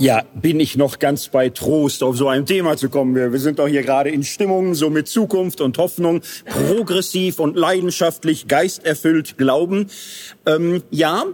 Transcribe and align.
Ja, 0.00 0.24
bin 0.32 0.60
ich 0.60 0.78
noch 0.78 0.98
ganz 0.98 1.28
bei 1.28 1.50
Trost, 1.50 2.02
auf 2.02 2.16
so 2.16 2.26
ein 2.26 2.46
Thema 2.46 2.78
zu 2.78 2.88
kommen. 2.88 3.14
Wir, 3.14 3.32
wir 3.32 3.38
sind 3.38 3.58
doch 3.58 3.68
hier 3.68 3.82
gerade 3.82 4.08
in 4.08 4.24
Stimmung, 4.24 4.74
so 4.74 4.88
mit 4.88 5.08
Zukunft 5.08 5.60
und 5.60 5.76
Hoffnung, 5.76 6.22
progressiv 6.46 7.38
und 7.38 7.54
leidenschaftlich, 7.54 8.48
geisterfüllt 8.48 9.36
glauben. 9.36 9.88
Ähm, 10.46 10.82
ja, 10.90 11.24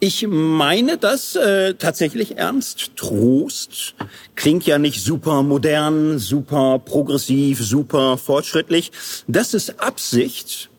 ich 0.00 0.26
meine 0.26 0.96
das 0.96 1.36
äh, 1.36 1.74
tatsächlich 1.74 2.38
ernst. 2.38 2.96
Trost 2.96 3.94
klingt 4.36 4.64
ja 4.64 4.78
nicht 4.78 5.04
super 5.04 5.42
modern, 5.42 6.18
super 6.18 6.78
progressiv, 6.78 7.60
super 7.60 8.16
fortschrittlich. 8.16 8.90
Das 9.28 9.52
ist 9.52 9.80
Absicht. 9.80 10.70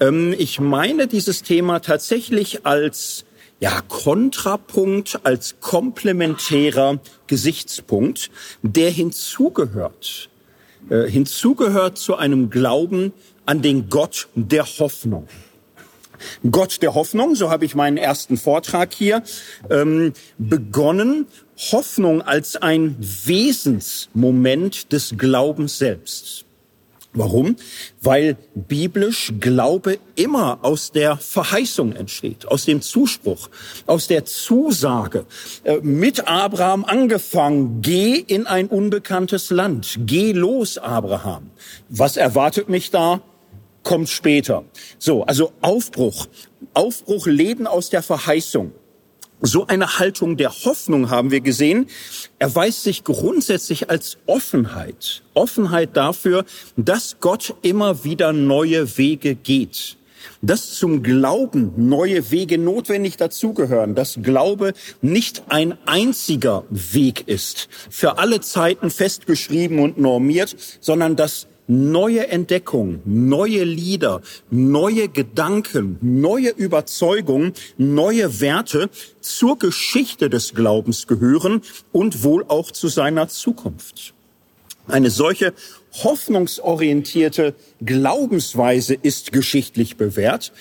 Ähm, 0.00 0.34
ich 0.38 0.60
meine 0.60 1.08
dieses 1.08 1.42
Thema 1.42 1.80
tatsächlich 1.80 2.64
als 2.64 3.25
ja, 3.60 3.80
Kontrapunkt 3.88 5.20
als 5.24 5.56
komplementärer 5.60 7.00
Gesichtspunkt, 7.26 8.30
der 8.62 8.90
hinzugehört, 8.90 10.28
äh, 10.90 11.08
hinzugehört 11.08 11.98
zu 11.98 12.16
einem 12.16 12.50
Glauben 12.50 13.12
an 13.46 13.62
den 13.62 13.88
Gott 13.88 14.28
der 14.34 14.64
Hoffnung. 14.64 15.28
Gott 16.50 16.80
der 16.80 16.94
Hoffnung, 16.94 17.34
so 17.34 17.50
habe 17.50 17.66
ich 17.66 17.74
meinen 17.74 17.98
ersten 17.98 18.38
Vortrag 18.38 18.94
hier 18.94 19.22
ähm, 19.70 20.12
begonnen. 20.38 21.26
Hoffnung 21.72 22.22
als 22.22 22.56
ein 22.56 22.96
Wesensmoment 22.98 24.92
des 24.92 25.14
Glaubens 25.16 25.78
selbst. 25.78 26.45
Warum? 27.16 27.56
Weil 28.02 28.36
biblisch 28.54 29.32
Glaube 29.40 29.98
immer 30.16 30.58
aus 30.62 30.92
der 30.92 31.16
Verheißung 31.16 31.96
entsteht, 31.96 32.46
aus 32.46 32.66
dem 32.66 32.82
Zuspruch, 32.82 33.48
aus 33.86 34.06
der 34.06 34.26
Zusage. 34.26 35.24
Äh, 35.64 35.78
mit 35.78 36.28
Abraham 36.28 36.84
angefangen, 36.84 37.80
geh 37.80 38.16
in 38.16 38.46
ein 38.46 38.68
unbekanntes 38.68 39.48
Land, 39.48 39.98
geh 40.00 40.32
los, 40.32 40.76
Abraham. 40.76 41.50
Was 41.88 42.18
erwartet 42.18 42.68
mich 42.68 42.90
da? 42.90 43.22
Kommt 43.82 44.10
später. 44.10 44.64
So, 44.98 45.24
also 45.24 45.52
Aufbruch, 45.62 46.26
Aufbruch, 46.74 47.26
Leben 47.26 47.66
aus 47.66 47.88
der 47.88 48.02
Verheißung. 48.02 48.72
So 49.42 49.66
eine 49.66 49.98
Haltung 49.98 50.38
der 50.38 50.50
Hoffnung 50.50 51.10
haben 51.10 51.30
wir 51.30 51.40
gesehen, 51.40 51.88
erweist 52.38 52.84
sich 52.84 53.04
grundsätzlich 53.04 53.90
als 53.90 54.16
Offenheit. 54.26 55.22
Offenheit 55.34 55.94
dafür, 55.94 56.46
dass 56.76 57.16
Gott 57.20 57.54
immer 57.60 58.02
wieder 58.02 58.32
neue 58.32 58.96
Wege 58.96 59.34
geht. 59.34 59.98
Dass 60.40 60.74
zum 60.74 61.02
Glauben 61.02 61.72
neue 61.76 62.30
Wege 62.30 62.56
notwendig 62.56 63.18
dazugehören, 63.18 63.94
dass 63.94 64.18
Glaube 64.22 64.72
nicht 65.02 65.44
ein 65.48 65.76
einziger 65.86 66.64
Weg 66.70 67.28
ist, 67.28 67.68
für 67.90 68.18
alle 68.18 68.40
Zeiten 68.40 68.90
festgeschrieben 68.90 69.78
und 69.80 69.98
normiert, 69.98 70.56
sondern 70.80 71.14
dass 71.14 71.46
neue 71.66 72.28
Entdeckungen, 72.28 73.00
neue 73.04 73.64
Lieder, 73.64 74.22
neue 74.50 75.08
Gedanken, 75.08 75.98
neue 76.00 76.50
Überzeugungen, 76.50 77.52
neue 77.76 78.40
Werte 78.40 78.90
zur 79.20 79.58
Geschichte 79.58 80.30
des 80.30 80.54
Glaubens 80.54 81.06
gehören 81.06 81.62
und 81.92 82.22
wohl 82.22 82.44
auch 82.48 82.70
zu 82.70 82.88
seiner 82.88 83.28
Zukunft. 83.28 84.14
Eine 84.88 85.10
solche 85.10 85.52
hoffnungsorientierte 86.04 87.54
Glaubensweise 87.84 88.94
ist 88.94 89.32
geschichtlich 89.32 89.96
bewährt. 89.96 90.52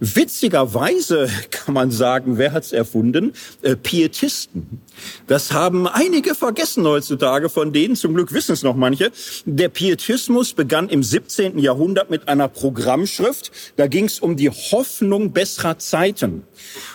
Witzigerweise 0.00 1.28
kann 1.50 1.74
man 1.74 1.90
sagen, 1.90 2.38
wer 2.38 2.52
hat's 2.52 2.72
erfunden? 2.72 3.32
Äh, 3.62 3.76
Pietisten. 3.76 4.80
Das 5.26 5.52
haben 5.52 5.86
einige 5.86 6.34
vergessen 6.34 6.86
heutzutage 6.86 7.48
von 7.48 7.72
denen, 7.72 7.96
zum 7.96 8.14
Glück 8.14 8.32
wissen 8.32 8.52
es 8.52 8.62
noch 8.62 8.76
manche. 8.76 9.12
Der 9.44 9.68
Pietismus 9.68 10.52
begann 10.54 10.88
im 10.88 11.02
17. 11.02 11.58
Jahrhundert 11.58 12.10
mit 12.10 12.28
einer 12.28 12.48
Programmschrift. 12.48 13.52
Da 13.76 13.86
ging 13.86 14.06
es 14.06 14.20
um 14.20 14.36
die 14.36 14.50
Hoffnung 14.50 15.32
besserer 15.32 15.78
Zeiten. 15.78 16.44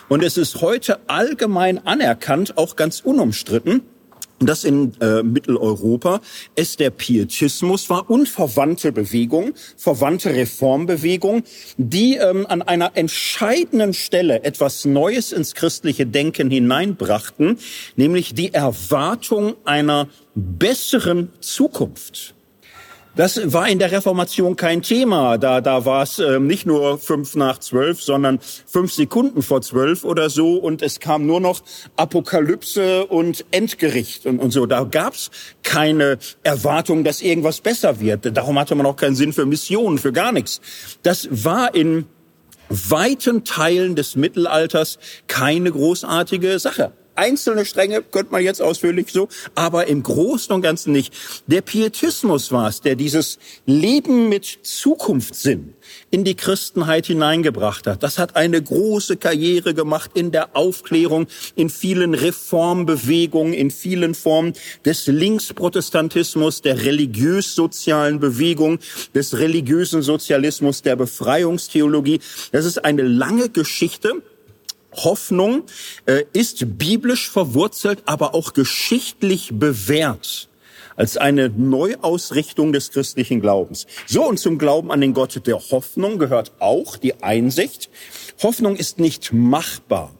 Und 0.08 0.22
es 0.22 0.36
ist 0.36 0.60
heute 0.60 0.98
allgemein 1.08 1.86
anerkannt, 1.86 2.56
auch 2.58 2.76
ganz 2.76 3.00
unumstritten, 3.00 3.82
dass 4.40 4.64
in 4.64 4.92
äh, 5.00 5.22
Mitteleuropa 5.22 6.20
es 6.54 6.76
der 6.76 6.90
Pietismus 6.90 7.90
war 7.90 8.08
und 8.10 8.28
verwandte 8.28 8.92
Bewegung, 8.92 9.54
verwandte 9.76 10.34
Reformbewegung, 10.34 11.42
die 11.76 12.16
ähm, 12.16 12.46
an 12.48 12.62
einer 12.62 12.92
entscheidenden 12.94 13.94
Stelle 13.94 14.44
etwas 14.44 14.84
Neues 14.84 15.32
ins 15.32 15.54
christliche 15.54 16.06
Denken 16.06 16.50
hineinbrachten, 16.50 17.58
nämlich 17.96 18.34
die 18.34 18.54
Erwartung 18.54 19.54
einer 19.64 20.08
besseren 20.34 21.30
Zukunft. 21.40 22.34
Das 23.18 23.52
war 23.52 23.68
in 23.68 23.80
der 23.80 23.90
Reformation 23.90 24.54
kein 24.54 24.80
Thema. 24.80 25.38
Da, 25.38 25.60
da 25.60 25.84
war 25.84 26.04
es 26.04 26.20
ähm, 26.20 26.46
nicht 26.46 26.66
nur 26.66 26.98
fünf 26.98 27.34
nach 27.34 27.58
zwölf, 27.58 28.00
sondern 28.00 28.38
fünf 28.64 28.92
Sekunden 28.92 29.42
vor 29.42 29.60
zwölf 29.60 30.04
oder 30.04 30.30
so. 30.30 30.54
Und 30.54 30.82
es 30.82 31.00
kam 31.00 31.26
nur 31.26 31.40
noch 31.40 31.60
Apokalypse 31.96 33.06
und 33.06 33.44
Endgericht 33.50 34.24
und, 34.24 34.38
und 34.38 34.52
so. 34.52 34.66
Da 34.66 34.84
gab 34.84 35.14
es 35.14 35.32
keine 35.64 36.18
Erwartung, 36.44 37.02
dass 37.02 37.20
irgendwas 37.20 37.60
besser 37.60 37.98
wird. 37.98 38.36
Darum 38.36 38.56
hatte 38.56 38.76
man 38.76 38.86
auch 38.86 38.94
keinen 38.94 39.16
Sinn 39.16 39.32
für 39.32 39.46
Missionen, 39.46 39.98
für 39.98 40.12
gar 40.12 40.30
nichts. 40.30 40.60
Das 41.02 41.26
war 41.28 41.74
in 41.74 42.06
weiten 42.68 43.42
Teilen 43.42 43.96
des 43.96 44.14
Mittelalters 44.14 45.00
keine 45.26 45.72
großartige 45.72 46.60
Sache 46.60 46.92
einzelne 47.18 47.64
Stränge 47.64 48.02
könnte 48.02 48.32
man 48.32 48.42
jetzt 48.42 48.62
ausführlich 48.62 49.12
so, 49.12 49.28
aber 49.54 49.88
im 49.88 50.02
Großen 50.02 50.54
und 50.54 50.62
Ganzen 50.62 50.92
nicht. 50.92 51.12
Der 51.46 51.60
Pietismus 51.60 52.52
war 52.52 52.68
es, 52.68 52.80
der 52.80 52.94
dieses 52.94 53.38
Leben 53.66 54.28
mit 54.28 54.60
Zukunftssinn 54.62 55.74
in 56.10 56.24
die 56.24 56.36
Christenheit 56.36 57.06
hineingebracht 57.06 57.86
hat. 57.86 58.02
Das 58.02 58.18
hat 58.18 58.36
eine 58.36 58.62
große 58.62 59.16
Karriere 59.16 59.74
gemacht 59.74 60.12
in 60.14 60.30
der 60.30 60.56
Aufklärung, 60.56 61.26
in 61.56 61.70
vielen 61.70 62.14
Reformbewegungen, 62.14 63.52
in 63.52 63.70
vielen 63.70 64.14
Formen 64.14 64.52
des 64.84 65.06
Linksprotestantismus, 65.06 66.62
der 66.62 66.82
religiös-sozialen 66.82 68.20
Bewegung, 68.20 68.78
des 69.14 69.38
religiösen 69.38 70.02
Sozialismus, 70.02 70.82
der 70.82 70.96
Befreiungstheologie. 70.96 72.20
Das 72.52 72.64
ist 72.64 72.84
eine 72.84 73.02
lange 73.02 73.48
Geschichte 73.48 74.22
Hoffnung 74.92 75.64
äh, 76.06 76.24
ist 76.32 76.78
biblisch 76.78 77.30
verwurzelt, 77.30 78.02
aber 78.06 78.34
auch 78.34 78.52
geschichtlich 78.52 79.50
bewährt 79.52 80.48
als 80.96 81.16
eine 81.16 81.48
Neuausrichtung 81.48 82.72
des 82.72 82.90
christlichen 82.90 83.40
Glaubens. 83.40 83.86
So 84.06 84.26
und 84.26 84.38
zum 84.38 84.58
Glauben 84.58 84.90
an 84.90 85.00
den 85.00 85.14
Gott 85.14 85.46
der 85.46 85.60
Hoffnung 85.70 86.18
gehört 86.18 86.52
auch 86.58 86.96
die 86.96 87.22
Einsicht, 87.22 87.88
Hoffnung 88.42 88.76
ist 88.76 88.98
nicht 88.98 89.32
machbar. 89.32 90.12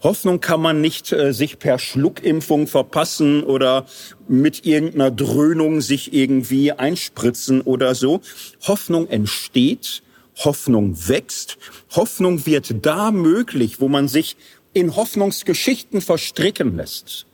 Hoffnung 0.00 0.38
kann 0.38 0.60
man 0.60 0.80
nicht 0.80 1.12
äh, 1.12 1.32
sich 1.32 1.58
per 1.58 1.80
Schluckimpfung 1.80 2.68
verpassen 2.68 3.42
oder 3.42 3.86
mit 4.28 4.64
irgendeiner 4.64 5.10
Dröhnung 5.10 5.80
sich 5.80 6.12
irgendwie 6.12 6.70
einspritzen 6.70 7.60
oder 7.62 7.96
so. 7.96 8.20
Hoffnung 8.62 9.08
entsteht 9.08 10.02
Hoffnung 10.44 11.08
wächst. 11.08 11.58
Hoffnung 11.94 12.46
wird 12.46 12.84
da 12.84 13.10
möglich, 13.10 13.80
wo 13.80 13.88
man 13.88 14.08
sich 14.08 14.36
in 14.72 14.96
Hoffnungsgeschichten 14.96 16.00
verstricken 16.00 16.76
lässt, 16.76 17.26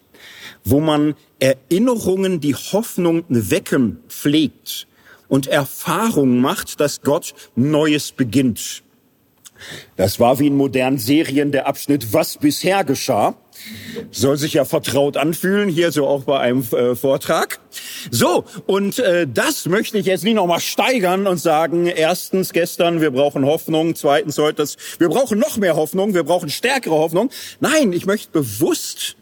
wo 0.65 0.81
man 0.81 1.15
Erinnerungen, 1.39 2.41
die 2.41 2.55
Hoffnung 2.55 3.25
wecken, 3.29 3.99
pflegt 4.09 4.87
und 5.29 5.47
Erfahrung 5.47 6.41
macht, 6.41 6.81
dass 6.81 7.03
Gott 7.03 7.35
Neues 7.57 8.13
beginnt. 8.13 8.83
Das 9.97 10.21
war 10.21 10.39
wie 10.39 10.49
in 10.49 10.57
modernen 10.57 10.99
Serien 10.99 11.53
der 11.53 11.67
Abschnitt, 11.67 12.13
was 12.13 12.39
bisher 12.39 12.85
geschah. 12.85 13.37
Soll 14.11 14.37
sich 14.37 14.55
ja 14.55 14.65
vertraut 14.65 15.17
anfühlen, 15.17 15.69
hier 15.69 15.93
so 15.93 16.07
auch 16.07 16.25
bei 16.25 16.39
einem 16.39 16.63
äh, 16.73 16.95
Vortrag. 16.95 17.61
So, 18.11 18.45
und 18.67 18.99
äh, 18.99 19.27
das 19.33 19.67
möchte 19.67 19.99
ich 19.99 20.07
jetzt 20.07 20.25
nicht 20.25 20.35
nochmal 20.35 20.61
steigern 20.61 21.27
und 21.27 21.39
sagen, 21.39 21.87
erstens 21.87 22.53
gestern, 22.53 23.01
wir 23.01 23.11
brauchen 23.11 23.45
Hoffnung, 23.45 23.95
zweitens 23.95 24.39
heute, 24.39 24.65
wir 24.99 25.09
brauchen 25.09 25.39
noch 25.39 25.57
mehr 25.57 25.77
Hoffnung, 25.77 26.15
wir 26.15 26.25
brauchen 26.25 26.51
stärkere 26.51 26.95
Hoffnung. 26.95 27.31
Nein, 27.61 27.93
ich 27.93 28.07
möchte 28.07 28.31
bewusst 28.31 29.17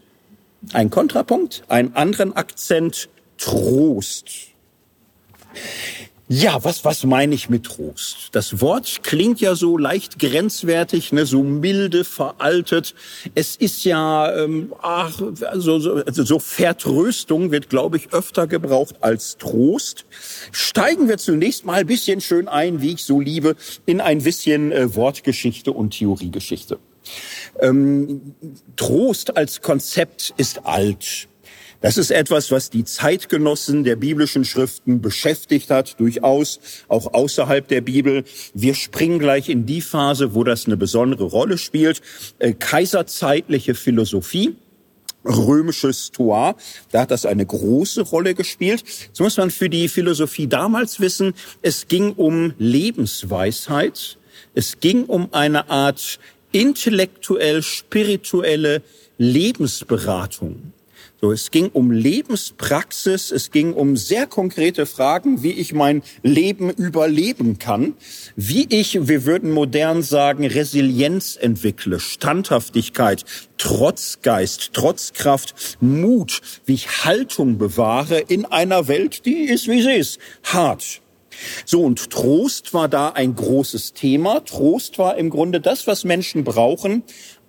einen 0.71 0.89
Kontrapunkt, 0.89 1.63
einen 1.67 1.95
anderen 1.95 2.35
Akzent, 2.35 3.09
Trost. 3.37 4.53
Ja, 6.29 6.63
was, 6.63 6.85
was 6.85 7.03
meine 7.03 7.35
ich 7.35 7.49
mit 7.49 7.65
Trost? 7.65 8.29
Das 8.31 8.61
Wort 8.61 9.03
klingt 9.03 9.41
ja 9.41 9.55
so 9.55 9.77
leicht 9.77 10.19
grenzwertig, 10.19 11.11
ne, 11.11 11.25
so 11.25 11.43
milde, 11.43 12.05
veraltet. 12.05 12.95
Es 13.35 13.57
ist 13.57 13.83
ja, 13.83 14.33
ähm, 14.33 14.73
ach, 14.81 15.21
also, 15.51 15.79
so, 15.79 15.95
also 15.95 16.23
so 16.23 16.39
Vertröstung 16.39 17.51
wird, 17.51 17.69
glaube 17.69 17.97
ich, 17.97 18.13
öfter 18.13 18.47
gebraucht 18.47 18.95
als 19.01 19.37
Trost. 19.37 20.05
Steigen 20.53 21.09
wir 21.09 21.17
zunächst 21.17 21.65
mal 21.65 21.81
ein 21.81 21.87
bisschen 21.87 22.21
schön 22.21 22.47
ein, 22.47 22.81
wie 22.81 22.93
ich 22.93 23.03
so 23.03 23.19
liebe, 23.19 23.57
in 23.85 23.99
ein 23.99 24.23
bisschen 24.23 24.71
äh, 24.71 24.95
Wortgeschichte 24.95 25.73
und 25.73 25.91
Theoriegeschichte. 25.91 26.79
Ähm, 27.59 28.33
Trost 28.77 29.35
als 29.35 29.61
Konzept 29.61 30.33
ist 30.37 30.65
alt. 30.65 31.27
Das 31.83 31.97
ist 31.97 32.09
etwas, 32.11 32.49
was 32.49 32.69
die 32.69 32.85
Zeitgenossen 32.85 33.83
der 33.83 33.97
biblischen 33.97 34.45
Schriften 34.45 35.01
beschäftigt 35.01 35.69
hat, 35.69 35.99
durchaus 35.99 36.61
auch 36.87 37.13
außerhalb 37.13 37.67
der 37.67 37.81
Bibel. 37.81 38.23
Wir 38.53 38.73
springen 38.73 39.19
gleich 39.19 39.49
in 39.49 39.65
die 39.65 39.81
Phase, 39.81 40.33
wo 40.33 40.45
das 40.45 40.65
eine 40.65 40.77
besondere 40.77 41.25
Rolle 41.25 41.57
spielt. 41.57 42.01
Äh, 42.39 42.53
kaiserzeitliche 42.53 43.75
Philosophie 43.75 44.55
römisches 45.25 46.07
Stoa. 46.07 46.55
Da 46.91 47.01
hat 47.01 47.11
das 47.11 47.25
eine 47.25 47.45
große 47.45 48.03
Rolle 48.03 48.33
gespielt. 48.33 48.85
So 49.11 49.25
muss 49.25 49.35
man 49.35 49.51
für 49.51 49.69
die 49.69 49.89
Philosophie 49.89 50.47
damals 50.47 51.01
wissen, 51.01 51.33
es 51.61 51.89
ging 51.89 52.13
um 52.13 52.53
Lebensweisheit. 52.59 54.17
Es 54.55 54.79
ging 54.79 55.03
um 55.03 55.33
eine 55.33 55.69
Art 55.69 56.17
intellektuell-spirituelle 56.53 58.81
Lebensberatung. 59.17 60.71
So, 61.23 61.31
es 61.31 61.51
ging 61.51 61.69
um 61.69 61.89
Lebenspraxis, 61.89 63.31
es 63.31 63.49
ging 63.49 63.71
um 63.71 63.95
sehr 63.95 64.27
konkrete 64.27 64.85
Fragen, 64.85 65.41
wie 65.41 65.53
ich 65.53 65.71
mein 65.71 66.03
Leben 66.21 66.69
überleben 66.69 67.59
kann, 67.59 67.93
wie 68.35 68.67
ich, 68.67 69.07
wir 69.07 69.23
würden 69.23 69.49
modern 69.49 70.03
sagen, 70.03 70.45
Resilienz 70.45 71.37
entwickle, 71.39 72.01
Standhaftigkeit, 72.01 73.23
Trotzgeist, 73.57 74.73
Trotzkraft, 74.73 75.77
Mut, 75.79 76.41
wie 76.65 76.73
ich 76.73 77.05
Haltung 77.05 77.57
bewahre 77.57 78.19
in 78.19 78.43
einer 78.43 78.89
Welt, 78.89 79.25
die 79.25 79.45
ist, 79.45 79.69
wie 79.69 79.81
sie 79.81 79.93
ist, 79.93 80.19
hart. 80.43 80.99
So, 81.63 81.83
und 81.83 82.09
Trost 82.09 82.73
war 82.73 82.89
da 82.89 83.07
ein 83.07 83.33
großes 83.33 83.93
Thema. 83.93 84.43
Trost 84.43 84.99
war 84.99 85.15
im 85.15 85.29
Grunde 85.29 85.61
das, 85.61 85.87
was 85.87 86.03
Menschen 86.03 86.43
brauchen 86.43 87.03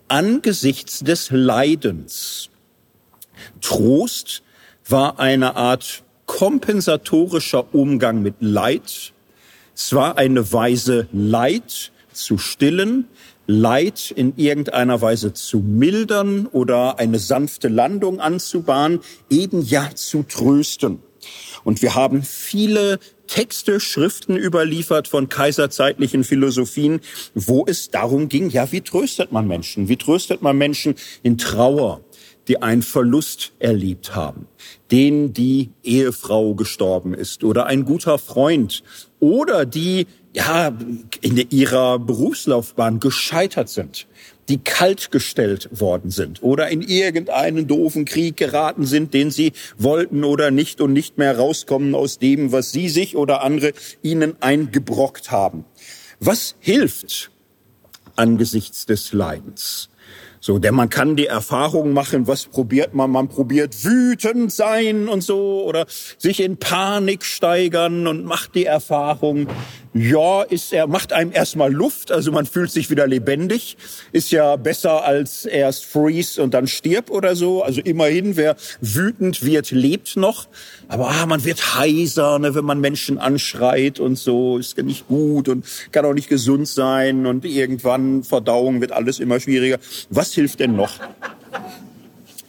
angesichts 0.07 1.01
des 1.01 1.33
Leidens. 1.33 2.51
Trost 3.61 4.43
war 4.89 5.19
eine 5.19 5.57
Art 5.57 6.03
kompensatorischer 6.27 7.75
Umgang 7.75 8.23
mit 8.23 8.37
Leid. 8.41 9.13
Es 9.75 9.93
war 9.93 10.19
eine 10.19 10.53
Weise, 10.53 11.09
Leid 11.13 11.93
zu 12.13 12.39
stillen, 12.39 13.09
Leid 13.47 14.11
in 14.11 14.35
irgendeiner 14.37 15.01
Weise 15.01 15.33
zu 15.33 15.59
mildern 15.59 16.47
oder 16.47 16.99
eine 16.99 17.19
sanfte 17.19 17.69
Landung 17.69 18.21
anzubahnen, 18.21 19.01
eben 19.29 19.63
ja 19.63 19.91
zu 19.95 20.23
trösten. 20.23 21.01
Und 21.63 21.83
wir 21.83 21.95
haben 21.95 22.23
viele 22.23 22.99
Texte, 23.27 23.81
Schriften 23.81 24.37
überliefert 24.37 25.09
von 25.09 25.29
kaiserzeitlichen 25.29 26.25
Philosophien, 26.25 27.01
wo 27.35 27.65
es 27.67 27.91
darum 27.91 28.29
ging, 28.29 28.51
ja, 28.51 28.71
wie 28.73 28.83
tröstet 28.83 29.33
man 29.33 29.49
Menschen? 29.49 29.89
Wie 29.89 29.97
tröstet 29.97 30.43
man 30.43 30.57
Menschen 30.57 30.95
in 31.23 31.39
Trauer? 31.39 32.01
Die 32.49 32.63
einen 32.63 32.83
Verlust 32.83 33.53
erlebt 33.59 34.15
haben, 34.15 34.47
denen 34.91 35.33
die 35.33 35.71
Ehefrau 35.83 36.55
gestorben 36.55 37.15
ist 37.15 37.45
oder 37.45 37.67
ein 37.67 37.85
guter 37.85 38.19
Freund 38.19 38.83
oder 39.21 39.65
die 39.67 40.07
ja 40.35 40.77
in 41.21 41.37
ihrer 41.51 41.99
Berufslaufbahn 41.99 43.01
gescheitert 43.01 43.69
sind, 43.69 44.07
die 44.49 44.59
kaltgestellt 44.59 45.69
worden 45.73 46.11
sind 46.11 46.43
oder 46.43 46.69
in 46.69 46.83
irgendeinen 46.83 47.67
doofen 47.67 48.05
Krieg 48.05 48.37
geraten 48.37 48.85
sind, 48.85 49.15
den 49.15 49.31
sie 49.31 49.53
wollten 49.79 50.25
oder 50.25 50.51
nicht 50.51 50.81
und 50.81 50.93
nicht 50.93 51.19
mehr 51.19 51.39
rauskommen 51.39 51.95
aus 51.95 52.19
dem, 52.19 52.53
was 52.53 52.73
sie 52.73 52.89
sich 52.89 53.17
oder 53.17 53.43
andere 53.43 53.73
ihnen 54.03 54.35
eingebrockt 54.41 55.31
haben. 55.31 55.65
Was 56.21 56.57
hilft 56.59 57.31
angesichts 58.17 58.87
des 58.87 59.13
Leidens? 59.13 59.89
So, 60.47 60.59
denn 60.59 60.75
man 60.75 60.91
kann 60.91 61.17
die 61.17 61.25
Erfahrung 61.25 61.95
machen, 61.95 62.27
was 62.27 62.45
probiert 62.45 62.93
man? 62.93 63.11
Man 63.11 63.29
probiert 63.29 63.83
wütend 63.83 64.53
sein 64.53 65.09
und 65.09 65.23
so 65.23 65.65
oder 65.65 65.87
sich 66.19 66.41
in 66.41 66.59
Panik 66.59 67.25
steigern 67.25 68.07
und 68.07 68.27
macht 68.27 68.55
die 68.55 68.67
Erfahrung, 68.67 69.47
ja, 69.95 70.43
ist 70.43 70.73
er, 70.73 70.89
macht 70.89 71.13
einem 71.13 71.31
erstmal 71.31 71.73
Luft, 71.73 72.11
also 72.11 72.33
man 72.33 72.47
fühlt 72.47 72.73
sich 72.73 72.91
wieder 72.91 73.07
lebendig, 73.07 73.77
ist 74.11 74.33
ja 74.33 74.57
besser 74.57 75.05
als 75.05 75.45
erst 75.45 75.85
freeze 75.85 76.43
und 76.43 76.53
dann 76.53 76.67
stirb 76.67 77.11
oder 77.11 77.37
so. 77.37 77.63
Also 77.63 77.81
immerhin, 77.81 78.37
wer 78.37 78.57
wütend 78.81 79.45
wird, 79.45 79.71
lebt 79.71 80.17
noch. 80.17 80.49
Aber 80.89 81.11
ah, 81.11 81.27
man 81.27 81.45
wird 81.45 81.77
heiser, 81.79 82.41
ne, 82.41 82.57
wenn 82.57 82.65
man 82.65 82.81
Menschen 82.81 83.19
anschreit 83.19 84.01
und 84.01 84.17
so, 84.17 84.59
ist 84.59 84.77
ja 84.77 84.83
nicht 84.83 85.07
gut 85.07 85.49
und 85.49 85.65
kann 85.93 86.05
auch 86.05 86.13
nicht 86.13 86.29
gesund 86.29 86.67
sein 86.67 87.25
und 87.25 87.45
irgendwann 87.45 88.25
Verdauung 88.25 88.81
wird 88.81 88.91
alles 88.91 89.21
immer 89.21 89.39
schwieriger. 89.39 89.79
Was 90.11 90.35
hilft 90.35 90.59
denn 90.59 90.75
noch? 90.75 90.99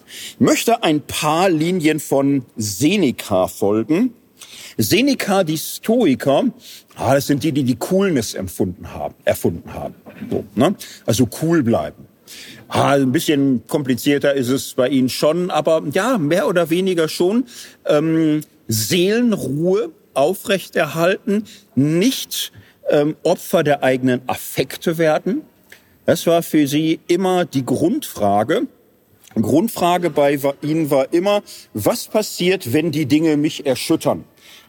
Ich 0.07 0.39
möchte 0.39 0.81
ein 0.81 1.01
paar 1.01 1.49
Linien 1.49 1.99
von 1.99 2.43
Seneca 2.57 3.47
folgen. 3.47 4.13
Seneca, 4.77 5.43
die 5.43 5.57
Stoiker, 5.57 6.45
Ah, 6.97 7.13
das 7.13 7.27
sind 7.27 7.43
die, 7.43 7.51
die 7.51 7.63
die 7.63 7.75
Coolness 7.75 8.33
empfunden 8.33 8.93
haben, 8.93 9.15
erfunden 9.25 9.73
haben. 9.73 9.95
So, 10.29 10.45
ne? 10.55 10.75
Also 11.05 11.27
cool 11.41 11.61
bleiben. 11.61 12.07
Ah, 12.69 12.93
ein 12.93 13.11
bisschen 13.11 13.67
komplizierter 13.67 14.33
ist 14.33 14.49
es 14.49 14.73
bei 14.73 14.87
ihnen 14.87 15.09
schon, 15.09 15.51
aber 15.51 15.83
ja, 15.91 16.17
mehr 16.17 16.47
oder 16.47 16.69
weniger 16.69 17.09
schon. 17.09 17.45
Ähm, 17.85 18.41
Seelenruhe 18.67 19.91
aufrechterhalten, 20.13 21.43
nicht 21.75 22.53
ähm, 22.89 23.17
Opfer 23.23 23.63
der 23.63 23.83
eigenen 23.83 24.21
Affekte 24.27 24.97
werden. 24.97 25.41
Das 26.05 26.25
war 26.27 26.43
für 26.43 26.67
sie 26.67 27.01
immer 27.07 27.43
die 27.45 27.65
Grundfrage. 27.65 28.67
Grundfrage 29.35 30.09
bei 30.09 30.39
ihnen 30.61 30.89
war 30.89 31.11
immer, 31.11 31.43
was 31.73 32.07
passiert, 32.07 32.71
wenn 32.71 32.93
die 32.93 33.05
Dinge 33.05 33.35
mich 33.35 33.65
erschüttern? 33.65 34.23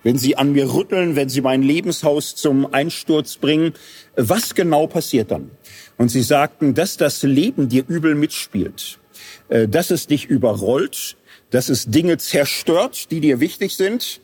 Wenn 0.06 0.19
Sie 0.19 0.37
an 0.37 0.53
mir 0.53 0.73
rütteln, 0.73 1.17
wenn 1.17 1.29
Sie 1.29 1.41
mein 1.41 1.64
Lebenshaus 1.64 2.37
zum 2.37 2.73
Einsturz 2.73 3.38
bringen, 3.38 3.75
was 4.14 4.55
genau 4.55 4.87
passiert 4.87 5.32
dann? 5.32 5.50
Und 5.97 6.11
Sie 6.11 6.23
sagten, 6.23 6.75
dass 6.75 6.97
das 6.97 7.25
Leben 7.25 7.69
dir 7.69 7.82
übel 7.88 8.14
mitspielt, 8.14 9.00
äh, 9.49 9.67
dass 9.67 9.91
es 9.91 10.06
dich 10.06 10.26
überrollt, 10.26 11.17
dass 11.50 11.69
es 11.69 11.87
Dinge 11.87 12.19
zerstört, 12.19 13.11
die 13.11 13.19
dir 13.19 13.41
wichtig 13.41 13.75
sind. 13.75 14.20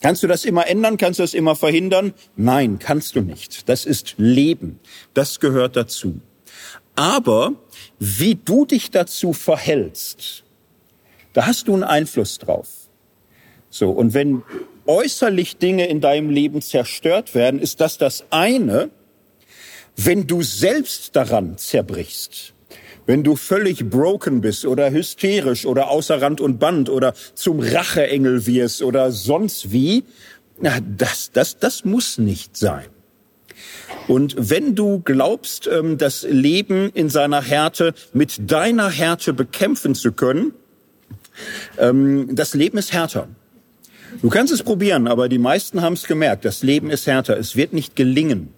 Kannst 0.00 0.22
du 0.22 0.28
das 0.28 0.44
immer 0.44 0.68
ändern? 0.68 0.96
Kannst 0.96 1.18
du 1.18 1.24
das 1.24 1.34
immer 1.34 1.56
verhindern? 1.56 2.14
Nein, 2.36 2.78
kannst 2.78 3.16
du 3.16 3.20
nicht. 3.20 3.68
Das 3.68 3.86
ist 3.86 4.14
Leben. 4.16 4.78
Das 5.12 5.40
gehört 5.40 5.74
dazu. 5.74 6.20
Aber 6.94 7.54
wie 7.98 8.36
du 8.36 8.64
dich 8.64 8.92
dazu 8.92 9.32
verhältst, 9.32 10.44
da 11.32 11.48
hast 11.48 11.66
du 11.66 11.74
einen 11.74 11.82
Einfluss 11.82 12.38
drauf. 12.38 12.68
So, 13.70 13.90
und 13.90 14.14
wenn 14.14 14.44
äußerlich 14.86 15.56
Dinge 15.56 15.86
in 15.88 16.00
deinem 16.00 16.30
Leben 16.30 16.62
zerstört 16.62 17.34
werden, 17.34 17.60
ist 17.60 17.80
das 17.80 17.98
das 17.98 18.24
eine. 18.30 18.90
Wenn 19.96 20.26
du 20.26 20.42
selbst 20.42 21.14
daran 21.14 21.56
zerbrichst, 21.56 22.54
wenn 23.06 23.22
du 23.22 23.36
völlig 23.36 23.88
broken 23.90 24.40
bist 24.40 24.64
oder 24.64 24.90
hysterisch 24.90 25.66
oder 25.66 25.90
außer 25.90 26.20
Rand 26.20 26.40
und 26.40 26.58
Band 26.58 26.88
oder 26.88 27.14
zum 27.34 27.60
Racheengel 27.60 28.46
wirst 28.46 28.82
oder 28.82 29.12
sonst 29.12 29.72
wie, 29.72 30.04
na, 30.60 30.78
das, 30.80 31.30
das, 31.32 31.58
das 31.58 31.84
muss 31.84 32.18
nicht 32.18 32.56
sein. 32.56 32.86
Und 34.08 34.34
wenn 34.38 34.74
du 34.74 35.00
glaubst, 35.00 35.66
ähm, 35.66 35.98
das 35.98 36.22
Leben 36.22 36.90
in 36.90 37.08
seiner 37.08 37.42
Härte 37.42 37.94
mit 38.12 38.50
deiner 38.50 38.90
Härte 38.90 39.32
bekämpfen 39.32 39.94
zu 39.94 40.12
können, 40.12 40.52
ähm, 41.78 42.28
das 42.32 42.54
Leben 42.54 42.78
ist 42.78 42.92
härter. 42.92 43.28
Du 44.22 44.28
kannst 44.28 44.52
es 44.52 44.62
probieren, 44.62 45.06
aber 45.06 45.28
die 45.28 45.38
meisten 45.38 45.82
haben 45.82 45.94
es 45.94 46.04
gemerkt. 46.04 46.44
Das 46.44 46.62
Leben 46.62 46.90
ist 46.90 47.06
härter. 47.06 47.36
Es 47.38 47.56
wird 47.56 47.72
nicht 47.72 47.96
gelingen. 47.96 48.48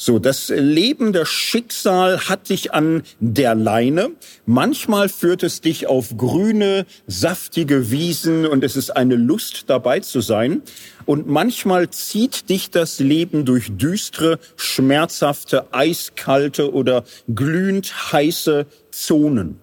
So, 0.00 0.20
das 0.20 0.48
Leben, 0.50 1.12
das 1.12 1.28
Schicksal 1.28 2.28
hat 2.28 2.50
dich 2.50 2.72
an 2.72 3.02
der 3.18 3.56
Leine. 3.56 4.10
Manchmal 4.46 5.08
führt 5.08 5.42
es 5.42 5.60
dich 5.60 5.88
auf 5.88 6.16
grüne, 6.16 6.86
saftige 7.08 7.90
Wiesen 7.90 8.46
und 8.46 8.62
es 8.62 8.76
ist 8.76 8.90
eine 8.90 9.16
Lust 9.16 9.64
dabei 9.66 9.98
zu 9.98 10.20
sein. 10.20 10.62
Und 11.04 11.26
manchmal 11.26 11.90
zieht 11.90 12.48
dich 12.48 12.70
das 12.70 13.00
Leben 13.00 13.44
durch 13.44 13.76
düstere, 13.76 14.38
schmerzhafte, 14.54 15.72
eiskalte 15.72 16.72
oder 16.72 17.02
glühend 17.34 18.12
heiße 18.12 18.66
Zonen. 18.92 19.58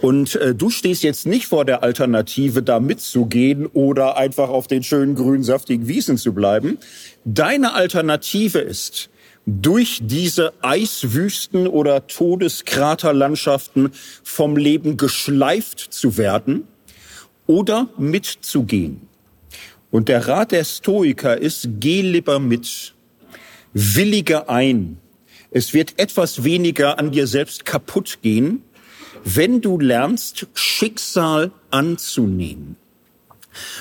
Und 0.00 0.36
äh, 0.36 0.54
du 0.54 0.70
stehst 0.70 1.02
jetzt 1.02 1.26
nicht 1.26 1.46
vor 1.46 1.64
der 1.64 1.82
Alternative, 1.82 2.62
da 2.62 2.80
mitzugehen 2.80 3.66
oder 3.66 4.16
einfach 4.16 4.48
auf 4.48 4.66
den 4.66 4.82
schönen 4.82 5.14
grünen, 5.14 5.42
saftigen 5.42 5.88
Wiesen 5.88 6.18
zu 6.18 6.32
bleiben. 6.32 6.78
Deine 7.24 7.74
Alternative 7.74 8.58
ist, 8.58 9.10
durch 9.46 10.00
diese 10.02 10.52
Eiswüsten 10.60 11.66
oder 11.66 12.06
Todeskraterlandschaften 12.06 13.92
vom 14.22 14.58
Leben 14.58 14.98
geschleift 14.98 15.80
zu 15.80 16.18
werden 16.18 16.64
oder 17.46 17.88
mitzugehen. 17.96 19.08
Und 19.90 20.08
der 20.08 20.28
Rat 20.28 20.52
der 20.52 20.64
Stoiker 20.64 21.38
ist, 21.38 21.66
geh 21.80 22.02
lieber 22.02 22.38
mit, 22.38 22.94
willige 23.72 24.50
ein. 24.50 24.98
Es 25.50 25.72
wird 25.72 25.98
etwas 25.98 26.44
weniger 26.44 26.98
an 26.98 27.10
dir 27.10 27.26
selbst 27.26 27.64
kaputt 27.64 28.18
gehen 28.20 28.62
wenn 29.24 29.60
du 29.60 29.78
lernst, 29.78 30.46
Schicksal 30.54 31.52
anzunehmen. 31.70 32.76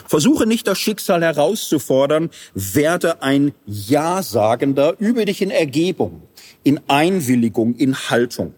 Versuche 0.08 0.48
nicht 0.48 0.68
das 0.68 0.80
Schicksal 0.80 1.22
herauszufordern, 1.22 2.30
werde 2.54 3.22
ein 3.22 3.54
Ja-Sagender, 3.66 4.96
übe 5.00 5.26
dich 5.26 5.42
in 5.42 5.52
Ergebung, 5.52 6.24
in 6.64 6.80
Einwilligung, 6.88 7.76
in 7.76 7.96
Haltung. 7.96 8.54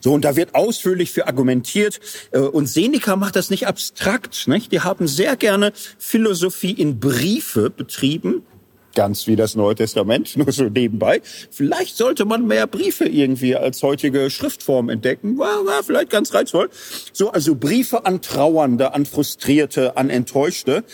So, 0.00 0.12
und 0.12 0.24
da 0.24 0.36
wird 0.36 0.54
ausführlich 0.54 1.12
für 1.12 1.26
argumentiert. 1.26 2.00
Äh, 2.32 2.40
und 2.40 2.66
Seneca 2.66 3.16
macht 3.16 3.36
das 3.36 3.48
nicht 3.50 3.66
abstrakt. 3.66 4.48
Nicht? 4.48 4.72
Die 4.72 4.80
haben 4.80 5.06
sehr 5.06 5.36
gerne 5.36 5.72
Philosophie 5.98 6.72
in 6.72 6.98
Briefe 6.98 7.70
betrieben. 7.70 8.42
Ganz 8.94 9.26
wie 9.26 9.36
das 9.36 9.54
Neue 9.54 9.74
Testament, 9.74 10.36
nur 10.36 10.52
so 10.52 10.64
nebenbei. 10.64 11.22
Vielleicht 11.50 11.96
sollte 11.96 12.24
man 12.24 12.46
mehr 12.46 12.66
Briefe 12.66 13.06
irgendwie 13.06 13.56
als 13.56 13.82
heutige 13.82 14.30
Schriftform 14.30 14.88
entdecken. 14.88 15.38
War, 15.38 15.64
war 15.64 15.82
vielleicht 15.82 16.10
ganz 16.10 16.34
reizvoll. 16.34 16.68
So, 17.12 17.30
also 17.30 17.54
Briefe 17.54 18.04
an 18.04 18.20
Trauernde, 18.20 18.94
an 18.94 19.06
Frustrierte, 19.06 19.96
an 19.96 20.10
Enttäuschte. 20.10 20.84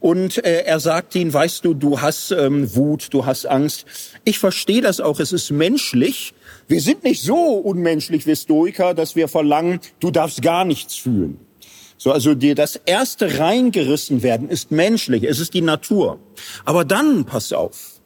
Und 0.00 0.42
äh, 0.44 0.62
er 0.62 0.80
sagt 0.80 1.14
ihnen, 1.14 1.32
weißt 1.32 1.64
du, 1.64 1.74
du 1.74 2.00
hast 2.00 2.30
ähm, 2.30 2.74
Wut, 2.74 3.08
du 3.10 3.26
hast 3.26 3.44
Angst. 3.46 3.84
Ich 4.24 4.38
verstehe 4.38 4.80
das 4.80 5.00
auch, 5.00 5.20
es 5.20 5.32
ist 5.32 5.50
menschlich. 5.50 6.32
Wir 6.68 6.80
sind 6.80 7.04
nicht 7.04 7.22
so 7.22 7.36
unmenschlich 7.36 8.26
wie 8.26 8.34
Stoiker, 8.34 8.94
dass 8.94 9.14
wir 9.14 9.28
verlangen, 9.28 9.80
du 9.98 10.10
darfst 10.10 10.40
gar 10.40 10.64
nichts 10.64 10.94
fühlen. 10.96 11.38
So, 12.02 12.12
also 12.12 12.34
dir 12.34 12.54
das 12.54 12.76
erste 12.86 13.38
reingerissen 13.38 14.22
werden 14.22 14.48
ist 14.48 14.70
menschlich, 14.70 15.22
es 15.24 15.38
ist 15.38 15.52
die 15.52 15.60
Natur. 15.60 16.18
Aber 16.64 16.86
dann 16.86 17.26
pass 17.26 17.52
auf. 17.52 18.00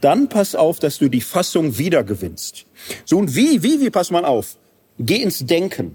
Dann 0.00 0.28
pass 0.28 0.56
auf, 0.56 0.80
dass 0.80 0.98
du 0.98 1.08
die 1.08 1.20
Fassung 1.20 1.78
wiedergewinnst. 1.78 2.66
So 3.04 3.16
und 3.16 3.36
wie, 3.36 3.62
wie, 3.62 3.80
wie 3.80 3.90
pass 3.90 4.10
mal 4.10 4.24
auf? 4.24 4.56
Geh 4.98 5.22
ins 5.22 5.46
Denken. 5.46 5.94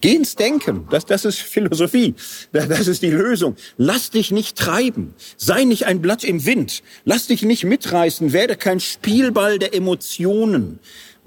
Geh 0.00 0.14
ins 0.14 0.36
Denken. 0.36 0.88
Das, 0.90 1.04
das 1.04 1.26
ist 1.26 1.40
Philosophie. 1.40 2.14
Das 2.52 2.88
ist 2.88 3.02
die 3.02 3.10
Lösung. 3.10 3.54
Lass 3.76 4.08
dich 4.08 4.30
nicht 4.30 4.56
treiben. 4.56 5.12
Sei 5.36 5.64
nicht 5.64 5.84
ein 5.84 6.00
Blatt 6.00 6.24
im 6.24 6.46
Wind. 6.46 6.82
Lass 7.04 7.26
dich 7.26 7.42
nicht 7.42 7.64
mitreißen. 7.64 8.32
Werde 8.32 8.56
kein 8.56 8.80
Spielball 8.80 9.58
der 9.58 9.74
Emotionen. 9.74 10.78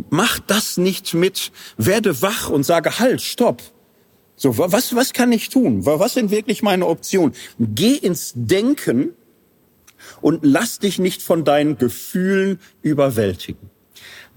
Mach 0.10 0.40
das 0.40 0.78
nicht 0.78 1.14
mit. 1.14 1.52
Werde 1.78 2.24
wach 2.24 2.50
und 2.50 2.64
sage 2.64 2.98
Halt, 2.98 3.22
stopp. 3.22 3.62
So, 4.40 4.58
was, 4.58 4.96
was 4.96 5.14
kann 5.14 5.32
ich 5.32 5.50
tun? 5.50 5.86
Was 5.86 6.14
sind 6.14 6.30
wirklich 6.30 6.62
meine 6.62 6.86
Optionen? 6.86 7.34
Geh 7.58 7.96
ins 7.96 8.34
Denken 8.36 9.16
und 10.22 10.46
lass 10.46 10.78
dich 10.78 11.00
nicht 11.00 11.24
von 11.24 11.44
deinen 11.44 11.80
Gefühlen 11.80 12.60
überwältigen. 12.84 13.72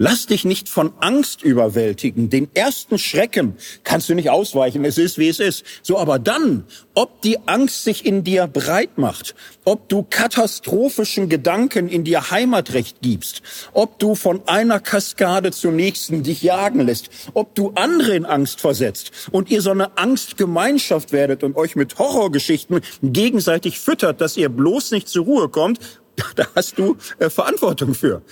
Lass 0.03 0.25
dich 0.25 0.47
nicht 0.47 0.71
von 0.71 0.95
Angst 1.01 1.43
überwältigen. 1.43 2.31
Den 2.31 2.49
ersten 2.55 2.97
Schrecken 2.97 3.59
kannst 3.85 4.09
du 4.09 4.15
nicht 4.15 4.31
ausweichen. 4.31 4.83
Es 4.87 4.97
ist, 4.97 5.19
wie 5.19 5.29
es 5.29 5.41
ist. 5.41 5.63
So, 5.83 5.99
aber 5.99 6.19
dann, 6.19 6.65
ob 6.95 7.21
die 7.21 7.37
Angst 7.45 7.85
sich 7.85 8.07
in 8.07 8.25
dir 8.25 8.47
breit 8.47 8.97
macht, 8.97 9.35
ob 9.67 9.91
du 9.91 10.03
katastrophischen 10.03 11.29
Gedanken 11.29 11.91
in 11.91 12.05
dir 12.05 12.31
Heimatrecht 12.31 13.03
gibst, 13.03 13.43
ob 13.75 13.99
du 13.99 14.15
von 14.15 14.41
einer 14.49 14.81
Kaskade 14.81 15.51
zur 15.51 15.73
nächsten 15.73 16.23
dich 16.23 16.41
jagen 16.41 16.81
lässt, 16.81 17.11
ob 17.35 17.55
du 17.55 17.73
andere 17.75 18.17
in 18.17 18.25
Angst 18.25 18.63
versetzt 18.63 19.13
und 19.33 19.51
ihr 19.51 19.61
so 19.61 19.73
eine 19.73 19.99
Angstgemeinschaft 19.99 21.13
werdet 21.13 21.45
und 21.45 21.59
euch 21.59 21.77
mit 21.77 21.99
Horrorgeschichten 21.99 22.81
gegenseitig 23.03 23.79
füttert, 23.79 24.23
dass 24.23 24.39
ihr 24.39 24.49
bloß 24.49 24.93
nicht 24.93 25.11
zur 25.11 25.27
Ruhe 25.27 25.51
kommt, 25.51 25.79
da 26.37 26.47
hast 26.55 26.79
du 26.79 26.97
äh, 27.19 27.29
Verantwortung 27.29 27.95
für. 27.95 28.23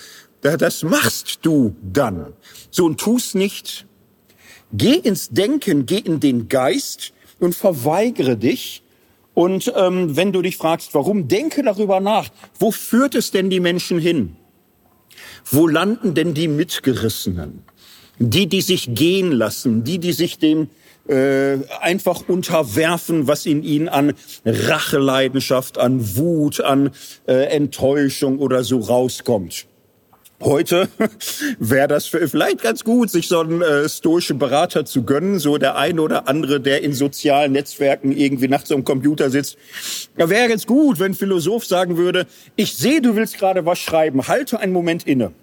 Das 0.41 0.83
machst 0.83 1.39
du 1.41 1.75
dann. 1.81 2.33
So 2.71 2.85
und 2.85 2.99
tu's 2.99 3.33
nicht. 3.35 3.85
Geh 4.71 4.93
ins 4.93 5.29
Denken, 5.29 5.85
geh 5.85 5.97
in 5.97 6.19
den 6.19 6.47
Geist 6.47 7.13
und 7.39 7.55
verweigere 7.55 8.37
dich. 8.37 8.83
Und 9.33 9.71
ähm, 9.75 10.15
wenn 10.15 10.31
du 10.31 10.41
dich 10.41 10.57
fragst, 10.57 10.93
warum, 10.93 11.27
denke 11.27 11.63
darüber 11.63 11.99
nach. 11.99 12.29
Wo 12.57 12.71
führt 12.71 13.15
es 13.15 13.31
denn 13.31 13.49
die 13.49 13.59
Menschen 13.59 13.99
hin? 13.99 14.35
Wo 15.45 15.67
landen 15.67 16.13
denn 16.13 16.33
die 16.33 16.47
Mitgerissenen? 16.47 17.63
Die, 18.19 18.47
die 18.47 18.61
sich 18.61 18.93
gehen 18.93 19.31
lassen, 19.31 19.85
die, 19.85 19.97
die 19.97 20.11
sich 20.11 20.39
dem 20.39 20.69
äh, 21.07 21.57
einfach 21.79 22.27
unterwerfen, 22.27 23.27
was 23.27 23.45
in 23.45 23.63
ihnen 23.63 23.87
an 23.87 24.13
Racheleidenschaft, 24.45 25.77
an 25.77 26.17
Wut, 26.17 26.59
an 26.59 26.91
äh, 27.27 27.45
Enttäuschung 27.45 28.39
oder 28.39 28.65
so 28.65 28.79
rauskommt. 28.79 29.68
Heute 30.41 30.87
wäre 31.59 31.89
das 31.89 32.05
vielleicht 32.07 32.61
ganz 32.61 32.85
gut, 32.85 33.09
sich 33.09 33.27
so 33.27 33.41
einen 33.41 33.61
äh, 33.61 33.89
stoischen 33.89 34.39
Berater 34.39 34.85
zu 34.85 35.03
gönnen, 35.03 35.37
so 35.37 35.57
der 35.57 35.75
eine 35.75 36.01
oder 36.01 36.29
andere, 36.29 36.61
der 36.61 36.81
in 36.81 36.93
sozialen 36.93 37.51
Netzwerken 37.51 38.13
irgendwie 38.13 38.47
nachts 38.47 38.71
am 38.71 38.85
Computer 38.85 39.29
sitzt. 39.29 39.57
Da 40.17 40.29
wäre 40.29 40.47
jetzt 40.47 40.65
gut, 40.65 40.99
wenn 40.99 41.11
ein 41.11 41.15
Philosoph 41.15 41.65
sagen 41.65 41.97
würde, 41.97 42.25
ich 42.55 42.75
sehe, 42.75 43.01
du 43.01 43.17
willst 43.17 43.37
gerade 43.37 43.65
was 43.65 43.79
schreiben, 43.79 44.27
halte 44.27 44.59
einen 44.59 44.71
Moment 44.71 45.05
inne. 45.05 45.33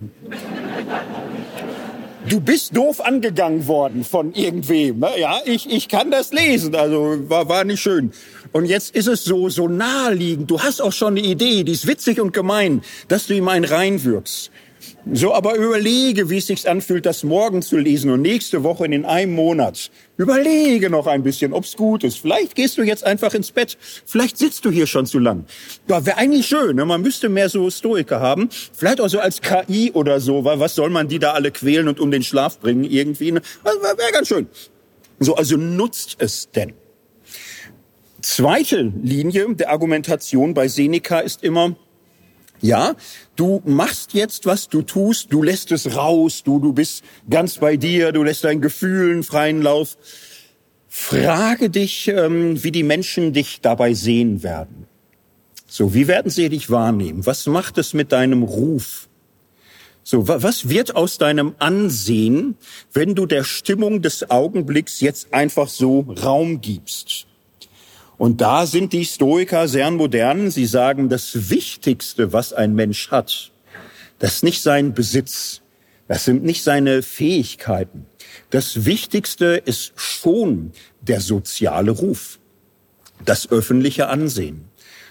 Du 2.28 2.40
bist 2.40 2.76
doof 2.76 3.00
angegangen 3.00 3.68
worden 3.68 4.02
von 4.02 4.32
irgendwem. 4.32 4.98
Ne? 4.98 5.10
Ja, 5.18 5.40
ich, 5.44 5.70
ich 5.70 5.88
kann 5.88 6.10
das 6.10 6.32
lesen, 6.32 6.74
also 6.74 7.18
war, 7.28 7.48
war 7.48 7.64
nicht 7.64 7.80
schön. 7.80 8.12
Und 8.50 8.64
jetzt 8.64 8.96
ist 8.96 9.06
es 9.06 9.24
so, 9.24 9.48
so 9.48 9.68
naheliegend. 9.68 10.50
Du 10.50 10.60
hast 10.60 10.80
auch 10.80 10.92
schon 10.92 11.18
eine 11.18 11.20
Idee, 11.20 11.62
die 11.62 11.72
ist 11.72 11.86
witzig 11.86 12.18
und 12.20 12.32
gemein, 12.32 12.80
dass 13.08 13.26
du 13.26 13.34
ihm 13.34 13.46
einen 13.46 13.64
reinwirkst. 13.64 14.50
So, 15.12 15.32
aber 15.32 15.54
überlege, 15.54 16.30
wie 16.30 16.38
es 16.38 16.46
sich 16.46 16.68
anfühlt, 16.68 17.06
das 17.06 17.22
morgen 17.22 17.62
zu 17.62 17.76
lesen 17.76 18.10
und 18.10 18.22
nächste 18.22 18.62
Woche 18.62 18.86
in 18.86 19.04
einem 19.04 19.34
Monat. 19.34 19.90
Überlege 20.16 20.90
noch 20.90 21.06
ein 21.06 21.22
bisschen, 21.22 21.52
ob's 21.52 21.76
gut 21.76 22.04
ist. 22.04 22.18
Vielleicht 22.18 22.54
gehst 22.54 22.76
du 22.76 22.82
jetzt 22.82 23.04
einfach 23.04 23.32
ins 23.34 23.52
Bett. 23.52 23.78
Vielleicht 24.04 24.36
sitzt 24.36 24.64
du 24.64 24.70
hier 24.70 24.86
schon 24.86 25.06
zu 25.06 25.18
lang. 25.18 25.44
Ja, 25.88 26.04
wäre 26.04 26.18
eigentlich 26.18 26.46
schön. 26.46 26.76
Ne? 26.76 26.84
Man 26.84 27.02
müsste 27.02 27.28
mehr 27.28 27.48
so 27.48 27.70
Stoiker 27.70 28.20
haben. 28.20 28.48
Vielleicht 28.72 29.00
auch 29.00 29.08
so 29.08 29.20
als 29.20 29.40
KI 29.40 29.92
oder 29.92 30.20
so. 30.20 30.44
Weil 30.44 30.58
was 30.60 30.74
soll 30.74 30.90
man 30.90 31.08
die 31.08 31.18
da 31.18 31.32
alle 31.32 31.52
quälen 31.52 31.88
und 31.88 32.00
um 32.00 32.10
den 32.10 32.22
Schlaf 32.22 32.58
bringen 32.58 32.84
irgendwie? 32.84 33.32
Ne? 33.32 33.42
Wäre 33.64 34.12
ganz 34.12 34.28
schön. 34.28 34.48
So, 35.20 35.36
also 35.36 35.56
nutzt 35.56 36.16
es 36.18 36.50
denn. 36.50 36.74
Zweite 38.22 38.92
Linie 39.02 39.54
der 39.54 39.70
Argumentation 39.70 40.52
bei 40.52 40.66
Seneca 40.66 41.20
ist 41.20 41.44
immer, 41.44 41.76
ja, 42.66 42.94
du 43.36 43.62
machst 43.64 44.12
jetzt, 44.12 44.46
was 44.46 44.68
du 44.68 44.82
tust, 44.82 45.32
du 45.32 45.42
lässt 45.42 45.72
es 45.72 45.96
raus, 45.96 46.42
du, 46.42 46.58
du 46.58 46.72
bist 46.72 47.04
ganz 47.30 47.58
bei 47.58 47.76
dir, 47.76 48.12
du 48.12 48.22
lässt 48.22 48.44
deinen 48.44 48.60
Gefühlen 48.60 49.22
freien 49.22 49.62
Lauf. 49.62 49.96
Frage 50.88 51.70
dich, 51.70 52.08
ähm, 52.08 52.62
wie 52.62 52.72
die 52.72 52.82
Menschen 52.82 53.32
dich 53.32 53.60
dabei 53.60 53.94
sehen 53.94 54.42
werden. 54.42 54.86
So, 55.66 55.94
wie 55.94 56.08
werden 56.08 56.30
sie 56.30 56.48
dich 56.48 56.70
wahrnehmen? 56.70 57.26
Was 57.26 57.46
macht 57.46 57.78
es 57.78 57.92
mit 57.92 58.12
deinem 58.12 58.42
Ruf? 58.42 59.08
So, 60.02 60.28
was 60.28 60.68
wird 60.68 60.94
aus 60.94 61.18
deinem 61.18 61.56
Ansehen, 61.58 62.56
wenn 62.92 63.16
du 63.16 63.26
der 63.26 63.42
Stimmung 63.42 64.02
des 64.02 64.30
Augenblicks 64.30 65.00
jetzt 65.00 65.34
einfach 65.34 65.68
so 65.68 66.00
Raum 66.00 66.60
gibst? 66.60 67.25
Und 68.18 68.40
da 68.40 68.66
sind 68.66 68.92
die 68.92 69.04
Stoiker 69.04 69.68
sehr 69.68 69.90
modern. 69.90 70.50
Sie 70.50 70.66
sagen, 70.66 71.08
das 71.08 71.50
Wichtigste, 71.50 72.32
was 72.32 72.52
ein 72.52 72.74
Mensch 72.74 73.10
hat, 73.10 73.52
das 74.18 74.36
ist 74.36 74.44
nicht 74.44 74.62
sein 74.62 74.94
Besitz, 74.94 75.60
das 76.08 76.24
sind 76.24 76.42
nicht 76.44 76.62
seine 76.62 77.02
Fähigkeiten. 77.02 78.06
Das 78.50 78.86
Wichtigste 78.86 79.62
ist 79.64 79.92
schon 79.96 80.72
der 81.00 81.20
soziale 81.20 81.90
Ruf, 81.90 82.38
das 83.24 83.50
öffentliche 83.50 84.08
Ansehen. 84.08 84.64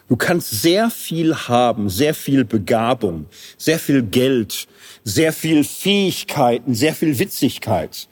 Du 0.08 0.16
kannst 0.16 0.62
sehr 0.62 0.92
viel 0.92 1.36
haben, 1.36 1.90
sehr 1.90 2.14
viel 2.14 2.46
Begabung, 2.46 3.26
sehr 3.58 3.80
viel 3.80 4.04
Geld, 4.04 4.68
sehr 5.04 5.34
viel 5.34 5.64
Fähigkeiten, 5.64 6.76
sehr 6.76 6.94
viel 6.94 7.18
Witzigkeit. 7.18 8.08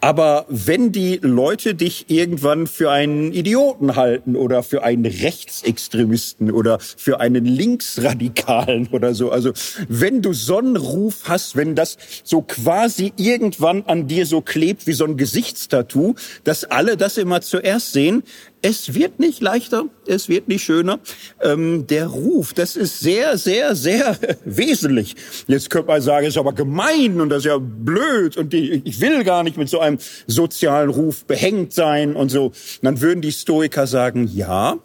Aber 0.00 0.46
wenn 0.48 0.92
die 0.92 1.18
Leute 1.22 1.74
dich 1.74 2.08
irgendwann 2.08 2.68
für 2.68 2.90
einen 2.92 3.32
Idioten 3.32 3.96
halten 3.96 4.36
oder 4.36 4.62
für 4.62 4.84
einen 4.84 5.04
Rechtsextremisten 5.04 6.52
oder 6.52 6.78
für 6.78 7.18
einen 7.18 7.44
Linksradikalen 7.44 8.88
oder 8.92 9.14
so, 9.14 9.32
also 9.32 9.52
wenn 9.88 10.22
du 10.22 10.32
Sonnenruf 10.32 11.22
hast, 11.24 11.56
wenn 11.56 11.74
das 11.74 11.96
so 12.22 12.42
quasi 12.42 13.12
irgendwann 13.16 13.82
an 13.86 14.06
dir 14.06 14.24
so 14.24 14.40
klebt 14.40 14.86
wie 14.86 14.92
so 14.92 15.04
ein 15.04 15.16
Gesichtstattoo, 15.16 16.14
dass 16.44 16.62
alle 16.62 16.96
das 16.96 17.18
immer 17.18 17.40
zuerst 17.40 17.92
sehen, 17.92 18.22
es 18.62 18.94
wird 18.94 19.20
nicht 19.20 19.40
leichter, 19.40 19.86
es 20.06 20.28
wird 20.28 20.48
nicht 20.48 20.64
schöner. 20.64 21.00
Ähm, 21.40 21.86
der 21.86 22.08
Ruf, 22.08 22.52
das 22.54 22.76
ist 22.76 23.00
sehr, 23.00 23.38
sehr, 23.38 23.76
sehr 23.76 24.18
wesentlich. 24.44 25.16
Jetzt 25.46 25.70
könnte 25.70 25.88
man 25.88 26.02
sagen, 26.02 26.26
ist 26.26 26.38
aber 26.38 26.52
gemein 26.52 27.20
und 27.20 27.28
das 27.28 27.38
ist 27.38 27.44
ja 27.46 27.58
blöd 27.58 28.36
und 28.36 28.52
die, 28.52 28.82
ich 28.84 29.00
will 29.00 29.24
gar 29.24 29.42
nicht 29.42 29.56
mit 29.56 29.68
so 29.68 29.80
einem 29.80 29.98
sozialen 30.26 30.90
Ruf 30.90 31.24
behängt 31.24 31.72
sein 31.72 32.16
und 32.16 32.30
so. 32.30 32.46
Und 32.46 32.54
dann 32.82 33.00
würden 33.00 33.20
die 33.20 33.32
Stoiker 33.32 33.86
sagen, 33.86 34.28
ja, 34.32 34.78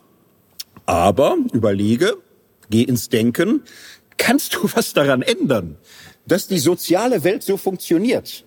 aber 0.85 1.37
überlege, 1.53 2.15
geh 2.69 2.83
ins 2.83 3.09
Denken, 3.09 3.63
kannst 4.17 4.55
du 4.55 4.69
was 4.73 4.93
daran 4.93 5.21
ändern, 5.21 5.77
dass 6.27 6.47
die 6.47 6.59
soziale 6.59 7.23
Welt 7.23 7.43
so 7.43 7.57
funktioniert? 7.57 8.45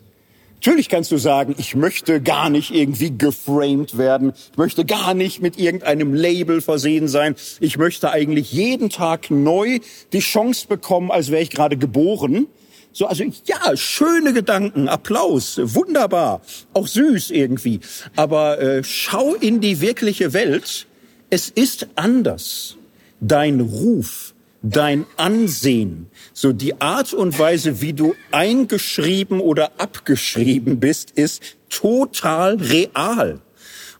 Natürlich 0.67 0.89
kannst 0.89 1.13
du 1.13 1.17
sagen, 1.17 1.55
ich 1.59 1.77
möchte 1.77 2.21
gar 2.21 2.51
nicht 2.51 2.75
irgendwie 2.75 3.17
geframed 3.17 3.99
werden. 3.99 4.33
Ich 4.51 4.59
möchte 4.59 4.85
gar 4.85 5.15
nicht 5.15 5.41
mit 5.41 5.61
irgendeinem 5.61 6.13
Label 6.13 6.61
versehen 6.61 7.07
sein. 7.07 7.37
Ich 7.61 7.79
möchte 7.79 8.11
eigentlich 8.11 8.53
jeden 8.53 8.91
Tag 8.91 9.31
neu 9.31 9.79
die 10.13 10.19
Chance 10.19 10.67
bekommen, 10.67 11.13
als 11.13 11.31
wäre 11.31 11.41
ich 11.41 11.51
gerade 11.51 11.77
geboren. 11.77 12.49
So, 12.93 13.07
also 13.07 13.23
ja, 13.45 13.77
schöne 13.77 14.33
Gedanken, 14.33 14.89
Applaus, 14.89 15.61
wunderbar, 15.63 16.41
auch 16.73 16.89
süß 16.89 17.31
irgendwie. 17.31 17.79
Aber 18.17 18.61
äh, 18.61 18.83
schau 18.83 19.35
in 19.35 19.61
die 19.61 19.81
wirkliche 19.81 20.33
Welt. 20.33 20.89
Es 21.31 21.49
ist 21.49 21.87
anders. 21.95 22.77
Dein 23.21 23.61
Ruf, 23.61 24.26
dein 24.71 25.07
Ansehen, 25.17 26.09
so 26.33 26.53
die 26.53 26.81
Art 26.81 27.13
und 27.13 27.39
Weise, 27.39 27.81
wie 27.81 27.93
du 27.93 28.15
eingeschrieben 28.33 29.41
oder 29.41 29.73
abgeschrieben 29.79 30.81
bist, 30.81 31.11
ist 31.13 31.43
total 31.69 32.57
real. 32.57 33.41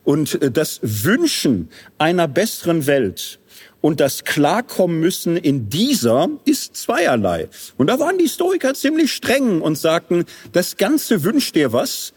Und 0.03 0.41
äh, 0.41 0.51
das 0.51 0.79
Wünschen 0.81 1.69
einer 1.97 2.27
besseren 2.27 2.87
Welt 2.87 3.39
und 3.81 3.99
das 3.99 4.23
Klarkommen 4.23 4.99
müssen 4.99 5.37
in 5.37 5.69
dieser 5.69 6.29
ist 6.45 6.75
zweierlei. 6.75 7.49
Und 7.77 7.87
da 7.87 7.99
waren 7.99 8.17
die 8.17 8.27
Stoiker 8.27 8.73
ziemlich 8.73 9.13
streng 9.13 9.61
und 9.61 9.77
sagten, 9.77 10.25
das 10.51 10.77
Ganze 10.77 11.23
wünscht 11.23 11.55
dir 11.55 11.73
was, 11.73 12.13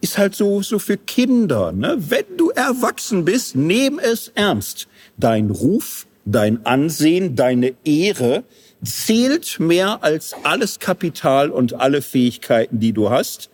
ist 0.00 0.18
halt 0.18 0.34
so, 0.34 0.62
so 0.62 0.78
für 0.78 0.96
Kinder. 0.96 1.72
Ne? 1.72 1.96
Wenn 1.98 2.36
du 2.36 2.50
erwachsen 2.50 3.24
bist, 3.24 3.56
nehm 3.56 3.98
es 3.98 4.28
ernst. 4.34 4.86
Dein 5.16 5.50
Ruf, 5.50 6.06
dein 6.32 6.64
Ansehen, 6.66 7.36
deine 7.36 7.74
Ehre 7.84 8.44
zählt 8.84 9.58
mehr 9.58 10.04
als 10.04 10.34
alles 10.44 10.78
Kapital 10.78 11.50
und 11.50 11.74
alle 11.74 12.02
Fähigkeiten, 12.02 12.78
die 12.78 12.92
du 12.92 13.10
hast. 13.10 13.50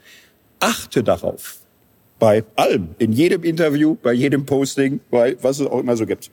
Achte 0.61 1.03
darauf. 1.03 1.59
Bei 2.19 2.45
allem. 2.57 2.89
In 2.99 3.13
jedem 3.13 3.43
Interview, 3.43 3.97
bei 4.03 4.13
jedem 4.13 4.47
Posting, 4.47 5.01
bei 5.11 5.37
was 5.41 5.61
es 5.61 5.67
auch 5.67 5.81
immer 5.81 5.97
so 5.97 6.07
gibt. 6.07 6.31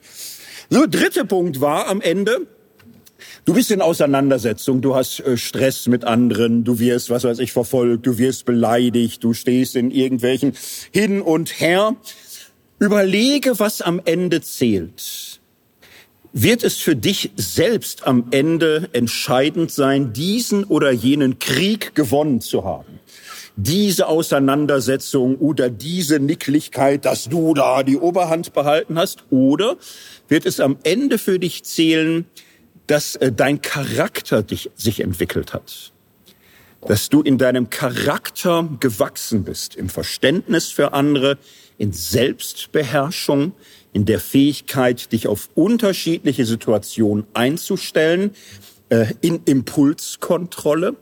So, 0.70 0.86
dritte 0.88 1.26
Punkt 1.26 1.62
war 1.62 1.88
am 1.88 2.02
Ende, 2.02 2.48
Du 3.46 3.54
bist 3.54 3.72
in 3.72 3.82
Auseinandersetzung, 3.82 4.82
du 4.82 4.96
hast 4.96 5.20
äh, 5.20 5.38
Stress 5.38 5.88
mit 5.88 6.06
anderen, 6.06 6.64
du 6.64 6.80
wirst, 6.80 7.10
was 7.10 7.24
weiß 7.24 7.40
ich, 7.40 7.52
verfolgt, 7.52 8.06
du 8.06 8.18
wirst 8.18 8.46
beleidigt, 8.46 9.24
du 9.24 9.34
stehst 9.34 9.76
in 9.76 9.92
irgendwelchen 9.92 10.54
hin 10.92 11.22
und 11.22 11.60
her. 11.60 11.96
Überlege, 12.80 13.60
was 13.60 13.82
am 13.82 14.02
Ende 14.06 14.42
zählt 14.42 15.31
wird 16.34 16.64
es 16.64 16.78
für 16.78 16.96
dich 16.96 17.32
selbst 17.36 18.08
am 18.08 18.28
Ende 18.32 18.90
entscheidend 18.94 19.72
sein, 19.72 20.14
diesen 20.14 20.64
oder 20.64 20.92
jenen 20.92 21.40
Krieg 21.40 21.94
gewonnen 21.96 22.42
zu 22.42 22.64
haben. 22.64 23.00
Diese 23.58 24.08
Auseinandersetzung 24.08 25.36
oder 25.38 25.70
diese 25.70 26.20
Nicklichkeit, 26.20 27.06
dass 27.06 27.26
du 27.26 27.54
da 27.54 27.84
die 27.84 27.98
Oberhand 27.98 28.54
behalten 28.54 28.98
hast, 28.98 29.26
oder 29.30 29.76
wird 30.30 30.46
es 30.46 30.62
am 30.62 30.78
Ende 30.84 31.18
für 31.18 31.38
dich 31.38 31.64
zählen, 31.64 32.26
dass 32.88 33.18
äh, 33.18 33.32
dein 33.32 33.62
Charakter 33.62 34.42
dich, 34.42 34.72
sich 34.76 35.02
entwickelt 35.02 35.54
hat? 35.54 35.92
Dass 36.88 37.10
du 37.10 37.22
in 37.22 37.38
deinem 37.38 37.70
Charakter 37.70 38.68
gewachsen 38.80 39.44
bist, 39.44 39.76
im 39.76 39.90
Verständnis 39.90 40.70
für 40.70 40.94
andere, 40.94 41.38
in 41.78 41.92
Selbstbeherrschung, 41.92 43.52
in 43.94 44.06
der 44.06 44.20
Fähigkeit, 44.20 45.12
dich 45.12 45.28
auf 45.28 45.50
unterschiedliche 45.56 46.46
Situationen 46.46 47.26
einzustellen, 47.34 48.32
äh, 48.90 49.08
in 49.22 49.42
Impulskontrolle, 49.46 50.96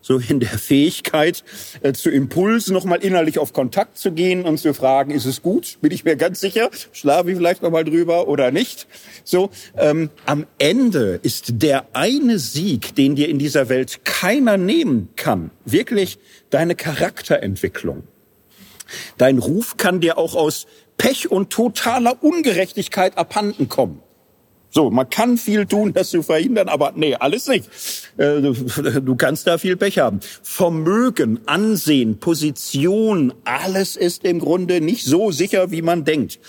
so 0.00 0.18
in 0.18 0.38
der 0.38 0.50
Fähigkeit, 0.50 1.42
äh, 1.80 1.94
zu 1.94 2.10
Impulsen 2.10 2.74
nochmal 2.74 3.02
innerlich 3.02 3.38
auf 3.38 3.54
Kontakt 3.54 3.96
zu 3.96 4.12
gehen 4.12 4.44
und 4.44 4.58
zu 4.58 4.74
fragen, 4.74 5.10
ist 5.10 5.24
es 5.24 5.40
gut? 5.40 5.78
Bin 5.80 5.92
ich 5.92 6.04
mir 6.04 6.16
ganz 6.16 6.40
sicher? 6.40 6.70
Schlafe 6.92 7.30
ich 7.30 7.36
vielleicht 7.38 7.62
nochmal 7.62 7.84
drüber 7.84 8.28
oder 8.28 8.50
nicht? 8.50 8.86
So, 9.24 9.50
ähm, 9.78 10.10
am 10.26 10.46
Ende 10.58 11.20
ist 11.22 11.62
der 11.62 11.86
eine 11.94 12.38
Sieg, 12.38 12.94
den 12.94 13.16
dir 13.16 13.28
in 13.30 13.38
dieser 13.38 13.70
Welt 13.70 14.04
keiner 14.04 14.58
nehmen 14.58 15.08
kann, 15.16 15.50
wirklich 15.64 16.18
deine 16.50 16.74
Charakterentwicklung. 16.74 18.02
Dein 19.16 19.38
Ruf 19.38 19.78
kann 19.78 20.00
dir 20.00 20.18
auch 20.18 20.34
aus 20.34 20.66
Pech 20.96 21.30
und 21.30 21.50
totaler 21.50 22.22
Ungerechtigkeit 22.22 23.18
abhanden 23.18 23.68
kommen. 23.68 24.00
So, 24.74 24.90
man 24.90 25.08
kann 25.08 25.38
viel 25.38 25.66
tun, 25.66 25.92
das 25.92 26.10
zu 26.10 26.24
verhindern, 26.24 26.68
aber 26.68 26.94
nee, 26.96 27.14
alles 27.14 27.46
nicht. 27.46 27.70
Äh, 28.16 28.40
du 28.40 29.14
kannst 29.14 29.46
da 29.46 29.56
viel 29.56 29.76
Pech 29.76 30.00
haben. 30.00 30.18
Vermögen, 30.42 31.38
Ansehen, 31.46 32.18
Position, 32.18 33.32
alles 33.44 33.94
ist 33.94 34.24
im 34.24 34.40
Grunde 34.40 34.80
nicht 34.80 35.04
so 35.04 35.30
sicher, 35.30 35.70
wie 35.70 35.82
man 35.82 36.04
denkt. 36.04 36.40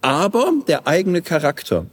Aber 0.00 0.52
der 0.66 0.88
eigene 0.88 1.22
Charakter, 1.22 1.86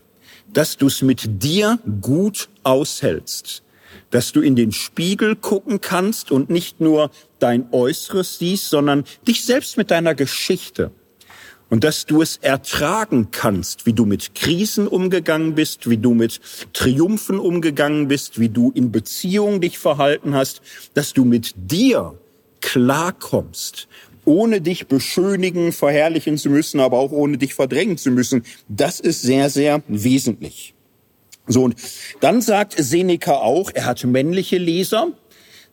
dass 0.52 0.78
du 0.78 0.88
es 0.88 1.04
mit 1.04 1.44
dir 1.44 1.78
gut 2.02 2.50
aushältst, 2.64 3.62
dass 4.10 4.32
du 4.32 4.42
in 4.42 4.56
den 4.56 4.72
Spiegel 4.72 5.36
gucken 5.36 5.80
kannst 5.80 6.32
und 6.32 6.50
nicht 6.50 6.82
nur 6.82 7.12
dein 7.38 7.72
Äußeres 7.72 8.40
siehst, 8.40 8.72
sondern 8.72 9.04
dich 9.28 9.46
selbst 9.46 9.78
mit 9.78 9.92
deiner 9.92 10.16
Geschichte 10.16 10.90
und 11.70 11.84
dass 11.84 12.06
du 12.06 12.22
es 12.22 12.38
ertragen 12.38 13.30
kannst, 13.32 13.86
wie 13.86 13.94
du 13.94 14.06
mit 14.06 14.36
Krisen 14.36 14.88
umgegangen 14.88 15.56
bist, 15.56 15.90
wie 15.90 15.98
du 15.98 16.14
mit 16.14 16.40
Triumphen 16.74 17.40
umgegangen 17.40 18.08
bist, 18.08 18.40
wie 18.40 18.50
du 18.50 18.72
in 18.72 18.92
Beziehung 18.92 19.62
dich 19.62 19.78
verhalten 19.78 20.34
hast, 20.34 20.62
dass 20.94 21.14
du 21.14 21.26
mit 21.26 21.54
dir 21.56 22.18
klarkommst, 22.62 23.88
ohne 24.26 24.62
dich 24.62 24.88
beschönigen, 24.88 25.72
verherrlichen 25.72 26.38
zu 26.38 26.50
müssen, 26.50 26.80
aber 26.80 26.98
auch 26.98 27.12
ohne 27.12 27.38
dich 27.38 27.54
verdrängen 27.54 27.98
zu 27.98 28.12
müssen. 28.12 28.44
Das 28.68 29.00
ist 29.00 29.22
sehr, 29.22 29.50
sehr 29.50 29.82
wesentlich. 29.88 30.74
So, 31.48 31.64
und 31.64 31.76
dann 32.20 32.42
sagt 32.42 32.76
Seneca 32.78 33.34
auch, 33.34 33.72
er 33.74 33.86
hat 33.86 34.04
männliche 34.04 34.58
Leser, 34.58 35.14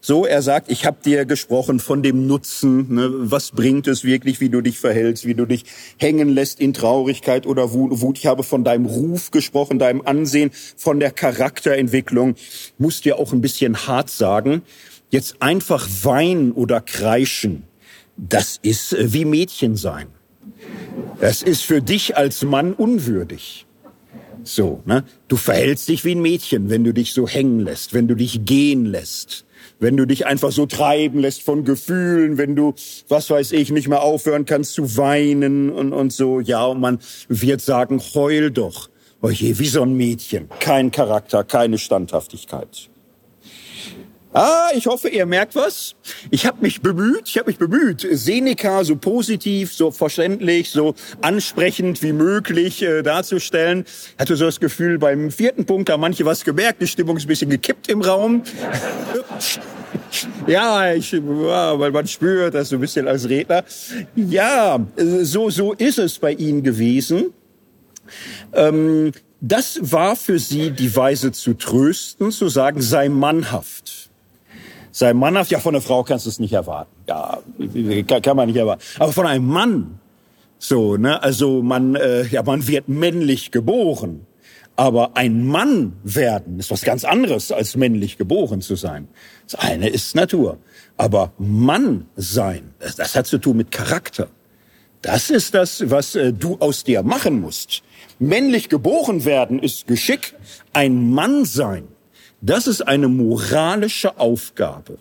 so, 0.06 0.26
er 0.26 0.42
sagt, 0.42 0.70
ich 0.70 0.84
habe 0.84 0.98
dir 1.02 1.24
gesprochen 1.24 1.80
von 1.80 2.02
dem 2.02 2.26
Nutzen, 2.26 2.94
ne, 2.94 3.10
was 3.10 3.52
bringt 3.52 3.86
es 3.86 4.04
wirklich, 4.04 4.38
wie 4.38 4.50
du 4.50 4.60
dich 4.60 4.78
verhältst, 4.78 5.24
wie 5.24 5.32
du 5.32 5.46
dich 5.46 5.64
hängen 5.96 6.28
lässt 6.28 6.60
in 6.60 6.74
Traurigkeit 6.74 7.46
oder 7.46 7.72
Wut. 7.72 8.18
Ich 8.18 8.26
habe 8.26 8.42
von 8.42 8.64
deinem 8.64 8.84
Ruf 8.84 9.30
gesprochen, 9.30 9.78
deinem 9.78 10.02
Ansehen, 10.02 10.50
von 10.76 11.00
der 11.00 11.10
Charakterentwicklung. 11.10 12.34
Muss 12.76 13.00
dir 13.00 13.18
auch 13.18 13.32
ein 13.32 13.40
bisschen 13.40 13.86
hart 13.86 14.10
sagen, 14.10 14.60
jetzt 15.08 15.40
einfach 15.40 15.88
weinen 16.02 16.52
oder 16.52 16.82
kreischen, 16.82 17.62
das 18.18 18.58
ist 18.60 18.92
äh, 18.92 19.10
wie 19.14 19.24
Mädchen 19.24 19.74
sein. 19.74 20.08
Das 21.18 21.40
ist 21.40 21.62
für 21.62 21.80
dich 21.80 22.14
als 22.14 22.42
Mann 22.42 22.74
unwürdig. 22.74 23.64
So, 24.42 24.82
ne? 24.84 25.04
Du 25.28 25.36
verhältst 25.36 25.88
dich 25.88 26.04
wie 26.04 26.14
ein 26.14 26.20
Mädchen, 26.20 26.68
wenn 26.68 26.84
du 26.84 26.92
dich 26.92 27.14
so 27.14 27.26
hängen 27.26 27.60
lässt, 27.60 27.94
wenn 27.94 28.06
du 28.06 28.14
dich 28.14 28.44
gehen 28.44 28.84
lässt 28.84 29.43
wenn 29.80 29.96
du 29.96 30.06
dich 30.06 30.26
einfach 30.26 30.52
so 30.52 30.66
treiben 30.66 31.18
lässt 31.18 31.42
von 31.42 31.64
Gefühlen, 31.64 32.38
wenn 32.38 32.56
du, 32.56 32.74
was 33.08 33.30
weiß 33.30 33.52
ich, 33.52 33.70
nicht 33.70 33.88
mehr 33.88 34.02
aufhören 34.02 34.44
kannst 34.44 34.74
zu 34.74 34.96
weinen 34.96 35.70
und, 35.70 35.92
und 35.92 36.12
so. 36.12 36.40
Ja, 36.40 36.64
und 36.64 36.80
man 36.80 36.98
wird 37.28 37.60
sagen, 37.60 38.00
heul 38.14 38.50
doch. 38.50 38.88
Oje, 39.20 39.58
wie 39.58 39.68
so 39.68 39.82
ein 39.82 39.94
Mädchen. 39.94 40.48
Kein 40.60 40.90
Charakter, 40.90 41.44
keine 41.44 41.78
Standhaftigkeit. 41.78 42.90
Ah, 44.36 44.70
ich 44.74 44.88
hoffe, 44.88 45.08
ihr 45.08 45.26
merkt 45.26 45.54
was. 45.54 45.94
Ich 46.32 46.44
habe 46.44 46.58
mich 46.60 46.80
bemüht, 46.82 47.28
ich 47.28 47.38
habe 47.38 47.46
mich 47.46 47.56
bemüht, 47.56 48.04
Seneca 48.10 48.82
so 48.82 48.96
positiv, 48.96 49.72
so 49.72 49.92
verständlich, 49.92 50.72
so 50.72 50.96
ansprechend 51.20 52.02
wie 52.02 52.12
möglich 52.12 52.82
äh, 52.82 53.02
darzustellen. 53.02 53.84
Hatte 54.18 54.34
so 54.34 54.46
das 54.46 54.58
Gefühl, 54.58 54.98
beim 54.98 55.30
vierten 55.30 55.66
Punkt 55.66 55.88
haben 55.88 56.00
manche 56.00 56.24
was 56.24 56.42
gemerkt, 56.42 56.82
die 56.82 56.88
Stimmung 56.88 57.16
ist 57.16 57.26
ein 57.26 57.28
bisschen 57.28 57.48
gekippt 57.48 57.88
im 57.88 58.02
Raum. 58.02 58.42
ja, 60.48 60.92
ich, 60.92 61.12
ja, 61.12 61.78
weil 61.78 61.92
man 61.92 62.08
spürt 62.08 62.54
das 62.54 62.70
so 62.70 62.76
ein 62.76 62.80
bisschen 62.80 63.06
als 63.06 63.28
Redner. 63.28 63.62
Ja, 64.16 64.84
so, 64.96 65.48
so 65.48 65.74
ist 65.74 66.00
es 66.00 66.18
bei 66.18 66.32
Ihnen 66.32 66.64
gewesen. 66.64 67.32
Ähm, 68.52 69.12
das 69.40 69.78
war 69.80 70.16
für 70.16 70.40
Sie 70.40 70.72
die 70.72 70.96
Weise 70.96 71.30
zu 71.30 71.54
trösten, 71.54 72.32
zu 72.32 72.48
sagen, 72.48 72.82
sei 72.82 73.08
mannhaft 73.08 74.10
sei 74.94 75.12
mannhaft. 75.12 75.50
Ja, 75.50 75.58
von 75.58 75.74
einer 75.74 75.82
Frau 75.82 76.04
kannst 76.04 76.24
du 76.24 76.30
es 76.30 76.38
nicht 76.38 76.52
erwarten. 76.52 76.90
Ja, 77.08 77.40
kann, 78.20 78.36
man 78.36 78.46
nicht 78.46 78.56
erwarten. 78.56 78.82
Aber 78.98 79.12
von 79.12 79.26
einem 79.26 79.46
Mann, 79.46 79.98
so, 80.58 80.96
ne, 80.96 81.22
also 81.22 81.62
man, 81.62 81.96
äh, 81.96 82.26
ja, 82.28 82.42
man 82.42 82.66
wird 82.66 82.88
männlich 82.88 83.50
geboren. 83.50 84.26
Aber 84.76 85.16
ein 85.16 85.46
Mann 85.46 85.94
werden 86.02 86.58
ist 86.58 86.70
was 86.70 86.82
ganz 86.82 87.04
anderes 87.04 87.52
als 87.52 87.76
männlich 87.76 88.18
geboren 88.18 88.60
zu 88.60 88.74
sein. 88.76 89.08
Das 89.48 89.60
eine 89.60 89.88
ist 89.88 90.14
Natur. 90.16 90.58
Aber 90.96 91.32
Mann 91.38 92.06
sein, 92.16 92.74
das, 92.78 92.96
das 92.96 93.14
hat 93.14 93.26
zu 93.26 93.38
tun 93.38 93.56
mit 93.56 93.70
Charakter. 93.70 94.28
Das 95.02 95.28
ist 95.28 95.54
das, 95.54 95.90
was 95.90 96.14
äh, 96.14 96.32
du 96.32 96.56
aus 96.60 96.84
dir 96.84 97.02
machen 97.02 97.40
musst. 97.40 97.82
Männlich 98.18 98.68
geboren 98.68 99.24
werden 99.24 99.58
ist 99.58 99.86
Geschick. 99.86 100.34
Ein 100.72 101.10
Mann 101.10 101.44
sein 101.44 101.88
das 102.44 102.66
ist 102.66 102.82
eine 102.82 103.08
moralische 103.08 104.18
Aufgabe. 104.18 104.98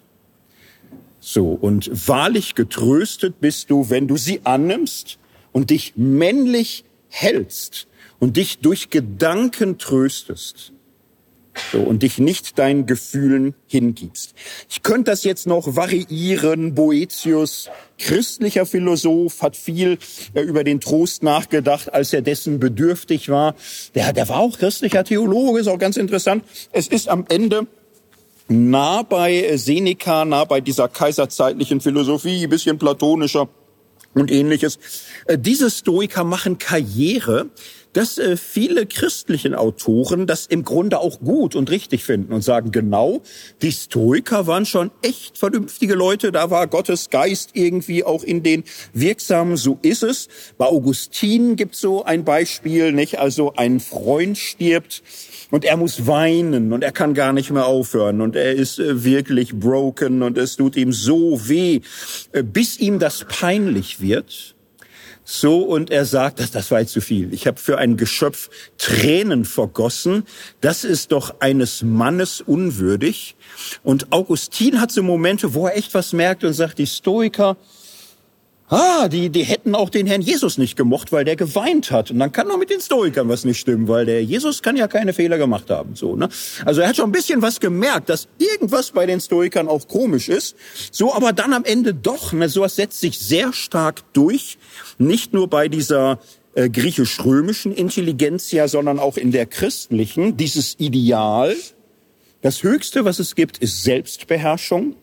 So, 1.20 1.52
und 1.52 2.08
wahrlich 2.08 2.56
getröstet 2.56 3.42
bist 3.42 3.70
du, 3.70 3.90
wenn 3.90 4.08
du 4.08 4.16
sie 4.16 4.42
annimmst 4.46 5.20
und 5.52 5.70
dich 5.70 5.94
männlich 5.98 6.86
hältst 7.10 7.88
und 8.20 8.38
dich 8.38 8.60
durch 8.60 8.90
Gedanken 8.90 9.78
tröstest. 9.78 10.72
So, 11.72 11.80
und 11.80 12.02
dich 12.02 12.18
nicht 12.18 12.58
deinen 12.58 12.86
Gefühlen 12.88 13.54
hingibst. 13.68 14.34
Ich 14.70 14.82
könnte 14.82 15.12
das 15.12 15.24
jetzt 15.24 15.46
noch 15.46 15.76
variieren. 15.76 16.74
Boetius, 16.74 17.70
christlicher 18.00 18.66
Philosoph, 18.66 19.42
hat 19.42 19.56
viel 19.56 20.00
äh, 20.34 20.42
über 20.42 20.64
den 20.64 20.80
Trost 20.80 21.22
nachgedacht, 21.22 21.94
als 21.94 22.12
er 22.12 22.24
dessen 22.24 22.60
bedürftig 22.60 23.30
war. 23.30 23.56
Der, 23.94 24.14
der 24.14 24.30
war 24.30 24.40
auch 24.40 24.58
christlicher 24.58 25.04
Theologe, 25.04 25.60
ist 25.60 25.68
auch 25.68 25.78
ganz 25.78 25.98
interessant. 25.98 26.44
Es 26.72 26.88
ist 26.88 27.08
am 27.08 27.26
Ende 27.30 27.68
nah 28.48 29.04
bei 29.04 29.56
Seneca, 29.58 30.26
nah 30.26 30.46
bei 30.46 30.60
dieser 30.60 30.88
kaiserzeitlichen 30.90 31.82
Philosophie, 31.82 32.48
bisschen 32.48 32.80
platonischer 32.80 33.48
und 34.14 34.32
ähnliches. 34.32 34.80
Äh, 35.26 35.38
diese 35.38 35.70
Stoiker 35.70 36.24
machen 36.24 36.58
Karriere 36.58 37.50
dass 37.94 38.18
äh, 38.18 38.38
viele 38.38 38.86
christlichen 38.86 39.56
Autoren 39.56 40.28
das 40.28 40.46
im 40.48 40.64
Grunde 40.64 41.00
auch 41.00 41.20
gut 41.20 41.56
und 41.56 41.70
richtig 41.70 42.04
finden 42.04 42.34
und 42.34 42.42
sagen, 42.42 42.72
genau, 42.72 43.22
die 43.62 43.72
Stoiker 43.72 44.48
waren 44.48 44.66
schon 44.66 44.92
echt 45.02 45.38
vernünftige 45.38 45.94
Leute, 45.94 46.32
da 46.32 46.50
war 46.50 46.68
Gottes 46.68 47.10
Geist 47.10 47.52
irgendwie 47.54 48.04
auch 48.04 48.24
in 48.24 48.44
den 48.44 48.64
wirksamen, 48.94 49.58
so 49.58 49.80
ist 49.82 50.04
es. 50.04 50.28
Bei 50.58 50.66
Augustin 50.66 51.56
gibt 51.56 51.76
so 51.76 52.04
ein 52.04 52.24
Beispiel, 52.26 52.92
nicht? 52.92 53.20
Also 53.20 53.54
ein 53.56 53.80
Freund 53.80 54.38
stirbt 54.38 55.04
und 55.52 55.66
er 55.66 55.78
muss 55.78 56.08
weinen 56.08 56.74
und 56.74 56.84
er 56.84 56.92
kann 56.92 57.14
gar 57.14 57.32
nicht 57.32 57.52
mehr 57.52 57.68
aufhören 57.68 58.22
und 58.22 58.36
er 58.36 58.54
ist 58.54 58.80
äh, 58.80 59.04
wirklich 59.04 59.54
broken 59.54 60.24
und 60.24 60.38
es 60.38 60.56
tut 60.56 60.76
ihm 60.76 60.92
so 60.92 61.48
weh, 61.48 61.82
äh, 62.32 62.42
bis 62.42 62.80
ihm 62.80 62.98
das 62.98 63.26
peinlich 63.30 64.02
wird 64.02 64.53
so, 65.26 65.60
und 65.60 65.90
er 65.90 66.06
sagt, 66.06 66.40
das, 66.40 66.52
das 66.52 66.70
war 66.70 66.82
jetzt 66.82 66.92
zu 66.92 67.00
viel. 67.00 67.34
Ich 67.34 67.48
habe 67.48 67.60
für 67.60 67.78
ein 67.78 67.96
Geschöpf 67.96 68.50
Tränen 68.78 69.46
vergossen. 69.46 70.24
Das 70.60 70.84
ist 70.84 71.12
doch 71.14 71.36
eines 71.40 71.82
Mannes 71.82 72.42
unwürdig. 72.42 73.36
Und 73.84 74.12
Augustin 74.12 74.82
hat 74.82 74.92
so 74.92 75.02
Momente, 75.02 75.54
wo 75.54 75.68
er 75.68 75.78
echt 75.78 75.94
was 75.94 76.12
merkt 76.12 76.44
und 76.44 76.54
sagt, 76.54 76.78
die 76.78 76.88
Stoiker, 76.88 77.56
Ah, 78.76 79.08
die, 79.08 79.30
die 79.30 79.44
hätten 79.44 79.76
auch 79.76 79.92
den 79.92 80.08
Herrn 80.08 80.24
Jesus 80.24 80.58
nicht 80.58 80.76
gemocht, 80.76 81.12
weil 81.12 81.26
der 81.26 81.36
geweint 81.36 81.92
hat. 81.92 82.10
Und 82.10 82.18
dann 82.18 82.32
kann 82.32 82.48
doch 82.48 82.58
mit 82.58 82.72
den 82.72 82.82
Stoikern 82.82 83.30
was 83.30 83.46
nicht 83.46 83.60
stimmen, 83.60 83.88
weil 83.88 84.08
der 84.08 84.24
Jesus 84.24 84.64
kann 84.64 84.76
ja 84.76 84.88
keine 84.88 85.14
Fehler 85.14 85.38
gemacht 85.38 85.70
haben. 85.70 85.96
So, 85.96 86.16
ne? 86.16 86.28
Also 86.66 86.82
er 86.82 86.88
hat 86.88 86.96
schon 86.96 87.10
ein 87.10 87.12
bisschen 87.12 87.44
was 87.44 87.60
gemerkt, 87.60 88.10
dass 88.10 88.28
irgendwas 88.40 88.90
bei 88.90 89.06
den 89.06 89.22
Stoikern 89.22 89.68
auch 89.68 89.88
komisch 89.88 90.28
ist. 90.28 90.56
So, 90.90 91.14
aber 91.14 91.34
dann 91.34 91.54
am 91.54 91.66
Ende 91.66 91.94
doch. 91.94 92.34
Ne? 92.34 92.50
Sowas 92.50 92.76
setzt 92.76 93.00
sich 93.00 93.20
sehr 93.20 93.54
stark 93.54 94.12
durch. 94.14 94.58
Nicht 94.98 95.34
nur 95.34 95.48
bei 95.48 95.68
dieser 95.68 96.18
äh, 96.56 96.68
griechisch-römischen 96.68 97.76
Intelligenzia, 97.76 98.68
sondern 98.68 98.98
auch 98.98 99.18
in 99.18 99.32
der 99.32 99.46
christlichen. 99.46 100.36
Dieses 100.36 100.80
Ideal, 100.80 101.56
das 102.42 102.64
Höchste, 102.64 103.06
was 103.06 103.20
es 103.20 103.36
gibt, 103.36 103.60
ist 103.60 103.84
Selbstbeherrschung. 103.84 104.96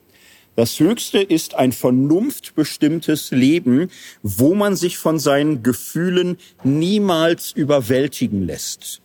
Das 0.57 0.79
Höchste 0.81 1.19
ist 1.19 1.55
ein 1.55 1.73
vernunftbestimmtes 1.73 3.31
Leben, 3.31 3.91
wo 4.23 4.55
man 4.55 4.77
sich 4.77 4.99
von 4.99 5.19
seinen 5.19 5.63
Gefühlen 5.63 6.39
niemals 6.65 7.53
überwältigen 7.53 8.47
lässt. 8.47 9.01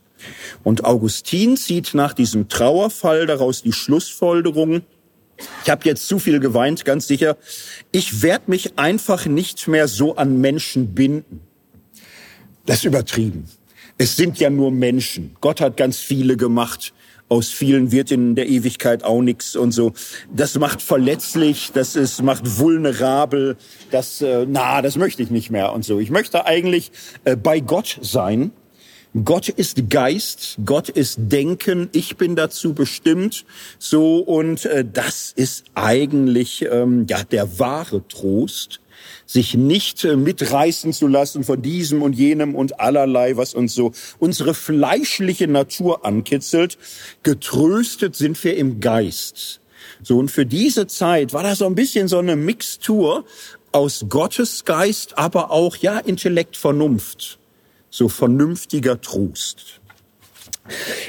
Und 0.64 0.86
Augustin 0.86 1.56
zieht 1.56 1.94
nach 1.94 2.14
diesem 2.14 2.50
Trauerfall 2.50 3.28
daraus 3.28 3.62
die 3.62 3.74
Schlussfolgerung, 3.74 4.82
ich 5.64 5.70
habe 5.70 5.86
jetzt 5.86 6.08
zu 6.08 6.18
viel 6.18 6.40
geweint, 6.40 6.86
ganz 6.86 7.08
sicher, 7.08 7.38
ich 7.92 8.22
werde 8.22 8.46
mich 8.48 8.80
einfach 8.80 9.26
nicht 9.26 9.68
mehr 9.68 9.88
so 9.88 10.16
an 10.16 10.40
Menschen 10.40 10.96
binden. 10.96 11.42
Das 12.66 12.78
ist 12.78 12.86
übertrieben. 12.86 13.46
Es 13.98 14.16
sind 14.16 14.40
ja 14.40 14.50
nur 14.50 14.72
Menschen. 14.72 15.36
Gott 15.42 15.62
hat 15.62 15.78
ganz 15.78 16.00
viele 16.00 16.38
gemacht 16.38 16.94
aus 17.28 17.50
vielen 17.50 17.92
wird 17.92 18.12
in 18.12 18.36
der 18.36 18.48
Ewigkeit 18.48 19.04
auch 19.04 19.22
nichts 19.22 19.56
und 19.56 19.72
so. 19.72 19.94
Das 20.34 20.58
macht 20.60 20.82
verletzlich, 20.82 21.72
das 21.74 21.96
ist, 21.96 22.22
macht 22.22 22.60
vulnerabel, 22.60 23.58
das, 23.92 24.22
äh, 24.22 24.46
na, 24.48 24.82
das 24.82 24.96
möchte 24.96 25.24
ich 25.24 25.32
nicht 25.32 25.50
mehr 25.50 25.74
und 25.74 25.84
so. 25.84 26.00
Ich 26.00 26.12
möchte 26.12 26.46
eigentlich 26.46 26.92
äh, 27.24 27.36
bei 27.36 27.60
Gott 27.60 28.00
sein. 28.02 28.52
Gott 29.24 29.48
ist 29.48 29.90
Geist, 29.90 30.58
Gott 30.66 30.90
ist 30.90 31.18
Denken, 31.18 31.88
ich 31.94 32.18
bin 32.18 32.36
dazu 32.36 32.74
bestimmt, 32.74 33.46
so 33.80 34.18
und 34.18 34.66
äh, 34.66 34.84
das 34.84 35.32
ist 35.34 35.64
eigentlich 35.74 36.66
ähm, 36.70 37.06
ja 37.10 37.24
der 37.24 37.58
wahre 37.58 38.06
Trost 38.10 38.82
sich 39.26 39.56
nicht 39.56 40.04
äh, 40.04 40.16
mitreißen 40.16 40.94
zu 40.94 41.08
lassen 41.08 41.44
von 41.44 41.62
diesem 41.62 42.02
und 42.02 42.14
jenem 42.14 42.56
und 42.56 42.80
allerlei, 42.80 43.38
was 43.38 43.54
uns 43.54 43.74
so 43.74 43.92
unsere 44.20 44.54
fleischliche 44.54 45.48
Natur 45.48 46.06
ankitzelt. 46.06 46.78
Getröstet 47.24 48.16
sind 48.16 48.42
wir 48.44 48.56
im 48.58 48.80
Geist. 48.80 49.62
So, 50.04 50.18
und 50.18 50.30
für 50.30 50.46
diese 50.46 50.88
Zeit 50.88 51.34
war 51.34 51.44
das 51.44 51.60
so 51.60 51.66
ein 51.66 51.76
bisschen 51.76 52.08
so 52.08 52.20
eine 52.20 52.36
Mixtur 52.36 53.26
aus 53.72 54.06
Gottes 54.10 54.64
Geist, 54.66 55.18
aber 55.18 55.52
auch, 55.52 55.76
ja, 55.78 56.00
Intellekt, 56.00 56.58
Vernunft. 56.58 57.40
So 57.90 58.10
vernünftiger 58.10 59.00
Trost. 59.02 59.80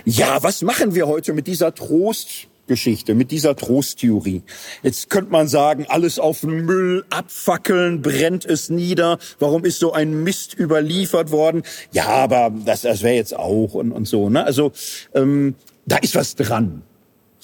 Ja, 0.05 0.43
was 0.43 0.63
machen 0.63 0.95
wir 0.95 1.07
heute 1.07 1.33
mit 1.33 1.47
dieser 1.47 1.75
Trost? 1.75 2.49
Geschichte, 2.67 3.15
mit 3.15 3.31
dieser 3.31 3.57
Trosttheorie. 3.57 4.43
Jetzt 4.83 5.11
könnte 5.11 5.31
man 5.31 5.49
sagen, 5.49 5.87
alles 5.89 6.19
auf 6.19 6.43
Müll 6.43 7.05
abfackeln, 7.11 8.03
brennt 8.03 8.45
es 8.45 8.71
nieder. 8.71 9.19
Warum 9.39 9.65
ist 9.65 9.79
so 9.79 9.93
ein 9.93 10.23
Mist 10.25 10.59
überliefert 10.59 11.31
worden? 11.31 11.63
Ja, 11.93 12.07
aber 12.07 12.53
das, 12.65 12.83
das 12.83 13.03
wäre 13.03 13.15
jetzt 13.15 13.37
auch 13.37 13.75
und, 13.75 13.93
und 13.93 14.07
so. 14.07 14.29
Ne? 14.29 14.45
Also 14.45 14.73
ähm, 15.15 15.55
da 15.87 15.97
ist 15.99 16.15
was 16.15 16.35
dran. 16.35 16.83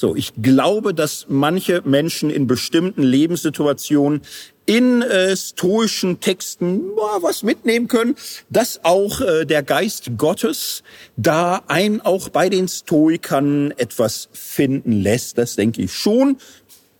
So, 0.02 0.16
ich 0.16 0.32
glaube, 0.42 0.94
dass 0.94 1.26
manche 1.28 1.80
Menschen 1.84 2.28
in 2.28 2.48
bestimmten 2.48 3.04
Lebenssituationen 3.04 4.22
in 4.66 5.00
äh, 5.00 5.36
stoischen 5.36 6.18
Texten 6.18 6.96
boah, 6.96 7.22
was 7.22 7.44
mitnehmen 7.44 7.86
können, 7.86 8.16
dass 8.50 8.80
auch 8.82 9.20
äh, 9.20 9.44
der 9.44 9.62
Geist 9.62 10.10
Gottes 10.18 10.82
da 11.16 11.62
ein 11.68 12.00
auch 12.00 12.30
bei 12.30 12.48
den 12.48 12.66
Stoikern 12.66 13.70
etwas 13.76 14.28
finden 14.32 15.02
lässt. 15.02 15.38
Das 15.38 15.54
denke 15.54 15.82
ich 15.82 15.92
schon. 15.92 16.36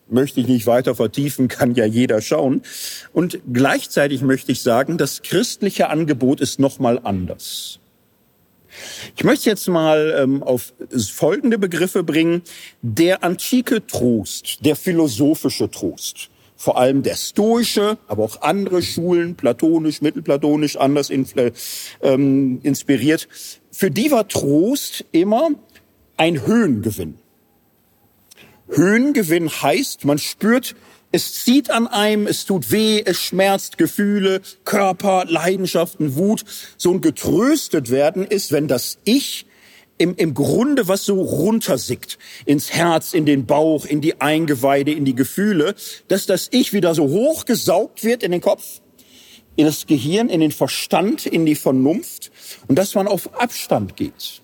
Möchte 0.09 0.39
ich 0.39 0.47
nicht 0.47 0.69
weiter 0.69 0.95
vertiefen, 0.95 1.49
kann 1.49 1.75
ja 1.75 1.87
jeder 1.87 2.21
schauen. 2.21 2.63
Und 3.13 3.41
gleichzeitig 3.53 4.23
möchte 4.23 4.53
ich 4.53 4.63
sagen, 4.63 4.97
das 4.97 5.23
christliche 5.23 5.89
Angebot 5.89 6.41
ist 6.41 6.61
nochmal 6.61 7.01
anders. 7.03 7.81
Ich 9.17 9.25
möchte 9.25 9.51
jetzt 9.51 9.69
mal 9.69 10.15
ähm, 10.19 10.43
auf 10.43 10.73
folgende 11.11 11.59
Begriffe 11.59 12.03
bringen. 12.03 12.43
Der 12.83 13.25
antike 13.25 13.87
Trost, 13.87 14.65
der 14.65 14.77
philosophische 14.77 15.71
Trost 15.71 16.31
vor 16.63 16.79
allem 16.79 17.03
der 17.03 17.17
stoische, 17.17 17.99
aber 18.07 18.23
auch 18.23 18.43
andere 18.43 18.83
Schulen, 18.83 19.35
platonisch, 19.35 20.01
mittelplatonisch, 20.01 20.77
anders 20.77 21.11
ähm, 21.11 22.61
inspiriert, 22.63 23.27
für 23.73 23.91
die 23.91 24.13
war 24.13 24.29
Trost 24.29 25.05
immer 25.11 25.51
ein 26.17 26.47
Höhengewinn. 26.47 27.19
Höhengewinn 28.69 29.51
heißt, 29.51 30.05
man 30.05 30.19
spürt, 30.19 30.77
es 31.13 31.45
zieht 31.45 31.71
an 31.71 31.87
einem, 31.87 32.27
es 32.27 32.47
tut 32.47 32.73
weh, 32.73 33.03
es 33.05 33.21
schmerzt 33.21 33.77
Gefühle, 33.77 34.41
Körper, 34.65 35.27
Leidenschaften, 35.29 36.17
Wut. 36.17 36.45
So 36.79 36.91
ein 36.91 37.03
getröstet 37.03 37.91
werden 37.91 38.27
ist, 38.27 38.51
wenn 38.51 38.67
das 38.67 38.99
Ich 39.05 39.47
im, 39.99 40.17
im 40.17 40.33
Grunde 40.33 40.89
was 40.89 41.05
so 41.05 41.21
runtersickt 41.21 42.19
ins 42.47 42.73
Herz, 42.73 43.13
in 43.13 43.27
den 43.27 43.45
Bauch, 43.45 43.85
in 43.85 44.01
die 44.01 44.21
Eingeweide, 44.23 44.91
in 44.91 45.05
die 45.05 45.15
Gefühle, 45.15 45.75
dass 46.09 46.27
das 46.27 46.49
Ich 46.51 46.73
wieder 46.73 46.95
so 46.95 47.09
hochgesaugt 47.09 48.03
wird 48.03 48.23
in 48.23 48.33
den 48.33 48.41
Kopf, 48.41 48.81
in 49.55 49.67
das 49.67 49.87
Gehirn, 49.87 50.31
in 50.31 50.41
den 50.41 50.51
Verstand, 50.51 51.27
in 51.27 51.45
die 51.45 51.55
Vernunft 51.55 52.33
und 52.69 52.79
dass 52.79 52.95
man 52.95 53.07
auf 53.07 53.39
Abstand 53.39 53.97
geht. 53.97 54.41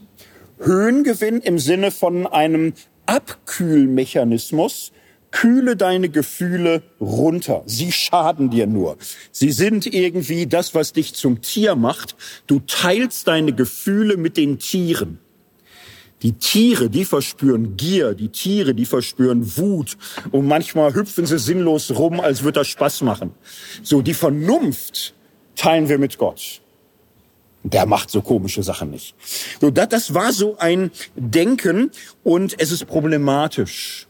Höhengewinn 0.59 1.41
im 1.41 1.59
Sinne 1.59 1.91
von 1.91 2.27
einem 2.27 2.75
Abkühlmechanismus, 3.07 4.93
kühle 5.41 5.77
deine 5.77 6.09
Gefühle 6.09 6.83
runter. 7.01 7.63
Sie 7.67 7.93
schaden 7.93 8.51
dir 8.51 8.67
nur. 8.67 8.97
Sie 9.31 9.53
sind 9.53 9.87
irgendwie 9.87 10.49
das, 10.49 10.75
was 10.75 10.93
dich 10.93 11.15
zum 11.15 11.43
Tier 11.43 11.77
macht. 11.77 12.17
Du 12.49 12.59
teilst 12.67 13.29
deine 13.29 13.53
Gefühle 13.53 14.17
mit 14.17 14.37
den 14.37 14.59
Tieren. 14.59 15.21
Die 16.23 16.33
Tiere, 16.33 16.91
die 16.91 17.05
verspüren 17.05 17.77
Gier, 17.77 18.15
die 18.15 18.31
Tiere, 18.31 18.75
die 18.75 18.87
verspüren 18.87 19.57
Wut 19.57 19.97
und 20.33 20.49
manchmal 20.49 20.93
hüpfen 20.95 21.25
sie 21.25 21.39
sinnlos 21.39 21.93
rum, 21.93 22.19
als 22.19 22.43
würde 22.43 22.59
das 22.59 22.67
Spaß 22.69 23.03
machen. 23.03 23.31
So, 23.85 24.03
die 24.03 24.15
Vernunft 24.15 25.15
teilen 25.55 25.89
wir 25.89 25.99
mit 25.99 26.19
Gott. 26.19 26.61
Der 27.63 27.87
macht 27.87 28.11
so 28.11 28.23
komische 28.23 28.65
Sachen 28.65 28.91
nicht. 28.91 29.15
So, 29.61 29.71
das, 29.71 29.89
das 29.89 30.15
war 30.15 30.33
so 30.33 30.59
ein 30.59 30.91
Denken 31.15 31.93
und 32.25 32.61
es 32.61 32.73
ist 32.73 32.87
problematisch. 32.87 34.08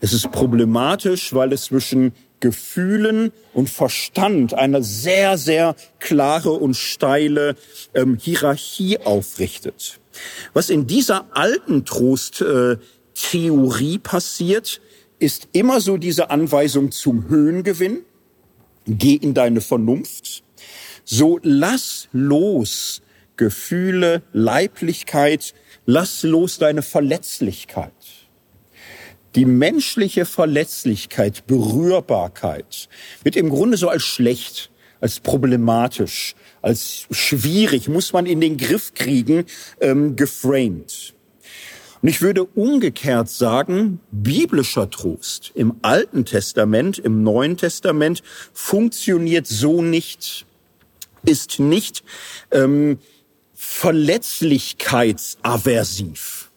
Es 0.00 0.12
ist 0.12 0.30
problematisch, 0.30 1.34
weil 1.34 1.52
es 1.52 1.64
zwischen 1.64 2.12
Gefühlen 2.40 3.32
und 3.52 3.68
Verstand 3.68 4.54
eine 4.54 4.82
sehr, 4.82 5.36
sehr 5.38 5.74
klare 5.98 6.52
und 6.52 6.74
steile 6.74 7.56
ähm, 7.94 8.16
Hierarchie 8.20 8.98
aufrichtet. 8.98 9.98
Was 10.52 10.70
in 10.70 10.86
dieser 10.86 11.26
alten 11.36 11.84
Trosttheorie 11.84 12.78
äh, 13.96 13.98
passiert, 13.98 14.80
ist 15.18 15.48
immer 15.52 15.80
so 15.80 15.96
diese 15.96 16.30
Anweisung 16.30 16.92
zum 16.92 17.28
Höhengewinn. 17.28 18.04
Geh 18.86 19.16
in 19.16 19.34
deine 19.34 19.60
Vernunft. 19.60 20.44
So 21.04 21.40
lass 21.42 22.08
los 22.12 23.02
Gefühle, 23.36 24.22
Leiblichkeit, 24.32 25.54
lass 25.86 26.22
los 26.22 26.58
deine 26.58 26.82
Verletzlichkeit. 26.82 27.92
Die 29.38 29.46
menschliche 29.46 30.26
Verletzlichkeit, 30.26 31.46
Berührbarkeit 31.46 32.88
wird 33.22 33.36
im 33.36 33.50
Grunde 33.50 33.76
so 33.76 33.88
als 33.88 34.02
schlecht, 34.02 34.72
als 35.00 35.20
problematisch, 35.20 36.34
als 36.60 37.06
schwierig, 37.12 37.88
muss 37.88 38.12
man 38.12 38.26
in 38.26 38.40
den 38.40 38.56
Griff 38.56 38.94
kriegen, 38.94 39.44
ähm, 39.80 40.16
geframed. 40.16 41.14
Und 42.02 42.08
ich 42.08 42.20
würde 42.20 42.42
umgekehrt 42.42 43.28
sagen, 43.28 44.00
biblischer 44.10 44.90
Trost 44.90 45.52
im 45.54 45.76
Alten 45.82 46.24
Testament, 46.24 46.98
im 46.98 47.22
Neuen 47.22 47.56
Testament 47.56 48.24
funktioniert 48.52 49.46
so 49.46 49.82
nicht, 49.82 50.46
ist 51.24 51.60
nicht 51.60 52.02
ähm, 52.50 52.98
verletzlichkeitsaversiv 53.54 56.47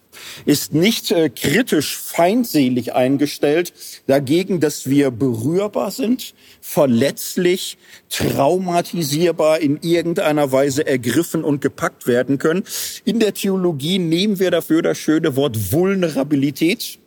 ist 0.44 0.74
nicht 0.74 1.10
äh, 1.10 1.28
kritisch 1.28 1.96
feindselig 1.96 2.94
eingestellt 2.94 3.72
dagegen, 4.06 4.60
dass 4.60 4.88
wir 4.88 5.10
berührbar 5.10 5.90
sind, 5.90 6.34
verletzlich, 6.60 7.78
traumatisierbar 8.08 9.60
in 9.60 9.78
irgendeiner 9.82 10.52
Weise 10.52 10.86
ergriffen 10.86 11.44
und 11.44 11.60
gepackt 11.60 12.06
werden 12.06 12.38
können. 12.38 12.64
In 13.04 13.20
der 13.20 13.34
Theologie 13.34 13.98
nehmen 13.98 14.38
wir 14.38 14.50
dafür 14.50 14.82
das 14.82 14.98
schöne 14.98 15.36
Wort 15.36 15.72
Vulnerabilität. 15.72 16.98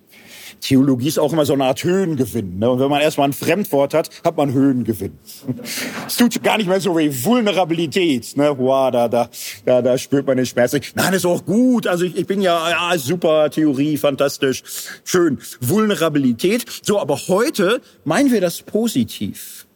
Theologie 0.65 1.09
ist 1.09 1.19
auch 1.19 1.31
immer 1.31 1.45
so 1.45 1.53
eine 1.53 1.65
Art 1.65 1.83
Höhengewinn. 1.83 2.57
Ne? 2.57 2.67
Und 2.67 2.79
wenn 2.79 2.89
man 2.89 2.99
erstmal 2.99 3.29
ein 3.29 3.33
Fremdwort 3.33 3.93
hat, 3.93 4.09
hat 4.23 4.35
man 4.35 4.51
Höhengewinn. 4.51 5.13
Es 6.07 6.17
tut 6.17 6.41
gar 6.43 6.57
nicht 6.57 6.67
mehr 6.67 6.81
so 6.81 6.97
wie 6.97 7.23
Vulnerabilität. 7.23 8.35
Ne? 8.35 8.55
Wow, 8.57 8.89
da, 8.91 9.07
da, 9.07 9.29
da, 9.65 9.81
da 9.83 9.97
spürt 9.97 10.25
man 10.25 10.37
den 10.37 10.45
Schmerz. 10.45 10.75
Nein, 10.95 11.13
ist 11.13 11.25
auch 11.25 11.45
gut. 11.45 11.85
Also 11.85 12.05
ich, 12.05 12.15
ich 12.17 12.25
bin 12.25 12.41
ja, 12.41 12.69
ja, 12.69 12.97
super 12.97 13.49
Theorie, 13.51 13.97
fantastisch, 13.97 14.63
schön. 15.03 15.37
Vulnerabilität. 15.61 16.65
So, 16.81 16.99
aber 16.99 17.19
heute 17.27 17.81
meinen 18.03 18.31
wir 18.31 18.41
das 18.41 18.63
positiv. 18.63 19.67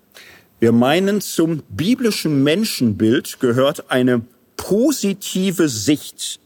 Wir 0.60 0.72
meinen, 0.72 1.22
zum 1.22 1.62
biblischen 1.70 2.44
Menschenbild 2.44 3.40
gehört 3.40 3.92
eine 3.92 4.22
positive 4.58 5.70
Sicht 5.70 6.40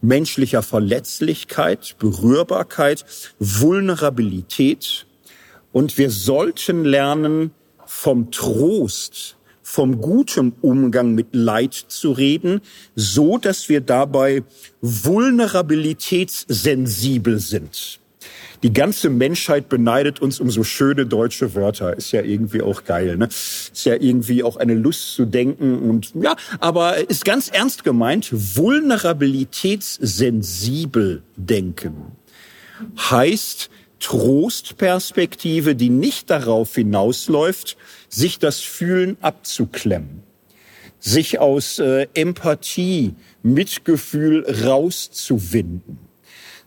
menschlicher 0.00 0.62
Verletzlichkeit, 0.62 1.96
Berührbarkeit, 1.98 3.04
Vulnerabilität. 3.38 5.06
Und 5.72 5.98
wir 5.98 6.10
sollten 6.10 6.84
lernen, 6.84 7.52
vom 7.88 8.30
Trost, 8.30 9.36
vom 9.62 10.00
guten 10.00 10.52
Umgang 10.60 11.14
mit 11.14 11.28
Leid 11.32 11.74
zu 11.74 12.12
reden, 12.12 12.60
so 12.94 13.38
dass 13.38 13.68
wir 13.68 13.80
dabei 13.80 14.44
vulnerabilitätssensibel 14.80 17.38
sind. 17.38 18.00
Die 18.62 18.72
ganze 18.72 19.08
Menschheit 19.08 19.68
beneidet 19.68 20.20
uns 20.20 20.40
um 20.40 20.50
so 20.50 20.64
schöne 20.64 21.06
deutsche 21.06 21.54
Wörter. 21.54 21.96
Ist 21.96 22.10
ja 22.12 22.22
irgendwie 22.22 22.62
auch 22.62 22.82
geil, 22.84 23.16
ne? 23.16 23.26
Ist 23.26 23.84
ja 23.84 23.94
irgendwie 23.94 24.42
auch 24.42 24.56
eine 24.56 24.74
Lust 24.74 25.14
zu 25.14 25.26
denken 25.26 25.88
und 25.88 26.12
ja, 26.14 26.34
aber 26.58 27.08
ist 27.08 27.24
ganz 27.24 27.48
ernst 27.48 27.84
gemeint, 27.84 28.30
vulnerabilitätssensibel 28.32 31.22
denken 31.36 32.18
heißt 32.96 33.70
Trostperspektive, 34.00 35.74
die 35.74 35.90
nicht 35.90 36.30
darauf 36.30 36.74
hinausläuft, 36.74 37.76
sich 38.08 38.38
das 38.38 38.60
Fühlen 38.60 39.16
abzuklemmen, 39.20 40.22
sich 41.00 41.40
aus 41.40 41.78
äh, 41.78 42.06
Empathie, 42.14 43.14
Mitgefühl 43.42 44.46
rauszuwinden 44.64 46.07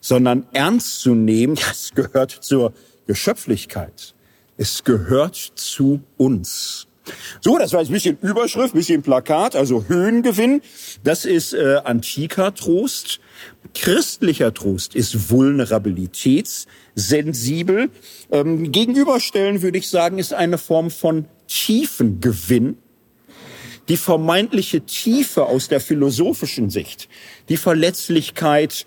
sondern 0.02 0.46
ernst 0.52 1.00
zu 1.00 1.16
nehmen, 1.16 1.56
das 1.56 1.92
gehört 1.96 2.32
zur 2.32 2.74
Geschöpflichkeit. 3.08 4.14
Es 4.58 4.84
gehört 4.84 5.36
zu 5.36 6.02
uns. 6.18 6.88
So, 7.42 7.58
das 7.58 7.74
war 7.74 7.80
jetzt 7.80 7.90
ein 7.90 7.94
bisschen 7.94 8.20
Überschrift, 8.22 8.76
ein 8.76 8.78
bisschen 8.78 9.02
Plakat, 9.02 9.56
also 9.56 9.86
Höhengewinn. 9.88 10.62
Das 11.04 11.26
ist 11.26 11.54
äh, 11.54 11.82
antiker 11.84 12.54
Trost. 12.54 13.20
Christlicher 13.74 14.54
Trost 14.54 14.94
ist 14.96 15.32
vulnerabilitätssensibel. 15.32 17.90
Ähm, 18.32 18.72
gegenüberstellen 18.72 19.64
würde 19.64 19.80
ich 19.80 19.90
sagen, 19.90 20.20
ist 20.20 20.34
eine 20.34 20.58
Form 20.58 20.92
von 20.92 21.26
Tiefengewinn. 21.48 22.78
Die 23.90 23.98
vermeintliche 23.98 24.82
Tiefe 24.82 25.48
aus 25.48 25.68
der 25.68 25.82
philosophischen 25.82 26.70
Sicht, 26.70 27.10
die 27.50 27.58
Verletzlichkeit, 27.58 28.86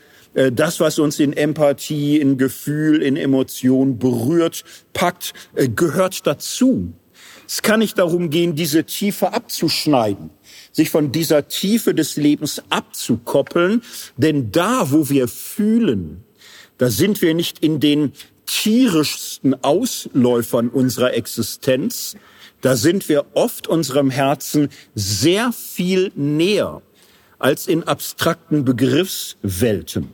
das, 0.50 0.80
was 0.80 0.98
uns 0.98 1.20
in 1.20 1.32
Empathie, 1.32 2.20
in 2.20 2.38
Gefühl, 2.38 3.02
in 3.02 3.16
Emotion 3.16 3.98
berührt, 3.98 4.64
packt, 4.92 5.32
äh, 5.54 5.68
gehört 5.68 6.26
dazu. 6.26 6.92
Es 7.46 7.62
kann 7.62 7.80
nicht 7.80 7.98
darum 7.98 8.30
gehen, 8.30 8.54
diese 8.54 8.84
Tiefe 8.84 9.32
abzuschneiden, 9.32 10.30
sich 10.72 10.90
von 10.90 11.12
dieser 11.12 11.48
Tiefe 11.48 11.94
des 11.94 12.16
Lebens 12.16 12.62
abzukoppeln, 12.70 13.82
denn 14.16 14.50
da, 14.50 14.90
wo 14.90 15.08
wir 15.08 15.28
fühlen, 15.28 16.24
da 16.78 16.90
sind 16.90 17.22
wir 17.22 17.34
nicht 17.34 17.60
in 17.60 17.80
den 17.80 18.12
tierischsten 18.46 19.62
Ausläufern 19.62 20.68
unserer 20.68 21.14
Existenz, 21.14 22.16
da 22.60 22.76
sind 22.76 23.08
wir 23.08 23.26
oft 23.34 23.66
unserem 23.66 24.10
Herzen 24.10 24.68
sehr 24.94 25.52
viel 25.52 26.10
näher 26.14 26.80
als 27.38 27.66
in 27.66 27.82
abstrakten 27.82 28.64
Begriffswelten. 28.64 30.13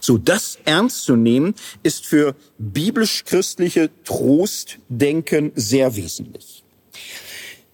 So, 0.00 0.18
das 0.18 0.58
ernst 0.64 1.04
zu 1.04 1.16
nehmen, 1.16 1.54
ist 1.82 2.06
für 2.06 2.34
biblisch-christliche 2.58 3.90
Trostdenken 4.04 5.52
sehr 5.54 5.96
wesentlich. 5.96 6.64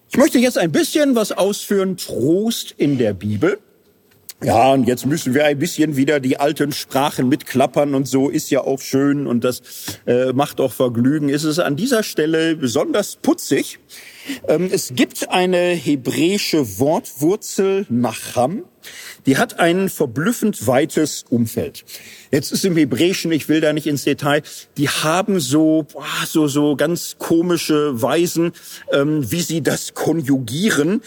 Ich 0.09 0.17
möchte 0.17 0.37
jetzt 0.37 0.57
ein 0.57 0.71
bisschen 0.71 1.15
was 1.15 1.31
ausführen, 1.31 1.97
Trost 1.97 2.75
in 2.77 2.97
der 2.97 3.13
Bibel. 3.13 3.59
Ja, 4.43 4.73
und 4.73 4.87
jetzt 4.87 5.05
müssen 5.05 5.33
wir 5.33 5.45
ein 5.45 5.57
bisschen 5.57 5.95
wieder 5.95 6.19
die 6.19 6.37
alten 6.37 6.73
Sprachen 6.73 7.29
mitklappern 7.29 7.95
und 7.95 8.09
so 8.09 8.29
ist 8.29 8.49
ja 8.49 8.61
auch 8.61 8.81
schön 8.81 9.25
und 9.25 9.45
das 9.45 9.61
äh, 10.05 10.33
macht 10.33 10.59
auch 10.59 10.73
Vergnügen. 10.73 11.29
Ist 11.29 11.45
es 11.45 11.59
an 11.59 11.77
dieser 11.77 12.03
Stelle 12.03 12.57
besonders 12.57 13.15
putzig. 13.15 13.79
Ähm, 14.47 14.69
es 14.71 14.93
gibt 14.95 15.29
eine 15.29 15.57
hebräische 15.57 16.77
Wortwurzel 16.79 17.85
Nacham, 17.89 18.65
die 19.25 19.37
hat 19.37 19.59
ein 19.59 19.89
verblüffend 19.89 20.67
weites 20.67 21.25
Umfeld. 21.29 21.85
Jetzt 22.31 22.51
ist 22.51 22.65
im 22.65 22.75
Hebräischen, 22.75 23.31
ich 23.31 23.49
will 23.49 23.61
da 23.61 23.73
nicht 23.73 23.87
ins 23.87 24.03
Detail, 24.03 24.43
die 24.77 24.89
haben 24.89 25.39
so, 25.39 25.85
so, 26.27 26.47
so 26.47 26.75
ganz 26.75 27.17
komische 27.19 28.01
Weisen, 28.01 28.53
ähm, 28.91 29.31
wie 29.31 29.41
sie 29.41 29.61
das 29.61 29.93
konjugieren 29.93 31.01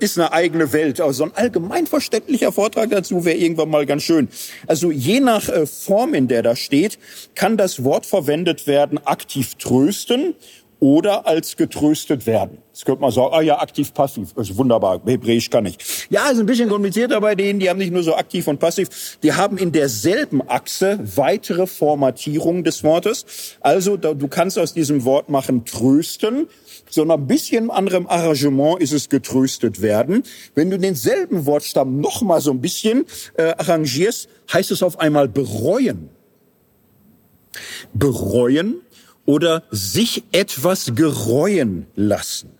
ist 0.00 0.18
eine 0.18 0.32
eigene 0.32 0.72
Welt. 0.72 1.00
Also 1.00 1.12
so 1.12 1.24
ein 1.24 1.36
allgemein 1.36 1.86
verständlicher 1.86 2.52
Vortrag 2.52 2.90
dazu 2.90 3.24
wäre 3.24 3.36
irgendwann 3.36 3.70
mal 3.70 3.86
ganz 3.86 4.02
schön. 4.02 4.28
Also 4.66 4.90
je 4.90 5.20
nach 5.20 5.48
äh, 5.48 5.66
Form, 5.66 6.14
in 6.14 6.28
der 6.28 6.42
da 6.42 6.56
steht, 6.56 6.98
kann 7.34 7.56
das 7.56 7.84
Wort 7.84 8.06
verwendet 8.06 8.66
werden, 8.66 8.98
aktiv 8.98 9.54
trösten 9.54 10.34
oder 10.84 11.26
als 11.26 11.56
getröstet 11.56 12.26
werden. 12.26 12.58
Das 12.70 12.84
könnte 12.84 13.00
man 13.00 13.10
sagen, 13.10 13.32
ah 13.32 13.40
ja, 13.40 13.58
aktiv, 13.58 13.94
passiv. 13.94 14.34
Das 14.34 14.50
ist 14.50 14.58
wunderbar, 14.58 15.00
Hebräisch 15.06 15.48
kann 15.48 15.64
ich. 15.64 15.78
Ja, 16.10 16.28
ist 16.28 16.38
ein 16.38 16.44
bisschen 16.44 16.68
komplizierter 16.68 17.22
bei 17.22 17.34
denen, 17.34 17.58
die 17.58 17.70
haben 17.70 17.78
nicht 17.78 17.90
nur 17.90 18.02
so 18.02 18.14
aktiv 18.14 18.46
und 18.48 18.60
passiv, 18.60 19.16
die 19.22 19.32
haben 19.32 19.56
in 19.56 19.72
derselben 19.72 20.46
Achse 20.46 20.98
weitere 21.16 21.66
Formatierung 21.66 22.64
des 22.64 22.84
Wortes. 22.84 23.24
Also 23.60 23.96
du 23.96 24.28
kannst 24.28 24.58
aus 24.58 24.74
diesem 24.74 25.06
Wort 25.06 25.30
machen 25.30 25.64
trösten, 25.64 26.48
sondern 26.90 27.20
ein 27.20 27.26
bisschen 27.28 27.70
anderem 27.70 28.06
Arrangement 28.06 28.82
ist 28.82 28.92
es 28.92 29.08
getröstet 29.08 29.80
werden. 29.80 30.22
Wenn 30.54 30.68
du 30.68 30.78
denselben 30.78 31.46
Wortstamm 31.46 31.98
noch 31.98 32.20
mal 32.20 32.42
so 32.42 32.50
ein 32.50 32.60
bisschen 32.60 33.06
äh, 33.38 33.54
arrangierst, 33.56 34.28
heißt 34.52 34.70
es 34.70 34.82
auf 34.82 35.00
einmal 35.00 35.28
bereuen. 35.28 36.10
Bereuen 37.94 38.82
oder 39.26 39.64
sich 39.70 40.24
etwas 40.32 40.94
gereuen 40.94 41.86
lassen. 41.94 42.50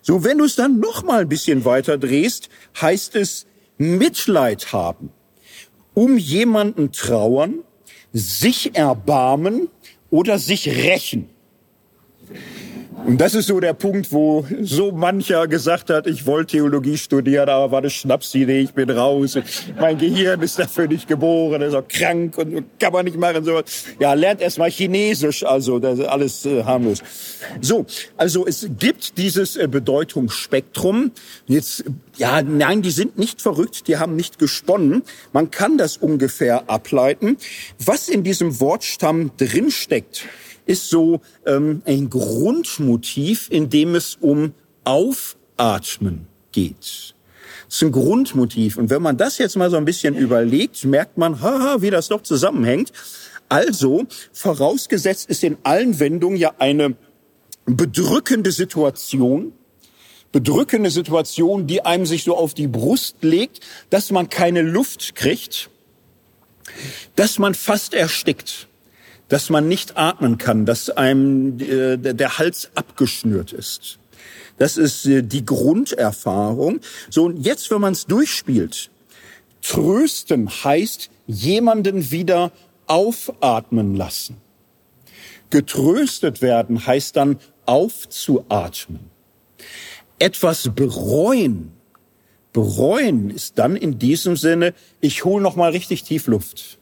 So, 0.00 0.24
wenn 0.24 0.38
du 0.38 0.44
es 0.44 0.56
dann 0.56 0.80
noch 0.80 1.02
mal 1.02 1.22
ein 1.22 1.28
bisschen 1.28 1.64
weiter 1.64 1.98
drehst, 1.98 2.48
heißt 2.80 3.16
es 3.16 3.46
Mitleid 3.78 4.72
haben, 4.72 5.10
um 5.94 6.18
jemanden 6.18 6.92
trauern, 6.92 7.60
sich 8.12 8.76
erbarmen 8.76 9.68
oder 10.10 10.38
sich 10.38 10.68
rächen. 10.68 11.30
Und 13.04 13.20
das 13.20 13.34
ist 13.34 13.48
so 13.48 13.58
der 13.58 13.72
Punkt, 13.72 14.12
wo 14.12 14.46
so 14.60 14.92
mancher 14.92 15.48
gesagt 15.48 15.90
hat, 15.90 16.06
ich 16.06 16.24
wollte 16.24 16.52
Theologie 16.52 16.96
studieren, 16.96 17.48
aber 17.48 17.72
war 17.72 17.78
eine 17.78 17.90
Schnapsidee, 17.90 18.60
ich 18.60 18.74
bin 18.74 18.90
raus. 18.90 19.36
Mein 19.80 19.98
Gehirn 19.98 20.40
ist 20.40 20.58
dafür 20.58 20.86
nicht 20.86 21.08
geboren, 21.08 21.62
ist 21.62 21.74
auch 21.74 21.86
krank 21.88 22.38
und 22.38 22.64
kann 22.78 22.92
man 22.92 23.04
nicht 23.04 23.18
machen. 23.18 23.44
So. 23.44 23.60
Ja, 23.98 24.12
lernt 24.12 24.40
erst 24.40 24.58
mal 24.58 24.70
Chinesisch, 24.70 25.42
also 25.42 25.80
das 25.80 25.98
ist 25.98 26.06
alles 26.06 26.46
äh, 26.46 26.62
harmlos. 26.62 27.02
So, 27.60 27.86
also 28.16 28.46
es 28.46 28.68
gibt 28.78 29.18
dieses 29.18 29.56
äh, 29.56 29.66
Bedeutungsspektrum. 29.66 31.10
Jetzt, 31.46 31.84
ja, 32.18 32.40
nein, 32.42 32.82
die 32.82 32.92
sind 32.92 33.18
nicht 33.18 33.42
verrückt, 33.42 33.88
die 33.88 33.96
haben 33.96 34.14
nicht 34.14 34.38
gesponnen. 34.38 35.02
Man 35.32 35.50
kann 35.50 35.76
das 35.76 35.96
ungefähr 35.96 36.70
ableiten. 36.70 37.36
Was 37.84 38.08
in 38.08 38.22
diesem 38.22 38.60
Wortstamm 38.60 39.32
drinsteckt, 39.38 40.24
ist 40.66 40.88
so 40.88 41.20
ähm, 41.46 41.82
ein 41.84 42.10
Grundmotiv, 42.10 43.48
in 43.50 43.70
dem 43.70 43.94
es 43.94 44.16
um 44.20 44.54
Aufatmen 44.84 46.26
geht. 46.52 47.14
Das 47.66 47.76
ist 47.76 47.82
ein 47.82 47.92
Grundmotiv. 47.92 48.76
Und 48.76 48.90
wenn 48.90 49.02
man 49.02 49.16
das 49.16 49.38
jetzt 49.38 49.56
mal 49.56 49.70
so 49.70 49.76
ein 49.76 49.84
bisschen 49.84 50.16
überlegt, 50.16 50.84
merkt 50.84 51.18
man, 51.18 51.40
haha, 51.40 51.80
wie 51.80 51.90
das 51.90 52.08
doch 52.08 52.22
zusammenhängt. 52.22 52.92
Also, 53.48 54.04
vorausgesetzt 54.32 55.28
ist 55.28 55.44
in 55.44 55.58
allen 55.62 55.98
Wendungen 55.98 56.36
ja 56.36 56.54
eine 56.58 56.96
bedrückende 57.66 58.52
Situation, 58.52 59.52
bedrückende 60.32 60.90
Situation, 60.90 61.66
die 61.66 61.84
einem 61.84 62.06
sich 62.06 62.24
so 62.24 62.36
auf 62.36 62.54
die 62.54 62.66
Brust 62.66 63.16
legt, 63.20 63.60
dass 63.90 64.10
man 64.10 64.28
keine 64.28 64.62
Luft 64.62 65.14
kriegt, 65.14 65.70
dass 67.16 67.38
man 67.38 67.54
fast 67.54 67.94
erstickt 67.94 68.68
dass 69.32 69.48
man 69.48 69.66
nicht 69.66 69.96
atmen 69.96 70.36
kann, 70.36 70.66
dass 70.66 70.90
einem 70.90 71.58
äh, 71.58 71.96
der 71.96 72.36
Hals 72.36 72.70
abgeschnürt 72.74 73.54
ist. 73.54 73.98
Das 74.58 74.76
ist 74.76 75.06
äh, 75.06 75.22
die 75.22 75.46
Grunderfahrung. 75.46 76.80
So, 77.08 77.24
und 77.24 77.38
jetzt, 77.38 77.70
wenn 77.70 77.80
man 77.80 77.94
es 77.94 78.04
durchspielt, 78.04 78.90
trösten 79.62 80.50
heißt 80.50 81.08
jemanden 81.26 82.10
wieder 82.10 82.52
aufatmen 82.86 83.96
lassen. 83.96 84.36
Getröstet 85.48 86.42
werden 86.42 86.86
heißt 86.86 87.16
dann 87.16 87.38
aufzuatmen. 87.64 89.00
Etwas 90.18 90.68
bereuen. 90.74 91.72
Bereuen 92.52 93.30
ist 93.30 93.58
dann 93.58 93.76
in 93.76 93.98
diesem 93.98 94.36
Sinne, 94.36 94.74
ich 95.00 95.24
hole 95.24 95.42
noch 95.42 95.56
mal 95.56 95.70
richtig 95.70 96.02
tief 96.02 96.26
Luft. 96.26 96.78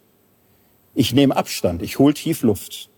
Ich 0.93 1.13
nehme 1.13 1.35
Abstand, 1.35 1.81
ich 1.81 1.99
hol 1.99 2.13
tief 2.13 2.43
Luft. 2.43 2.91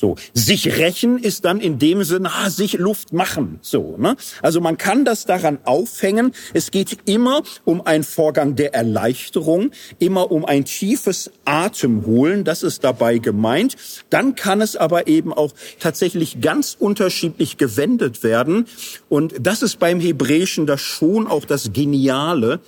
So, 0.00 0.16
sich 0.32 0.78
rächen 0.78 1.18
ist 1.18 1.44
dann 1.44 1.60
in 1.60 1.78
dem 1.78 2.04
Sinne, 2.04 2.30
ah, 2.32 2.48
sich 2.48 2.72
Luft 2.78 3.12
machen. 3.12 3.58
So, 3.60 3.98
ne? 3.98 4.16
Also 4.40 4.62
man 4.62 4.78
kann 4.78 5.04
das 5.04 5.26
daran 5.26 5.58
aufhängen. 5.64 6.32
Es 6.54 6.70
geht 6.70 7.00
immer 7.04 7.42
um 7.66 7.84
einen 7.84 8.02
Vorgang 8.02 8.56
der 8.56 8.72
Erleichterung, 8.72 9.72
immer 9.98 10.30
um 10.30 10.46
ein 10.46 10.64
tiefes 10.64 11.30
Atemholen. 11.44 12.44
Das 12.44 12.62
ist 12.62 12.82
dabei 12.82 13.18
gemeint. 13.18 13.76
Dann 14.08 14.36
kann 14.36 14.62
es 14.62 14.74
aber 14.74 15.06
eben 15.06 15.34
auch 15.34 15.52
tatsächlich 15.80 16.40
ganz 16.40 16.78
unterschiedlich 16.80 17.58
gewendet 17.58 18.22
werden. 18.22 18.68
Und 19.10 19.34
das 19.38 19.60
ist 19.60 19.80
beim 19.80 20.00
Hebräischen 20.00 20.64
das 20.64 20.80
schon 20.80 21.26
auch 21.26 21.44
das 21.44 21.74
Geniale 21.74 22.60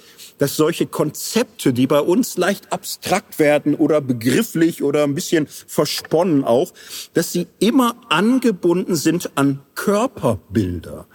dass 0.42 0.56
solche 0.56 0.86
Konzepte, 0.86 1.72
die 1.72 1.86
bei 1.86 2.00
uns 2.00 2.36
leicht 2.36 2.72
abstrakt 2.72 3.38
werden 3.38 3.76
oder 3.76 4.00
begrifflich 4.00 4.82
oder 4.82 5.04
ein 5.04 5.14
bisschen 5.14 5.46
versponnen 5.46 6.42
auch, 6.42 6.72
dass 7.14 7.30
sie 7.30 7.46
immer 7.60 7.94
angebunden 8.08 8.96
sind 8.96 9.30
an 9.36 9.60
Körperbilder. 9.76 11.06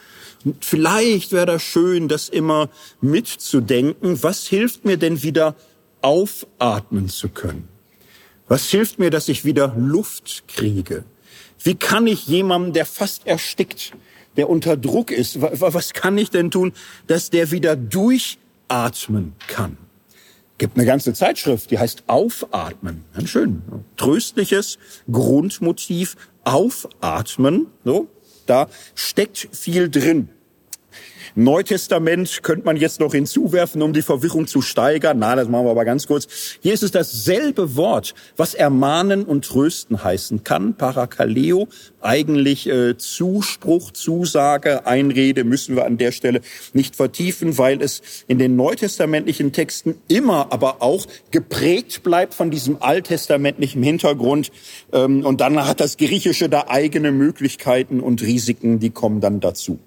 Und 0.46 0.64
vielleicht 0.64 1.34
wäre 1.34 1.46
das 1.46 1.62
schön, 1.62 2.08
das 2.08 2.30
immer 2.30 2.70
mitzudenken. 3.02 4.24
Was 4.24 4.48
hilft 4.48 4.86
mir 4.86 4.96
denn 4.96 5.22
wieder 5.24 5.56
aufatmen 6.00 7.10
zu 7.10 7.28
können? 7.28 7.68
Was 8.48 8.70
hilft 8.70 8.98
mir, 8.98 9.10
dass 9.10 9.28
ich 9.28 9.44
wieder 9.44 9.76
Luft 9.78 10.46
kriege? 10.48 11.04
Wie 11.62 11.76
kann 11.76 12.08
ich 12.08 12.28
jemandem, 12.28 12.72
der 12.72 12.86
fast 12.86 13.28
erstickt, 13.28 13.92
der 14.38 14.50
unter 14.50 14.78
Druck 14.78 15.12
ist, 15.12 15.42
was 15.42 15.92
kann 15.92 16.18
ich 16.18 16.30
denn 16.30 16.50
tun, 16.50 16.72
dass 17.08 17.30
der 17.30 17.52
wieder 17.52 17.76
durch 17.76 18.38
atmen 18.68 19.36
kann. 19.48 19.78
Gibt 20.58 20.76
eine 20.76 20.86
ganze 20.86 21.14
Zeitschrift, 21.14 21.70
die 21.70 21.78
heißt 21.78 22.06
Aufatmen. 22.08 23.04
Ganz 23.14 23.30
schön. 23.30 23.62
Tröstliches 23.96 24.80
Grundmotiv. 25.12 26.16
Aufatmen. 26.44 27.68
So. 27.84 28.08
Da 28.48 28.70
steckt 28.96 29.50
viel 29.52 29.90
drin. 29.90 30.30
Neutestament 31.40 32.42
könnte 32.42 32.66
man 32.66 32.78
jetzt 32.78 33.00
noch 33.00 33.14
hinzuwerfen, 33.14 33.84
um 33.84 33.94
die 33.94 34.02
Verwirrung 34.02 34.48
zu 34.48 34.64
steigern. 34.64 35.20
Na, 35.20 35.36
das 35.36 35.48
machen 35.48 35.66
wir 35.66 35.70
aber 35.70 35.86
ganz 35.86 36.08
kurz. 36.08 36.28
Hier 36.62 36.74
ist 36.74 36.82
es 36.82 36.90
dasselbe 36.90 37.76
Wort, 37.76 38.16
was 38.38 38.56
ermahnen 38.56 39.24
und 39.24 39.46
trösten 39.46 40.04
heißen 40.04 40.44
kann. 40.44 40.74
Parakaleo, 40.74 41.68
eigentlich 42.02 42.68
äh, 42.68 42.98
Zuspruch, 42.98 43.92
Zusage, 43.92 44.88
Einrede 44.88 45.44
müssen 45.44 45.76
wir 45.76 45.86
an 45.86 46.00
der 46.00 46.12
Stelle 46.12 46.42
nicht 46.74 46.96
vertiefen, 46.96 47.60
weil 47.60 47.84
es 47.84 48.02
in 48.28 48.40
den 48.40 48.56
neutestamentlichen 48.56 49.52
Texten 49.52 49.94
immer 50.08 50.52
aber 50.52 50.82
auch 50.82 51.06
geprägt 51.30 52.02
bleibt 52.02 52.34
von 52.34 52.50
diesem 52.50 52.82
alttestamentlichen 52.82 53.84
Hintergrund. 53.84 54.52
Ähm, 54.92 55.24
und 55.24 55.40
dann 55.40 55.68
hat 55.68 55.82
das 55.82 55.98
Griechische 55.98 56.50
da 56.50 56.66
eigene 56.68 57.12
Möglichkeiten 57.12 58.00
und 58.00 58.24
Risiken, 58.24 58.80
die 58.80 58.90
kommen 58.90 59.22
dann 59.22 59.40
dazu. 59.40 59.78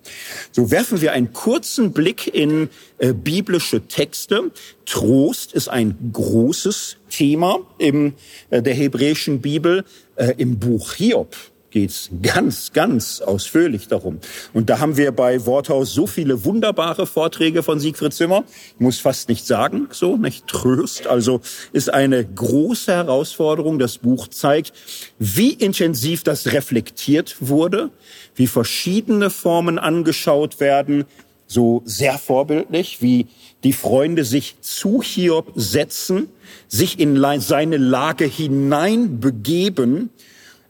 So 0.52 0.70
werfen 0.70 1.00
wir 1.00 1.10
einen 1.10 1.32
kurzen 1.40 1.92
Blick 1.92 2.26
in 2.34 2.68
äh, 2.98 3.14
biblische 3.14 3.80
Texte. 3.88 4.50
Trost 4.84 5.54
ist 5.54 5.68
ein 5.70 5.96
großes 6.12 6.98
Thema 7.08 7.60
in 7.78 8.12
äh, 8.50 8.60
der 8.60 8.74
hebräischen 8.74 9.40
Bibel. 9.40 9.84
Äh, 10.16 10.34
Im 10.36 10.58
Buch 10.58 10.92
Hiob 10.92 11.34
geht's 11.70 12.10
ganz, 12.22 12.72
ganz 12.74 13.22
ausführlich 13.22 13.88
darum. 13.88 14.18
Und 14.52 14.68
da 14.68 14.80
haben 14.80 14.98
wir 14.98 15.12
bei 15.12 15.46
Worthaus 15.46 15.94
so 15.94 16.06
viele 16.06 16.44
wunderbare 16.44 17.06
Vorträge 17.06 17.62
von 17.62 17.80
Siegfried 17.80 18.12
Zimmer. 18.12 18.44
Ich 18.74 18.80
muss 18.80 18.98
fast 18.98 19.30
nicht 19.30 19.46
sagen, 19.46 19.88
so, 19.92 20.18
nicht 20.18 20.46
Tröst. 20.46 21.06
Also 21.06 21.40
ist 21.72 21.90
eine 21.90 22.22
große 22.22 22.92
Herausforderung. 22.92 23.78
Das 23.78 23.96
Buch 23.96 24.28
zeigt, 24.28 24.74
wie 25.18 25.54
intensiv 25.54 26.22
das 26.22 26.52
reflektiert 26.52 27.36
wurde, 27.40 27.88
wie 28.34 28.46
verschiedene 28.46 29.30
Formen 29.30 29.78
angeschaut 29.78 30.60
werden, 30.60 31.06
so 31.50 31.82
sehr 31.84 32.16
vorbildlich, 32.16 33.02
wie 33.02 33.26
die 33.64 33.72
Freunde 33.72 34.24
sich 34.24 34.60
zu 34.60 35.02
Hiob 35.02 35.52
setzen, 35.56 36.28
sich 36.68 37.00
in 37.00 37.20
seine 37.40 37.76
Lage 37.76 38.24
hineinbegeben 38.24 40.10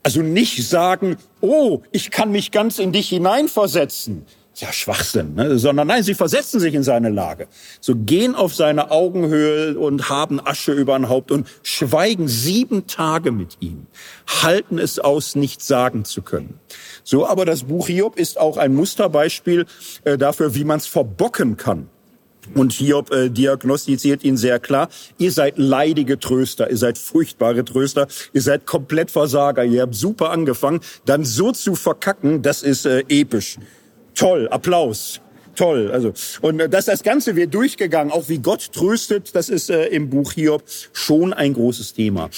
also 0.03 0.23
nicht 0.23 0.66
sagen, 0.66 1.16
oh, 1.40 1.83
ich 1.93 2.11
kann 2.11 2.33
mich 2.33 2.51
ganz 2.51 2.79
in 2.79 2.93
dich 2.93 3.11
hineinversetzen. 3.11 4.25
Ja, 4.56 4.72
Schwachsinn, 4.72 5.34
ne? 5.36 5.58
sondern 5.58 5.86
nein, 5.86 6.02
sie 6.02 6.14
versetzen 6.14 6.60
sich 6.60 6.74
in 6.74 6.82
seine 6.82 7.08
Lage. 7.08 7.46
So 7.80 7.94
gehen 7.94 8.34
auf 8.34 8.54
seine 8.54 8.90
Augenhöhe 8.90 9.78
und 9.78 10.10
haben 10.10 10.44
Asche 10.44 10.72
über 10.72 10.96
ein 10.96 11.08
Haupt 11.08 11.30
und 11.30 11.46
schweigen 11.62 12.28
sieben 12.28 12.86
Tage 12.86 13.30
mit 13.30 13.58
ihm, 13.60 13.86
halten 14.42 14.78
es 14.78 14.98
aus, 14.98 15.34
nichts 15.34 15.66
sagen 15.66 16.04
zu 16.04 16.22
können. 16.22 16.58
So, 17.04 17.26
aber 17.26 17.44
das 17.44 17.64
Buch 17.64 17.86
Hiob 17.86 18.16
ist 18.16 18.38
auch 18.38 18.56
ein 18.56 18.74
Musterbeispiel 18.74 19.66
äh, 20.04 20.18
dafür, 20.18 20.54
wie 20.54 20.64
man 20.64 20.78
es 20.78 20.86
verbocken 20.86 21.56
kann. 21.56 21.88
Und 22.54 22.72
Hiob 22.72 23.12
äh, 23.12 23.30
diagnostiziert 23.30 24.24
ihn 24.24 24.36
sehr 24.36 24.59
klar. 24.59 24.88
Ihr 25.18 25.30
seid 25.30 25.59
leidige 25.59 26.18
Tröster, 26.18 26.70
ihr 26.70 26.76
seid 26.76 26.98
furchtbare 26.98 27.64
Tröster, 27.64 28.09
ihr 28.32 28.42
seid 28.42 28.66
komplett 28.66 29.11
Versager, 29.11 29.64
ihr 29.64 29.82
habt 29.82 29.94
super 29.94 30.30
angefangen. 30.30 30.80
Dann 31.05 31.24
so 31.24 31.53
zu 31.53 31.76
verkacken, 31.76 32.42
das 32.42 32.62
ist 32.62 32.86
äh, 32.86 33.05
episch. 33.09 33.59
Toll, 34.14 34.48
Applaus. 34.48 35.20
Toll, 35.56 35.90
also 35.90 36.12
und 36.40 36.61
äh, 36.61 36.68
dass 36.68 36.86
das 36.86 37.02
Ganze 37.02 37.36
wird 37.36 37.52
durchgegangen, 37.52 38.12
auch 38.12 38.28
wie 38.28 38.38
Gott 38.38 38.72
tröstet, 38.72 39.34
das 39.34 39.48
ist 39.48 39.68
äh, 39.68 39.86
im 39.86 40.08
Buch 40.08 40.32
Hiob 40.32 40.62
schon 40.92 41.32
ein 41.32 41.52
großes 41.52 41.92
Thema. 41.92 42.30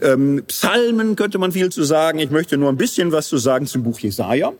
Ähm, 0.00 0.44
Psalmen 0.46 1.16
könnte 1.16 1.38
man 1.38 1.52
viel 1.52 1.70
zu 1.70 1.82
sagen. 1.82 2.18
Ich 2.18 2.30
möchte 2.30 2.58
nur 2.58 2.68
ein 2.68 2.76
bisschen 2.76 3.10
was 3.10 3.28
zu 3.28 3.38
sagen 3.38 3.66
zum 3.66 3.82
Buch 3.82 3.98
Jesaja. 3.98 4.52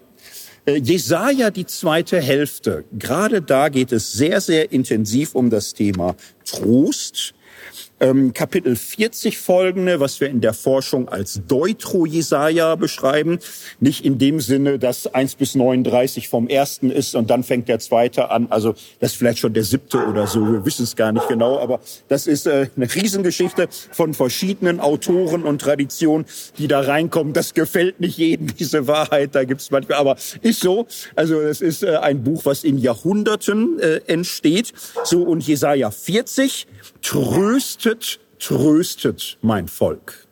Äh, 0.64 0.78
Jesaja, 0.78 1.50
die 1.50 1.66
zweite 1.66 2.20
Hälfte, 2.20 2.84
gerade 2.98 3.42
da 3.42 3.68
geht 3.68 3.92
es 3.92 4.12
sehr, 4.12 4.40
sehr 4.40 4.72
intensiv 4.72 5.34
um 5.34 5.50
das 5.50 5.74
Thema 5.74 6.16
Trost. 6.44 7.34
Ähm, 8.02 8.34
Kapitel 8.34 8.76
40 8.76 9.38
folgende, 9.38 10.00
was 10.00 10.20
wir 10.20 10.28
in 10.28 10.40
der 10.40 10.52
Forschung 10.52 11.08
als 11.08 11.40
Deutro-Jesaja 11.46 12.74
beschreiben. 12.74 13.38
Nicht 13.80 14.04
in 14.04 14.18
dem 14.18 14.40
Sinne, 14.40 14.78
dass 14.78 15.06
1 15.06 15.36
bis 15.36 15.54
39 15.54 16.28
vom 16.28 16.48
ersten 16.48 16.90
ist 16.90 17.14
und 17.14 17.30
dann 17.30 17.44
fängt 17.44 17.68
der 17.68 17.78
zweite 17.78 18.30
an. 18.30 18.48
Also 18.50 18.74
das 18.98 19.12
ist 19.12 19.16
vielleicht 19.18 19.38
schon 19.38 19.54
der 19.54 19.62
siebte 19.62 20.04
oder 20.04 20.26
so, 20.26 20.40
wir 20.52 20.66
wissen 20.66 20.82
es 20.82 20.96
gar 20.96 21.12
nicht 21.12 21.28
genau, 21.28 21.60
aber 21.60 21.80
das 22.08 22.26
ist 22.26 22.46
äh, 22.46 22.66
eine 22.76 22.92
Riesengeschichte 22.92 23.68
von 23.92 24.14
verschiedenen 24.14 24.80
Autoren 24.80 25.44
und 25.44 25.60
Traditionen, 25.60 26.26
die 26.58 26.66
da 26.66 26.80
reinkommen. 26.80 27.32
Das 27.32 27.54
gefällt 27.54 28.00
nicht 28.00 28.18
jedem, 28.18 28.48
diese 28.56 28.88
Wahrheit, 28.88 29.34
da 29.34 29.44
gibt 29.44 29.60
es 29.60 29.70
manchmal, 29.70 29.98
aber 29.98 30.16
ist 30.42 30.60
so. 30.60 30.86
Also 31.14 31.40
es 31.40 31.60
ist 31.60 31.84
äh, 31.84 31.96
ein 31.96 32.24
Buch, 32.24 32.44
was 32.44 32.64
in 32.64 32.78
Jahrhunderten 32.78 33.78
äh, 33.78 34.00
entsteht. 34.08 34.72
So 35.04 35.22
und 35.22 35.46
Jesaja 35.46 35.92
40 35.92 36.66
tröstet, 37.02 38.20
tröstet 38.38 39.38
mein 39.42 39.68
Volk. 39.68 40.26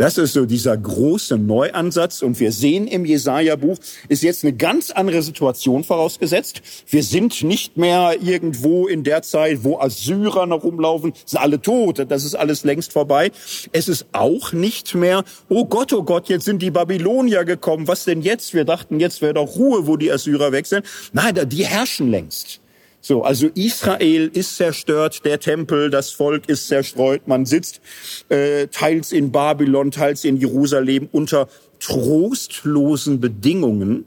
Das 0.00 0.16
ist 0.16 0.32
so 0.32 0.46
dieser 0.46 0.78
große 0.78 1.36
Neuansatz. 1.36 2.22
Und 2.22 2.40
wir 2.40 2.52
sehen 2.52 2.86
im 2.86 3.04
Jesaja-Buch, 3.04 3.76
ist 4.08 4.22
jetzt 4.22 4.44
eine 4.44 4.54
ganz 4.54 4.90
andere 4.90 5.20
Situation 5.22 5.84
vorausgesetzt. 5.84 6.62
Wir 6.88 7.02
sind 7.02 7.42
nicht 7.42 7.76
mehr 7.76 8.16
irgendwo 8.22 8.86
in 8.88 9.04
der 9.04 9.20
Zeit, 9.20 9.62
wo 9.62 9.78
Assyrer 9.78 10.46
noch 10.46 10.64
rumlaufen, 10.64 11.12
sind 11.26 11.38
alle 11.38 11.60
tot. 11.60 12.06
Das 12.08 12.24
ist 12.24 12.34
alles 12.34 12.64
längst 12.64 12.94
vorbei. 12.94 13.30
Es 13.72 13.88
ist 13.88 14.06
auch 14.12 14.54
nicht 14.54 14.94
mehr, 14.94 15.22
oh 15.50 15.66
Gott, 15.66 15.92
oh 15.92 16.02
Gott, 16.02 16.30
jetzt 16.30 16.46
sind 16.46 16.62
die 16.62 16.70
Babylonier 16.70 17.44
gekommen. 17.44 17.86
Was 17.86 18.06
denn 18.06 18.22
jetzt? 18.22 18.54
Wir 18.54 18.64
dachten, 18.64 19.00
jetzt 19.00 19.20
wäre 19.20 19.34
doch 19.34 19.54
Ruhe, 19.56 19.86
wo 19.86 19.98
die 19.98 20.10
Assyrer 20.10 20.50
weg 20.50 20.64
sind. 20.64 20.86
Nein, 21.12 21.38
die 21.46 21.66
herrschen 21.66 22.10
längst. 22.10 22.62
So, 23.02 23.22
also 23.22 23.48
Israel 23.54 24.30
ist 24.32 24.56
zerstört, 24.56 25.24
der 25.24 25.40
Tempel, 25.40 25.88
das 25.88 26.10
Volk 26.10 26.48
ist 26.48 26.68
zerstreut, 26.68 27.26
man 27.26 27.46
sitzt 27.46 27.80
äh, 28.28 28.66
teils 28.66 29.12
in 29.12 29.32
Babylon, 29.32 29.90
teils 29.90 30.24
in 30.24 30.36
Jerusalem 30.36 31.08
unter 31.10 31.48
trostlosen 31.80 33.20
Bedingungen. 33.20 34.04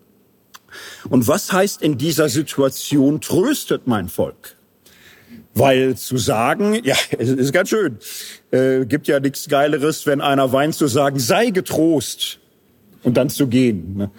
Und 1.10 1.28
was 1.28 1.52
heißt 1.52 1.82
in 1.82 1.98
dieser 1.98 2.30
Situation 2.30 3.20
tröstet 3.20 3.88
mein 3.88 4.10
Volk? 4.10 4.58
Weil 5.56 5.96
zu 5.98 6.18
sagen, 6.18 6.80
ja, 6.84 6.96
es 7.18 7.30
ist 7.30 7.52
ganz 7.52 7.70
schön, 7.70 7.98
äh, 8.52 8.86
gibt 8.86 9.08
ja 9.08 9.20
nichts 9.20 9.48
Geileres, 9.48 10.06
wenn 10.06 10.22
einer 10.22 10.52
weint, 10.52 10.76
zu 10.76 10.86
sagen, 10.86 11.20
sei 11.20 11.50
getrost 11.50 12.40
und 13.04 13.18
dann 13.18 13.30
zu 13.30 13.48
gehen. 13.48 13.98
Ne? 13.98 14.12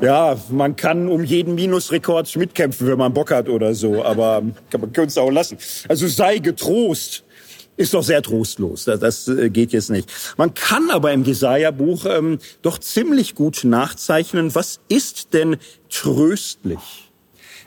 ja, 0.00 0.36
man 0.50 0.76
kann 0.76 1.08
um 1.08 1.24
jeden 1.24 1.54
Minusrekord 1.54 2.34
mitkämpfen, 2.36 2.86
wenn 2.86 2.98
man 2.98 3.12
Bock 3.12 3.30
hat 3.30 3.48
oder 3.48 3.74
so, 3.74 4.04
aber 4.04 4.42
man 4.42 4.92
könnte 4.92 5.08
es 5.08 5.18
auch 5.18 5.30
lassen. 5.30 5.58
Also 5.88 6.06
sei 6.06 6.38
getrost. 6.38 7.24
Ist 7.78 7.92
doch 7.92 8.02
sehr 8.02 8.22
trostlos. 8.22 8.84
Das, 8.84 9.00
das 9.00 9.28
äh, 9.28 9.50
geht 9.50 9.72
jetzt 9.72 9.90
nicht. 9.90 10.10
Man 10.38 10.54
kann 10.54 10.90
aber 10.90 11.12
im 11.12 11.24
Jesaja-Buch 11.24 12.06
ähm, 12.06 12.38
doch 12.62 12.78
ziemlich 12.78 13.34
gut 13.34 13.64
nachzeichnen, 13.64 14.54
was 14.54 14.80
ist 14.88 15.34
denn 15.34 15.58
tröstlich 15.90 17.10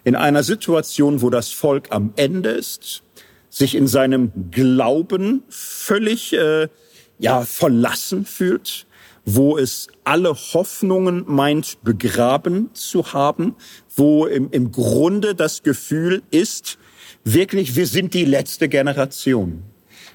in 0.03 0.15
einer 0.15 0.41
Situation, 0.41 1.21
wo 1.21 1.29
das 1.29 1.51
Volk 1.51 1.87
am 1.91 2.13
Ende 2.15 2.49
ist, 2.49 3.03
sich 3.51 3.75
in 3.75 3.87
seinem 3.87 4.31
Glauben 4.49 5.43
völlig 5.49 6.33
äh, 6.33 6.69
ja 7.19 7.41
verlassen 7.41 8.25
fühlt, 8.25 8.87
wo 9.35 9.57
es 9.57 9.87
alle 10.03 10.33
Hoffnungen 10.33 11.23
meint 11.27 11.83
begraben 11.83 12.69
zu 12.73 13.13
haben, 13.13 13.55
wo 13.95 14.25
im, 14.25 14.49
im 14.51 14.71
Grunde 14.71 15.35
das 15.35 15.61
Gefühl 15.61 16.23
ist, 16.31 16.79
wirklich, 17.23 17.75
wir 17.75 17.85
sind 17.85 18.13
die 18.13 18.25
letzte 18.25 18.69
Generation. 18.69 19.63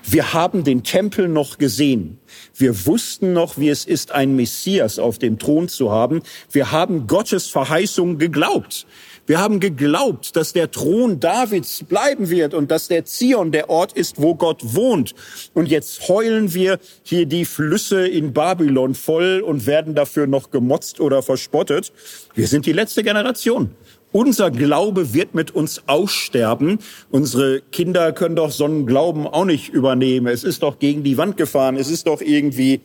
Wir 0.06 0.34
haben 0.34 0.64
den 0.64 0.82
Tempel 0.82 1.28
noch 1.28 1.58
gesehen. 1.58 2.18
Wir 2.54 2.86
wussten 2.86 3.32
noch, 3.32 3.56
wie 3.56 3.70
es 3.70 3.86
ist, 3.86 4.12
ein 4.12 4.36
Messias 4.36 4.98
auf 4.98 5.18
dem 5.18 5.38
Thron 5.38 5.68
zu 5.68 5.90
haben. 5.90 6.22
Wir 6.50 6.72
haben 6.72 7.06
Gottes 7.06 7.46
Verheißung 7.46 8.18
geglaubt. 8.18 8.86
Wir 9.26 9.38
haben 9.38 9.58
geglaubt, 9.58 10.36
dass 10.36 10.52
der 10.52 10.70
Thron 10.70 11.18
Davids 11.18 11.84
bleiben 11.84 12.28
wird 12.28 12.52
und 12.52 12.70
dass 12.70 12.88
der 12.88 13.06
Zion 13.06 13.52
der 13.52 13.70
Ort 13.70 13.94
ist, 13.94 14.20
wo 14.20 14.34
Gott 14.34 14.60
wohnt. 14.74 15.14
Und 15.54 15.68
jetzt 15.68 16.08
heulen 16.08 16.52
wir 16.52 16.78
hier 17.02 17.24
die 17.24 17.46
Flüsse 17.46 18.06
in 18.06 18.34
Babylon 18.34 18.94
voll 18.94 19.40
und 19.40 19.66
werden 19.66 19.94
dafür 19.94 20.26
noch 20.26 20.50
gemotzt 20.50 21.00
oder 21.00 21.22
verspottet. 21.22 21.92
Wir 22.34 22.46
sind 22.48 22.66
die 22.66 22.72
letzte 22.72 23.02
Generation. 23.02 23.70
Unser 24.12 24.50
Glaube 24.50 25.14
wird 25.14 25.34
mit 25.34 25.52
uns 25.52 25.82
aussterben. 25.86 26.78
Unsere 27.10 27.62
Kinder 27.72 28.12
können 28.12 28.36
doch 28.36 28.52
so 28.52 28.66
einen 28.66 28.86
Glauben 28.86 29.26
auch 29.26 29.44
nicht 29.46 29.70
übernehmen. 29.70 30.26
Es 30.26 30.44
ist 30.44 30.62
doch 30.62 30.78
gegen 30.78 31.02
die 31.02 31.16
Wand 31.16 31.36
gefahren. 31.36 31.76
Es 31.76 31.88
ist 31.88 32.06
doch 32.06 32.20
irgendwie 32.20 32.82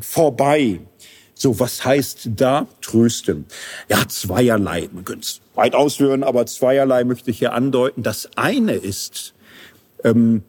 vorbei. 0.00 0.80
So, 1.42 1.58
was 1.58 1.86
heißt 1.86 2.32
da 2.36 2.66
trösten? 2.82 3.46
Ja, 3.88 4.06
zweierlei. 4.06 4.90
Man 4.92 5.06
könnte 5.06 5.24
es 5.24 5.40
weit 5.54 5.74
ausführen, 5.74 6.22
aber 6.22 6.44
zweierlei 6.44 7.04
möchte 7.04 7.30
ich 7.30 7.38
hier 7.38 7.54
andeuten. 7.54 8.02
Das 8.02 8.28
eine 8.36 8.74
ist, 8.74 9.32
ähm, 10.04 10.42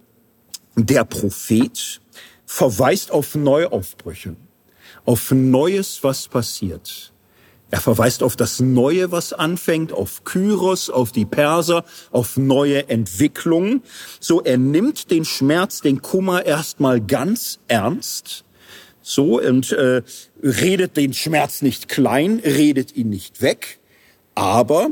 der 0.75 1.05
Prophet 1.05 2.01
verweist 2.45 3.09
auf 3.09 3.35
Neuaufbrüche, 3.35 4.35
auf 5.05 5.31
Neues, 5.31 6.03
was 6.03 6.27
passiert. 6.27 7.13
Er 7.69 7.79
verweist 7.79 8.21
auf 8.21 8.35
das 8.35 8.59
Neue, 8.59 9.13
was 9.13 9.31
anfängt, 9.31 9.93
auf 9.93 10.25
Kyros, 10.25 10.89
auf 10.89 11.13
die 11.13 11.23
Perser, 11.23 11.85
auf 12.11 12.35
neue 12.35 12.89
Entwicklungen. 12.89 13.81
So, 14.19 14.41
er 14.41 14.57
nimmt 14.57 15.09
den 15.09 15.23
Schmerz, 15.23 15.79
den 15.79 16.01
Kummer 16.01 16.45
erstmal 16.45 16.99
ganz 16.99 17.59
ernst 17.69 18.43
so 19.01 19.39
und 19.41 19.71
äh, 19.71 20.01
redet 20.43 20.97
den 20.97 21.13
Schmerz 21.13 21.61
nicht 21.61 21.87
klein, 21.87 22.41
redet 22.43 22.95
ihn 22.95 23.09
nicht 23.09 23.41
weg, 23.41 23.79
aber 24.35 24.91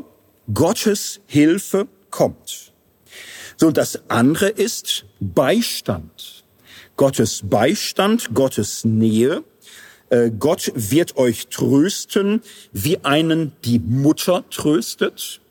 Gottes 0.54 1.22
Hilfe 1.28 1.88
kommt. 2.10 2.72
So, 3.58 3.68
und 3.68 3.78
das 3.78 4.10
andere 4.10 4.48
ist 4.50 5.06
Beistand. 5.20 6.44
Gottes 6.96 7.42
Beistand, 7.44 8.34
Gottes 8.34 8.84
Nähe. 8.84 9.44
Äh, 10.10 10.32
Gott 10.32 10.72
wird 10.76 11.18
euch 11.18 11.48
trösten, 11.48 12.42
wie 12.72 13.04
einen 13.04 13.54
die 13.64 13.80
Mutter 13.80 14.44
tröstet. 14.50 15.42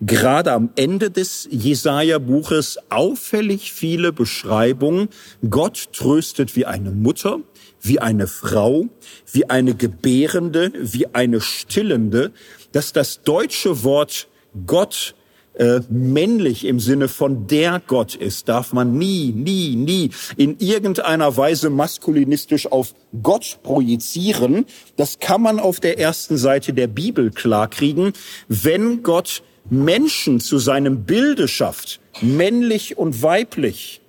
Gerade 0.00 0.52
am 0.52 0.70
Ende 0.76 1.10
des 1.10 1.48
Jesaja-Buches 1.50 2.78
auffällig 2.90 3.72
viele 3.72 4.12
Beschreibungen. 4.12 5.08
Gott 5.48 5.88
tröstet 5.92 6.54
wie 6.56 6.66
eine 6.66 6.90
Mutter 6.90 7.40
wie 7.86 8.00
eine 8.00 8.26
Frau, 8.26 8.86
wie 9.32 9.48
eine 9.48 9.74
Gebärende, 9.74 10.72
wie 10.74 11.14
eine 11.14 11.40
Stillende, 11.40 12.32
dass 12.72 12.92
das 12.92 13.22
deutsche 13.22 13.84
Wort 13.84 14.28
Gott 14.66 15.14
äh, 15.58 15.80
männlich 15.88 16.66
im 16.66 16.80
Sinne 16.80 17.08
von 17.08 17.46
der 17.46 17.80
Gott 17.86 18.14
ist, 18.14 18.48
darf 18.48 18.72
man 18.72 18.98
nie, 18.98 19.32
nie, 19.32 19.74
nie 19.74 20.10
in 20.36 20.58
irgendeiner 20.58 21.36
Weise 21.36 21.70
maskulinistisch 21.70 22.70
auf 22.70 22.94
Gott 23.22 23.60
projizieren. 23.62 24.66
Das 24.96 25.18
kann 25.18 25.40
man 25.40 25.58
auf 25.58 25.80
der 25.80 25.98
ersten 25.98 26.36
Seite 26.36 26.74
der 26.74 26.88
Bibel 26.88 27.30
klarkriegen, 27.30 28.12
wenn 28.48 29.02
Gott 29.02 29.42
Menschen 29.70 30.40
zu 30.40 30.58
seinem 30.58 31.04
Bilde 31.04 31.48
schafft, 31.48 32.00
männlich 32.20 32.98
und 32.98 33.22
weiblich 33.22 34.02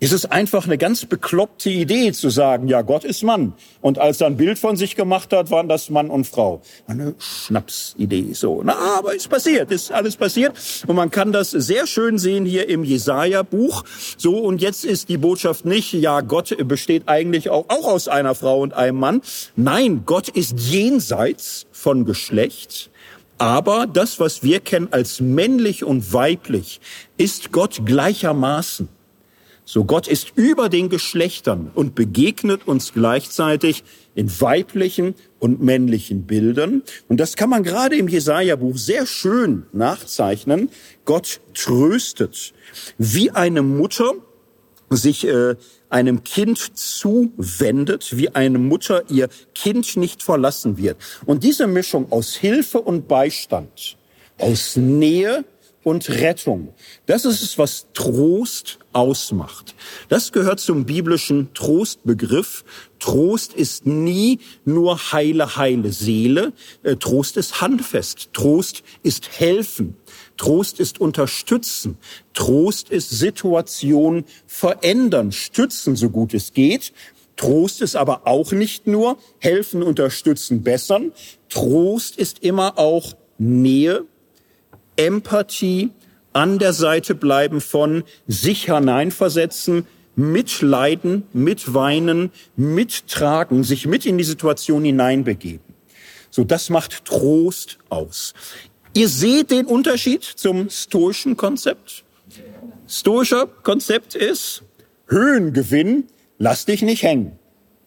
ist 0.00 0.12
es 0.12 0.24
einfach 0.24 0.64
eine 0.64 0.78
ganz 0.78 1.04
bekloppte 1.04 1.68
Idee 1.68 2.12
zu 2.12 2.30
sagen, 2.30 2.68
ja, 2.68 2.80
Gott 2.80 3.04
ist 3.04 3.22
Mann. 3.22 3.52
Und 3.82 3.98
als 3.98 4.22
er 4.22 4.28
ein 4.28 4.38
Bild 4.38 4.58
von 4.58 4.76
sich 4.76 4.96
gemacht 4.96 5.32
hat, 5.34 5.50
waren 5.50 5.68
das 5.68 5.90
Mann 5.90 6.08
und 6.08 6.26
Frau. 6.26 6.62
Eine 6.86 7.14
Schnapsidee, 7.18 8.32
so. 8.32 8.62
Na, 8.64 8.74
aber 8.98 9.14
ist 9.14 9.28
passiert, 9.28 9.70
ist 9.70 9.92
alles 9.92 10.16
passiert. 10.16 10.54
Und 10.86 10.96
man 10.96 11.10
kann 11.10 11.32
das 11.32 11.50
sehr 11.50 11.86
schön 11.86 12.16
sehen 12.16 12.46
hier 12.46 12.70
im 12.70 12.82
Jesaja-Buch. 12.82 13.84
So, 14.16 14.38
und 14.38 14.62
jetzt 14.62 14.86
ist 14.86 15.10
die 15.10 15.18
Botschaft 15.18 15.66
nicht, 15.66 15.92
ja, 15.92 16.22
Gott 16.22 16.56
besteht 16.66 17.02
eigentlich 17.06 17.50
auch, 17.50 17.66
auch 17.68 17.86
aus 17.86 18.08
einer 18.08 18.34
Frau 18.34 18.60
und 18.60 18.72
einem 18.72 18.98
Mann. 18.98 19.20
Nein, 19.54 20.04
Gott 20.06 20.30
ist 20.30 20.58
jenseits 20.58 21.66
von 21.72 22.06
Geschlecht. 22.06 22.90
Aber 23.36 23.86
das, 23.86 24.18
was 24.18 24.42
wir 24.42 24.60
kennen 24.60 24.88
als 24.92 25.20
männlich 25.20 25.84
und 25.84 26.12
weiblich, 26.14 26.80
ist 27.18 27.52
Gott 27.52 27.82
gleichermaßen. 27.84 28.88
So 29.72 29.84
Gott 29.84 30.08
ist 30.08 30.32
über 30.34 30.68
den 30.68 30.88
Geschlechtern 30.88 31.70
und 31.72 31.94
begegnet 31.94 32.66
uns 32.66 32.92
gleichzeitig 32.92 33.84
in 34.16 34.28
weiblichen 34.40 35.14
und 35.38 35.62
männlichen 35.62 36.26
Bildern. 36.26 36.82
Und 37.06 37.20
das 37.20 37.36
kann 37.36 37.50
man 37.50 37.62
gerade 37.62 37.94
im 37.94 38.08
Jesaja-Buch 38.08 38.76
sehr 38.76 39.06
schön 39.06 39.66
nachzeichnen. 39.72 40.70
Gott 41.04 41.40
tröstet, 41.54 42.52
wie 42.98 43.30
eine 43.30 43.62
Mutter 43.62 44.14
sich 44.88 45.24
äh, 45.24 45.54
einem 45.88 46.24
Kind 46.24 46.76
zuwendet, 46.76 48.16
wie 48.18 48.30
eine 48.30 48.58
Mutter 48.58 49.04
ihr 49.08 49.28
Kind 49.54 49.96
nicht 49.96 50.24
verlassen 50.24 50.78
wird. 50.78 50.96
Und 51.26 51.44
diese 51.44 51.68
Mischung 51.68 52.10
aus 52.10 52.34
Hilfe 52.34 52.80
und 52.80 53.06
Beistand, 53.06 53.96
aus 54.36 54.74
Nähe 54.74 55.44
und 55.82 56.08
Rettung. 56.08 56.74
Das 57.06 57.24
ist 57.24 57.42
es, 57.42 57.58
was 57.58 57.86
Trost 57.94 58.78
ausmacht. 58.92 59.74
Das 60.08 60.32
gehört 60.32 60.60
zum 60.60 60.84
biblischen 60.84 61.52
Trostbegriff. 61.54 62.64
Trost 62.98 63.54
ist 63.54 63.86
nie 63.86 64.40
nur 64.64 65.12
heile, 65.12 65.56
heile 65.56 65.92
Seele. 65.92 66.52
Äh, 66.82 66.96
Trost 66.96 67.36
ist 67.36 67.60
handfest. 67.60 68.30
Trost 68.32 68.82
ist 69.02 69.40
helfen. 69.40 69.96
Trost 70.36 70.80
ist 70.80 71.00
unterstützen. 71.00 71.98
Trost 72.34 72.90
ist 72.90 73.10
Situation 73.10 74.24
verändern, 74.46 75.32
stützen, 75.32 75.96
so 75.96 76.10
gut 76.10 76.34
es 76.34 76.52
geht. 76.52 76.92
Trost 77.36 77.80
ist 77.80 77.96
aber 77.96 78.26
auch 78.26 78.52
nicht 78.52 78.86
nur 78.86 79.16
helfen, 79.38 79.82
unterstützen, 79.82 80.62
bessern. 80.62 81.12
Trost 81.48 82.18
ist 82.18 82.42
immer 82.42 82.78
auch 82.78 83.14
Nähe, 83.38 84.04
Empathie, 85.06 85.90
an 86.32 86.58
der 86.58 86.72
Seite 86.72 87.14
bleiben 87.14 87.60
von 87.60 88.04
sich 88.28 88.66
hineinversetzen, 88.66 89.86
mitleiden, 90.14 91.24
mitweinen, 91.32 92.30
mittragen, 92.56 93.64
sich 93.64 93.86
mit 93.86 94.06
in 94.06 94.18
die 94.18 94.24
Situation 94.24 94.84
hineinbegeben. 94.84 95.74
So, 96.30 96.44
das 96.44 96.70
macht 96.70 97.04
Trost 97.06 97.78
aus. 97.88 98.34
Ihr 98.94 99.08
seht 99.08 99.50
den 99.50 99.66
Unterschied 99.66 100.22
zum 100.22 100.68
stoischen 100.68 101.36
Konzept. 101.36 102.04
Stoischer 102.86 103.46
Konzept 103.46 104.14
ist 104.14 104.62
Höhengewinn, 105.08 106.04
lass 106.38 106.66
dich 106.66 106.82
nicht 106.82 107.02
hängen. 107.02 107.38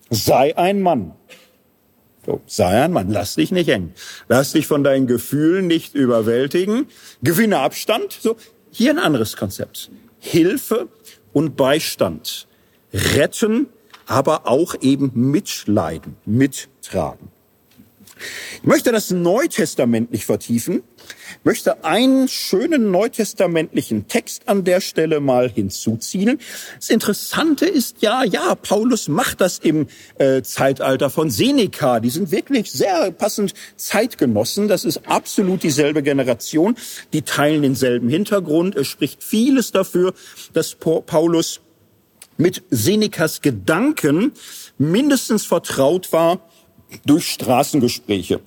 Sei 0.10 0.58
ein 0.58 0.82
Mann. 0.82 1.14
So, 2.26 2.42
sei 2.48 2.82
ein 2.82 2.94
Mann, 2.94 3.10
lass 3.12 3.36
dich 3.36 3.52
nicht 3.52 3.68
hängen. 3.68 3.94
Lass 4.30 4.54
dich 4.54 4.66
von 4.66 4.84
deinen 4.84 5.08
Gefühlen 5.08 5.68
nicht 5.68 5.94
überwältigen. 5.94 6.88
Gewinne 7.22 7.60
Abstand. 7.60 8.18
So, 8.20 8.38
hier 8.72 8.92
ein 8.92 9.00
anderes 9.00 9.36
Konzept. 9.36 9.92
Hilfe 10.20 10.88
und 11.34 11.58
Beistand. 11.58 12.48
Retten, 12.94 13.68
aber 14.06 14.48
auch 14.48 14.76
eben 14.82 15.12
mitleiden, 15.14 16.16
mittragen. 16.26 17.33
Ich 18.58 18.64
möchte 18.64 18.92
das 18.92 19.12
neutestamentlich 19.12 20.26
vertiefen, 20.26 20.84
möchte 21.44 21.84
einen 21.84 22.28
schönen 22.28 22.92
neutestamentlichen 22.92 24.08
Text 24.08 24.48
an 24.48 24.64
der 24.64 24.82
Stelle 24.82 25.20
mal 25.20 25.50
hinzuziehen. 25.50 26.40
Das 26.76 26.90
Interessante 26.90 27.66
ist 27.66 28.02
ja, 28.02 28.24
ja, 28.24 28.56
Paulus 28.56 29.08
macht 29.08 29.42
das 29.42 29.60
im 29.60 29.88
äh, 30.18 30.42
Zeitalter 30.42 31.10
von 31.10 31.30
Seneca. 31.30 32.00
Die 32.00 32.10
sind 32.10 32.32
wirklich 32.32 32.72
sehr 32.72 33.12
passend 33.12 33.54
Zeitgenossen. 33.76 34.68
Das 34.68 34.86
ist 34.86 35.08
absolut 35.08 35.64
dieselbe 35.64 36.04
Generation. 36.04 36.76
Die 37.12 37.24
teilen 37.24 37.62
denselben 37.62 38.10
Hintergrund. 38.10 38.76
Es 38.76 38.88
spricht 38.88 39.24
vieles 39.24 39.72
dafür, 39.72 40.14
dass 40.54 40.76
Paulus 40.76 41.62
mit 42.38 42.64
Senecas 42.70 43.42
Gedanken 43.42 44.34
mindestens 44.78 45.46
vertraut 45.46 46.12
war 46.12 46.40
durch 47.06 47.32
Straßengespräche. 47.32 48.40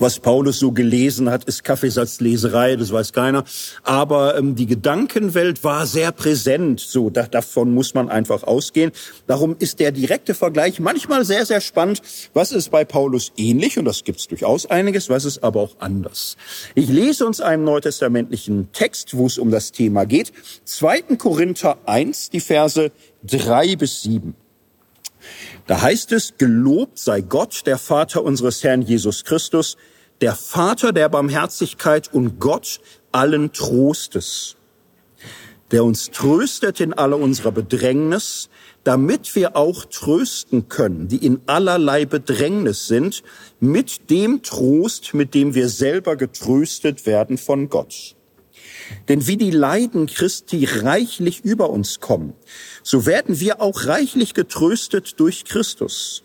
Was 0.00 0.20
Paulus 0.20 0.60
so 0.60 0.70
gelesen 0.70 1.28
hat, 1.28 1.42
ist 1.44 1.64
Kaffeesatzleserei, 1.64 2.76
das 2.76 2.92
weiß 2.92 3.12
keiner. 3.12 3.42
Aber 3.82 4.38
ähm, 4.38 4.54
die 4.54 4.66
Gedankenwelt 4.66 5.64
war 5.64 5.86
sehr 5.86 6.12
präsent. 6.12 6.78
So, 6.78 7.10
da, 7.10 7.24
davon 7.24 7.74
muss 7.74 7.94
man 7.94 8.08
einfach 8.08 8.44
ausgehen. 8.44 8.92
Darum 9.26 9.56
ist 9.58 9.80
der 9.80 9.90
direkte 9.90 10.34
Vergleich 10.34 10.78
manchmal 10.78 11.24
sehr, 11.24 11.44
sehr 11.46 11.60
spannend. 11.60 12.00
Was 12.32 12.52
ist 12.52 12.70
bei 12.70 12.84
Paulus 12.84 13.32
ähnlich? 13.36 13.76
Und 13.76 13.86
das 13.86 14.04
gibt's 14.04 14.28
durchaus 14.28 14.66
einiges. 14.66 15.10
Was 15.10 15.24
ist 15.24 15.42
aber 15.42 15.62
auch 15.62 15.76
anders? 15.80 16.36
Ich 16.76 16.88
lese 16.88 17.26
uns 17.26 17.40
einen 17.40 17.64
neutestamentlichen 17.64 18.70
Text, 18.72 19.16
wo 19.16 19.26
es 19.26 19.36
um 19.36 19.50
das 19.50 19.72
Thema 19.72 20.04
geht. 20.04 20.32
2. 20.64 21.16
Korinther 21.18 21.76
1, 21.86 22.30
die 22.30 22.40
Verse 22.40 22.92
3 23.24 23.74
bis 23.74 24.02
7. 24.02 24.36
Da 25.66 25.82
heißt 25.82 26.12
es, 26.12 26.38
gelobt 26.38 26.98
sei 26.98 27.20
Gott, 27.20 27.66
der 27.66 27.78
Vater 27.78 28.24
unseres 28.24 28.64
Herrn 28.64 28.82
Jesus 28.82 29.24
Christus, 29.24 29.76
der 30.20 30.34
Vater 30.34 30.92
der 30.92 31.08
Barmherzigkeit 31.08 32.12
und 32.12 32.40
Gott 32.40 32.80
allen 33.12 33.52
Trostes, 33.52 34.56
der 35.70 35.84
uns 35.84 36.10
tröstet 36.10 36.80
in 36.80 36.92
aller 36.92 37.18
unserer 37.18 37.52
Bedrängnis, 37.52 38.48
damit 38.84 39.34
wir 39.34 39.56
auch 39.56 39.84
trösten 39.84 40.68
können, 40.68 41.08
die 41.08 41.24
in 41.24 41.40
allerlei 41.46 42.06
Bedrängnis 42.06 42.86
sind, 42.86 43.22
mit 43.60 44.10
dem 44.10 44.42
Trost, 44.42 45.12
mit 45.14 45.34
dem 45.34 45.54
wir 45.54 45.68
selber 45.68 46.16
getröstet 46.16 47.04
werden 47.04 47.36
von 47.36 47.68
Gott. 47.68 48.16
Denn 49.08 49.26
wie 49.26 49.36
die 49.36 49.50
Leiden 49.50 50.06
Christi 50.06 50.64
reichlich 50.64 51.44
über 51.44 51.70
uns 51.70 52.00
kommen, 52.00 52.34
so 52.82 53.06
werden 53.06 53.40
wir 53.40 53.60
auch 53.60 53.86
reichlich 53.86 54.34
getröstet 54.34 55.18
durch 55.20 55.44
Christus. 55.44 56.22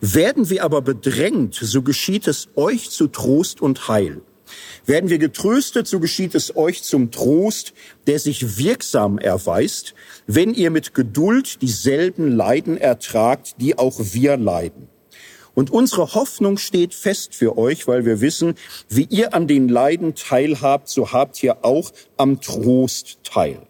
Werden 0.00 0.50
wir 0.50 0.64
aber 0.64 0.82
bedrängt, 0.82 1.54
so 1.54 1.82
geschieht 1.82 2.26
es 2.26 2.48
euch 2.56 2.90
zu 2.90 3.06
Trost 3.06 3.60
und 3.62 3.88
Heil. 3.88 4.22
Werden 4.84 5.10
wir 5.10 5.18
getröstet, 5.18 5.86
so 5.86 6.00
geschieht 6.00 6.34
es 6.34 6.56
euch 6.56 6.82
zum 6.82 7.10
Trost, 7.10 7.72
der 8.06 8.18
sich 8.18 8.58
wirksam 8.58 9.18
erweist, 9.18 9.94
wenn 10.26 10.54
ihr 10.54 10.70
mit 10.70 10.94
Geduld 10.94 11.62
dieselben 11.62 12.32
Leiden 12.32 12.76
ertragt, 12.76 13.54
die 13.60 13.78
auch 13.78 13.98
wir 13.98 14.36
leiden. 14.36 14.88
Und 15.54 15.70
unsere 15.70 16.14
Hoffnung 16.14 16.56
steht 16.56 16.94
fest 16.94 17.34
für 17.34 17.58
euch, 17.58 17.86
weil 17.86 18.04
wir 18.04 18.20
wissen, 18.20 18.54
wie 18.88 19.06
ihr 19.10 19.34
an 19.34 19.46
den 19.46 19.68
Leiden 19.68 20.14
teilhabt, 20.14 20.88
so 20.88 21.12
habt 21.12 21.42
ihr 21.42 21.64
auch 21.64 21.92
am 22.16 22.40
Trost 22.40 23.18
teil. 23.22 23.60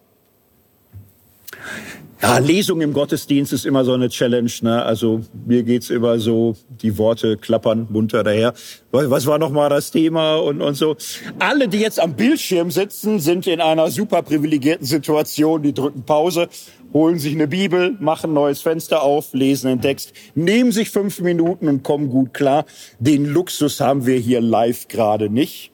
Ja, 2.23 2.39
Lesung 2.39 2.81
im 2.83 2.93
Gottesdienst 2.93 3.53
ist 3.53 3.67
immer 3.67 3.85
so 3.85 3.95
eine 3.95 4.09
Challenge. 4.09 4.53
Ne? 4.61 4.81
Also 4.81 5.23
mir 5.45 5.65
geht's 5.65 5.91
immer 5.91 6.21
so, 6.21 6.55
die 6.69 6.97
Worte 6.97 7.37
klappern 7.37 7.89
munter 7.91 8.23
daher. 8.23 8.55
Was 8.93 9.27
war 9.27 9.39
nochmal 9.39 9.69
das 9.71 9.91
Thema 9.91 10.37
und, 10.37 10.61
und 10.61 10.75
so. 10.77 10.95
Alle, 11.41 11.67
die 11.67 11.81
jetzt 11.81 11.99
am 11.99 12.15
Bildschirm 12.15 12.71
sitzen, 12.71 13.19
sind 13.19 13.49
in 13.49 13.61
einer 13.61 13.91
super 13.91 14.23
privilegierten 14.23 14.87
Situation. 14.87 15.65
Die 15.65 15.75
drücken 15.75 16.05
Pause 16.05 16.49
holen 16.93 17.19
sich 17.19 17.35
eine 17.35 17.49
Bibel, 17.49 17.97
machen 17.99 18.33
neues 18.35 18.61
Fenster 18.61 19.03
auf, 19.03 19.33
lesen 19.33 19.69
den 19.69 19.81
Text, 19.81 20.13
nehmen 20.37 20.71
sich 20.71 20.91
fünf 20.91 21.21
Minuten 21.21 21.67
und 21.67 21.83
kommen 21.83 22.09
gut 22.09 22.35
klar. 22.35 22.67
Den 23.01 23.25
Luxus 23.25 23.81
haben 23.81 24.07
wir 24.07 24.19
hier 24.19 24.41
live 24.41 24.87
gerade 24.87 25.29
nicht. 25.29 25.72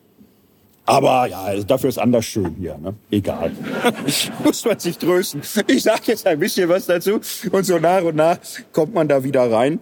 Aber 0.89 1.27
ja, 1.27 1.43
also 1.43 1.63
dafür 1.63 1.89
ist 1.89 1.99
anders 1.99 2.25
schön 2.25 2.55
hier. 2.59 2.75
Ne? 2.79 2.95
Egal. 3.11 3.51
Muss 4.43 4.65
man 4.65 4.79
sich 4.79 4.97
trösten. 4.97 5.41
Ich 5.67 5.83
sage 5.83 6.01
jetzt 6.05 6.25
ein 6.25 6.39
bisschen 6.39 6.67
was 6.67 6.87
dazu 6.87 7.19
und 7.51 7.63
so 7.63 7.77
nach 7.77 8.01
und 8.01 8.15
nach 8.15 8.39
kommt 8.71 8.95
man 8.95 9.07
da 9.07 9.23
wieder 9.23 9.51
rein. 9.51 9.79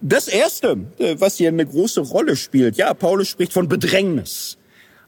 Das 0.00 0.26
Erste, 0.26 0.78
äh, 0.98 1.14
was 1.18 1.36
hier 1.36 1.50
eine 1.50 1.64
große 1.64 2.00
Rolle 2.00 2.34
spielt, 2.34 2.76
ja, 2.76 2.92
Paulus 2.94 3.28
spricht 3.28 3.52
von 3.52 3.68
Bedrängnis 3.68 4.58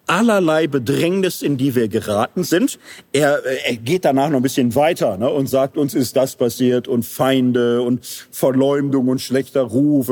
allerlei 0.07 0.67
Bedrängnis, 0.67 1.43
in 1.43 1.57
die 1.57 1.75
wir 1.75 1.89
geraten 1.89 2.45
sind. 2.45 2.79
Er, 3.13 3.45
äh, 3.45 3.71
er 3.71 3.77
geht 3.77 4.05
danach 4.05 4.29
noch 4.29 4.39
ein 4.39 4.43
bisschen 4.43 4.75
weiter 4.75 5.17
ne, 5.17 5.31
und 5.31 5.47
sagt, 5.47 5.77
uns 5.77 5.95
ist 5.95 6.17
das 6.17 6.37
passiert 6.37 6.89
und 6.89 7.05
Feinde 7.05 7.83
und 7.83 8.05
Verleumdung 8.31 9.09
und 9.09 9.21
schlechter 9.21 9.63
Ruf. 9.63 10.09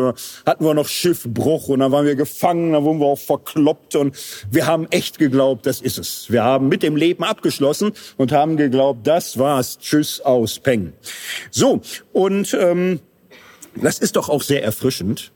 Hatten 0.47 0.65
wir 0.65 0.75
noch 0.75 0.89
Schiffbruch 0.89 1.69
und 1.69 1.81
dann 1.81 1.93
waren 1.93 2.07
wir 2.07 2.15
gefangen, 2.15 2.73
dann 2.73 2.85
wurden 2.85 3.01
wir 3.01 3.07
auch 3.07 3.19
verkloppt 3.19 3.97
und 3.97 4.17
wir 4.51 4.67
haben 4.67 4.87
echt 4.91 5.19
geglaubt, 5.19 5.67
das 5.67 5.81
ist 5.81 5.99
es. 5.99 6.31
Wir 6.31 6.45
haben 6.45 6.69
mit 6.69 6.83
dem 6.83 6.97
Leben 6.97 7.25
abgeschlossen 7.25 7.93
und 8.17 8.33
haben 8.33 8.57
geglaubt, 8.57 9.07
das 9.07 9.39
war's. 9.39 9.79
Tschüss 9.79 10.21
aus 10.21 10.59
Peng. 10.59 10.93
So, 11.51 11.81
und 12.13 12.57
ähm, 12.59 13.01
das 13.77 13.99
ist 13.99 14.17
doch 14.17 14.29
auch 14.29 14.43
sehr 14.43 14.63
erfrischend. 14.63 15.33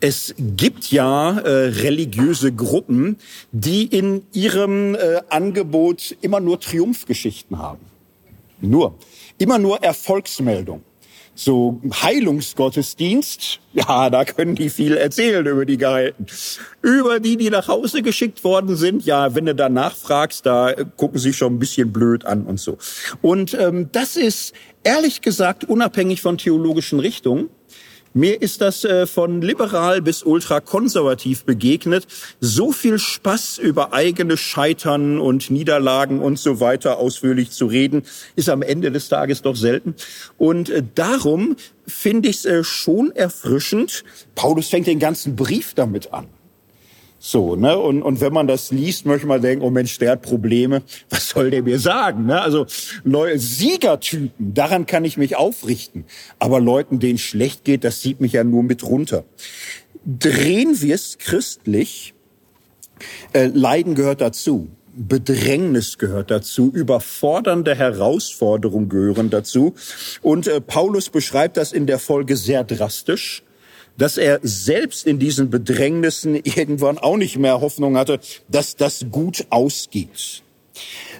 Es 0.00 0.34
gibt 0.38 0.92
ja 0.92 1.38
äh, 1.38 1.48
religiöse 1.68 2.52
Gruppen, 2.52 3.16
die 3.50 3.84
in 3.84 4.22
ihrem 4.32 4.94
äh, 4.94 5.20
Angebot 5.28 6.16
immer 6.20 6.38
nur 6.38 6.60
Triumphgeschichten 6.60 7.58
haben. 7.58 7.80
Nur. 8.60 8.94
Immer 9.38 9.58
nur 9.58 9.82
Erfolgsmeldung. 9.82 10.82
So 11.34 11.80
Heilungsgottesdienst, 12.02 13.60
ja, 13.72 14.10
da 14.10 14.24
können 14.24 14.56
die 14.56 14.70
viel 14.70 14.96
erzählen 14.96 15.46
über 15.46 15.64
die 15.64 15.78
Gehalten. 15.78 16.26
Über 16.82 17.20
die, 17.20 17.36
die 17.36 17.50
nach 17.50 17.68
Hause 17.68 18.02
geschickt 18.02 18.42
worden 18.42 18.76
sind, 18.76 19.04
ja, 19.04 19.36
wenn 19.36 19.46
du 19.46 19.54
danach 19.54 19.94
fragst, 19.94 20.46
da 20.46 20.74
gucken 20.96 21.20
sie 21.20 21.32
schon 21.32 21.54
ein 21.54 21.58
bisschen 21.60 21.92
blöd 21.92 22.24
an 22.24 22.44
und 22.44 22.58
so. 22.58 22.78
Und 23.22 23.54
ähm, 23.54 23.88
das 23.92 24.16
ist 24.16 24.52
ehrlich 24.82 25.20
gesagt 25.20 25.64
unabhängig 25.64 26.22
von 26.22 26.38
theologischen 26.38 26.98
Richtungen 26.98 27.50
mir 28.18 28.42
ist 28.42 28.60
das 28.60 28.84
äh, 28.84 29.06
von 29.06 29.40
liberal 29.40 30.02
bis 30.02 30.24
ultrakonservativ 30.24 31.44
begegnet. 31.44 32.06
So 32.40 32.72
viel 32.72 32.98
Spaß 32.98 33.58
über 33.58 33.92
eigene 33.92 34.36
Scheitern 34.36 35.20
und 35.20 35.50
Niederlagen 35.50 36.20
und 36.20 36.38
so 36.38 36.58
weiter 36.58 36.98
ausführlich 36.98 37.52
zu 37.52 37.66
reden, 37.66 38.02
ist 38.34 38.48
am 38.48 38.62
Ende 38.62 38.90
des 38.90 39.08
Tages 39.08 39.42
doch 39.42 39.54
selten. 39.54 39.94
Und 40.36 40.68
äh, 40.68 40.82
darum 40.96 41.54
finde 41.86 42.28
ich 42.28 42.38
es 42.38 42.44
äh, 42.44 42.64
schon 42.64 43.12
erfrischend. 43.12 44.02
Paulus 44.34 44.68
fängt 44.68 44.88
den 44.88 44.98
ganzen 44.98 45.36
Brief 45.36 45.74
damit 45.74 46.12
an. 46.12 46.26
So, 47.20 47.56
ne? 47.56 47.76
Und, 47.76 48.02
und 48.02 48.20
wenn 48.20 48.32
man 48.32 48.46
das 48.46 48.70
liest, 48.70 49.04
möchte 49.04 49.26
man 49.26 49.42
denken, 49.42 49.64
oh 49.64 49.70
Mensch, 49.70 49.98
der 49.98 50.12
hat 50.12 50.22
Probleme. 50.22 50.82
Was 51.10 51.30
soll 51.30 51.50
der 51.50 51.62
mir 51.62 51.78
sagen? 51.78 52.26
Ne? 52.26 52.40
Also 52.40 52.66
Leute, 53.02 53.38
Siegertypen, 53.38 54.30
daran 54.38 54.86
kann 54.86 55.04
ich 55.04 55.16
mich 55.16 55.36
aufrichten. 55.36 56.04
Aber 56.38 56.60
Leuten, 56.60 57.00
denen 57.00 57.18
schlecht 57.18 57.64
geht, 57.64 57.82
das 57.82 58.02
sieht 58.02 58.20
mich 58.20 58.32
ja 58.32 58.44
nur 58.44 58.62
mit 58.62 58.84
runter. 58.84 59.24
Drehen 60.04 60.80
wir 60.80 60.94
es 60.94 61.18
christlich, 61.18 62.14
äh, 63.32 63.46
Leiden 63.46 63.94
gehört 63.94 64.20
dazu. 64.20 64.68
Bedrängnis 64.94 65.98
gehört 65.98 66.30
dazu, 66.30 66.72
überfordernde 66.72 67.74
Herausforderungen 67.74 68.88
gehören 68.88 69.30
dazu. 69.30 69.74
Und 70.22 70.48
äh, 70.48 70.60
Paulus 70.60 71.08
beschreibt 71.08 71.56
das 71.56 71.72
in 71.72 71.86
der 71.86 72.00
Folge 72.00 72.36
sehr 72.36 72.64
drastisch 72.64 73.44
dass 73.98 74.16
er 74.16 74.40
selbst 74.42 75.06
in 75.06 75.18
diesen 75.18 75.50
Bedrängnissen 75.50 76.36
irgendwann 76.36 76.96
auch 76.96 77.18
nicht 77.18 77.36
mehr 77.36 77.60
Hoffnung 77.60 77.98
hatte, 77.98 78.20
dass 78.48 78.76
das 78.76 79.04
gut 79.10 79.44
ausgeht. 79.50 80.42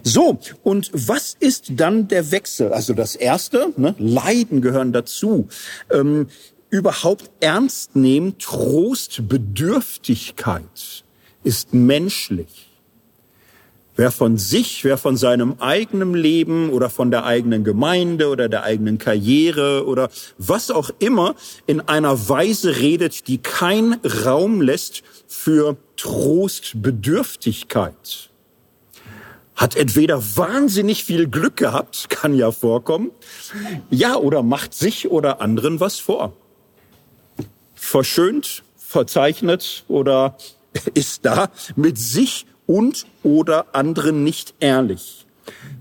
So, 0.02 0.38
und 0.62 0.90
was 0.94 1.36
ist 1.38 1.72
dann 1.74 2.08
der 2.08 2.30
Wechsel? 2.30 2.72
Also 2.72 2.94
das 2.94 3.16
Erste, 3.16 3.74
ne, 3.76 3.94
Leiden 3.98 4.62
gehören 4.62 4.92
dazu. 4.92 5.48
Ähm, 5.90 6.28
überhaupt 6.70 7.30
ernst 7.40 7.96
nehmen, 7.96 8.38
Trostbedürftigkeit 8.38 11.02
ist 11.42 11.74
menschlich. 11.74 12.67
Wer 13.98 14.10
von 14.12 14.38
sich, 14.38 14.84
wer 14.84 14.96
von 14.96 15.16
seinem 15.16 15.56
eigenen 15.58 16.14
Leben 16.14 16.70
oder 16.70 16.88
von 16.88 17.10
der 17.10 17.24
eigenen 17.24 17.64
Gemeinde 17.64 18.28
oder 18.28 18.48
der 18.48 18.62
eigenen 18.62 18.98
Karriere 18.98 19.86
oder 19.86 20.08
was 20.38 20.70
auch 20.70 20.90
immer 21.00 21.34
in 21.66 21.80
einer 21.80 22.28
Weise 22.28 22.76
redet, 22.76 23.26
die 23.26 23.38
kein 23.38 23.96
Raum 24.24 24.60
lässt 24.60 25.02
für 25.26 25.76
Trostbedürftigkeit, 25.96 28.30
hat 29.56 29.74
entweder 29.74 30.22
wahnsinnig 30.36 31.02
viel 31.02 31.26
Glück 31.26 31.56
gehabt, 31.56 32.08
kann 32.08 32.36
ja 32.36 32.52
vorkommen, 32.52 33.10
ja, 33.90 34.14
oder 34.14 34.44
macht 34.44 34.74
sich 34.74 35.10
oder 35.10 35.40
anderen 35.40 35.80
was 35.80 35.98
vor. 35.98 36.34
Verschönt, 37.74 38.62
verzeichnet 38.76 39.82
oder 39.88 40.38
ist 40.94 41.26
da 41.26 41.50
mit 41.74 41.98
sich 41.98 42.46
und 42.68 43.04
oder 43.24 43.74
anderen 43.74 44.22
nicht 44.22 44.54
ehrlich. 44.60 45.26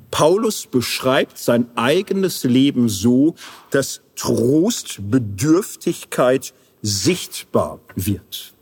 Paulus 0.09 0.65
beschreibt 0.65 1.38
sein 1.38 1.67
eigenes 1.75 2.43
Leben 2.43 2.89
so, 2.89 3.35
dass 3.69 4.01
Trostbedürftigkeit 4.15 6.55
sichtbar 6.81 7.79
wird. 7.95 8.55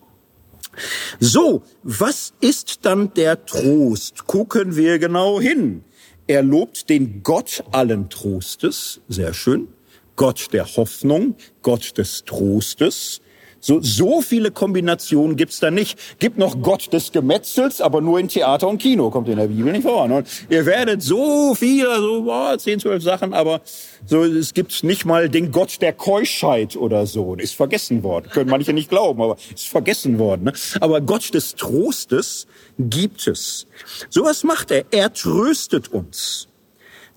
So, 1.19 1.63
was 1.84 2.34
ist 2.41 2.80
dann 2.82 3.13
der 3.13 3.45
Trost? 3.45 4.28
Gucken 4.28 4.76
wir 4.76 4.99
genau 4.99 5.39
hin. 5.39 5.86
Er 6.28 6.43
lobt 6.43 6.89
den 6.89 7.23
Gott 7.23 7.63
allen 7.71 8.09
Trostes, 8.09 8.99
sehr 9.07 9.34
schön, 9.34 9.69
Gott 10.15 10.47
der 10.51 10.65
Hoffnung, 10.76 11.36
Gott 11.61 11.97
des 11.97 12.26
Trostes. 12.26 13.21
So, 13.66 13.82
so 13.82 14.22
viele 14.22 14.51
Kombinationen 14.51 15.38
gibt's 15.38 15.59
da 15.59 15.72
nicht. 15.72 16.20
Gibt 16.20 16.38
noch 16.38 16.61
Gott 16.61 16.93
des 16.93 17.11
Gemetzels, 17.11 17.82
aber 17.82 17.99
nur 17.99 18.20
in 18.20 18.28
Theater 18.28 18.68
und 18.68 18.78
Kino, 18.78 19.09
kommt 19.09 19.28
in 19.28 19.38
der 19.38 19.47
Bibel 19.47 19.72
nicht 19.72 19.82
vor. 19.82 20.03
Und 20.03 20.28
ihr 20.51 20.68
werdet 20.68 21.01
so 21.01 21.55
viele, 21.55 21.95
so 21.99 22.22
boah, 22.22 22.55
10, 22.59 22.82
12 22.82 23.01
Sachen, 23.01 23.34
aber 23.34 23.61
so, 24.05 24.24
es 24.24 24.53
gibt 24.53 24.84
nicht 24.84 25.05
mal 25.05 25.30
den 25.30 25.51
Gott 25.51 25.82
der 25.82 25.93
Keuschheit 25.93 26.76
oder 26.76 27.07
so. 27.07 27.34
Ist 27.34 27.55
vergessen 27.55 28.03
worden. 28.03 28.30
Können 28.30 28.51
manche 28.51 28.72
nicht 28.72 28.88
glauben, 28.88 29.20
aber 29.20 29.36
ist 29.51 29.68
vergessen 29.68 30.20
worden. 30.20 30.43
Ne? 30.43 30.53
Aber 30.80 31.01
Gott 31.01 31.34
des 31.34 31.55
Trostes 31.55 32.45
gibt 32.78 33.26
es. 33.26 33.66
So 34.11 34.26
was 34.26 34.43
macht 34.43 34.70
er. 34.70 34.86
Er 34.91 35.11
tröstet 35.11 35.91
uns, 35.91 36.49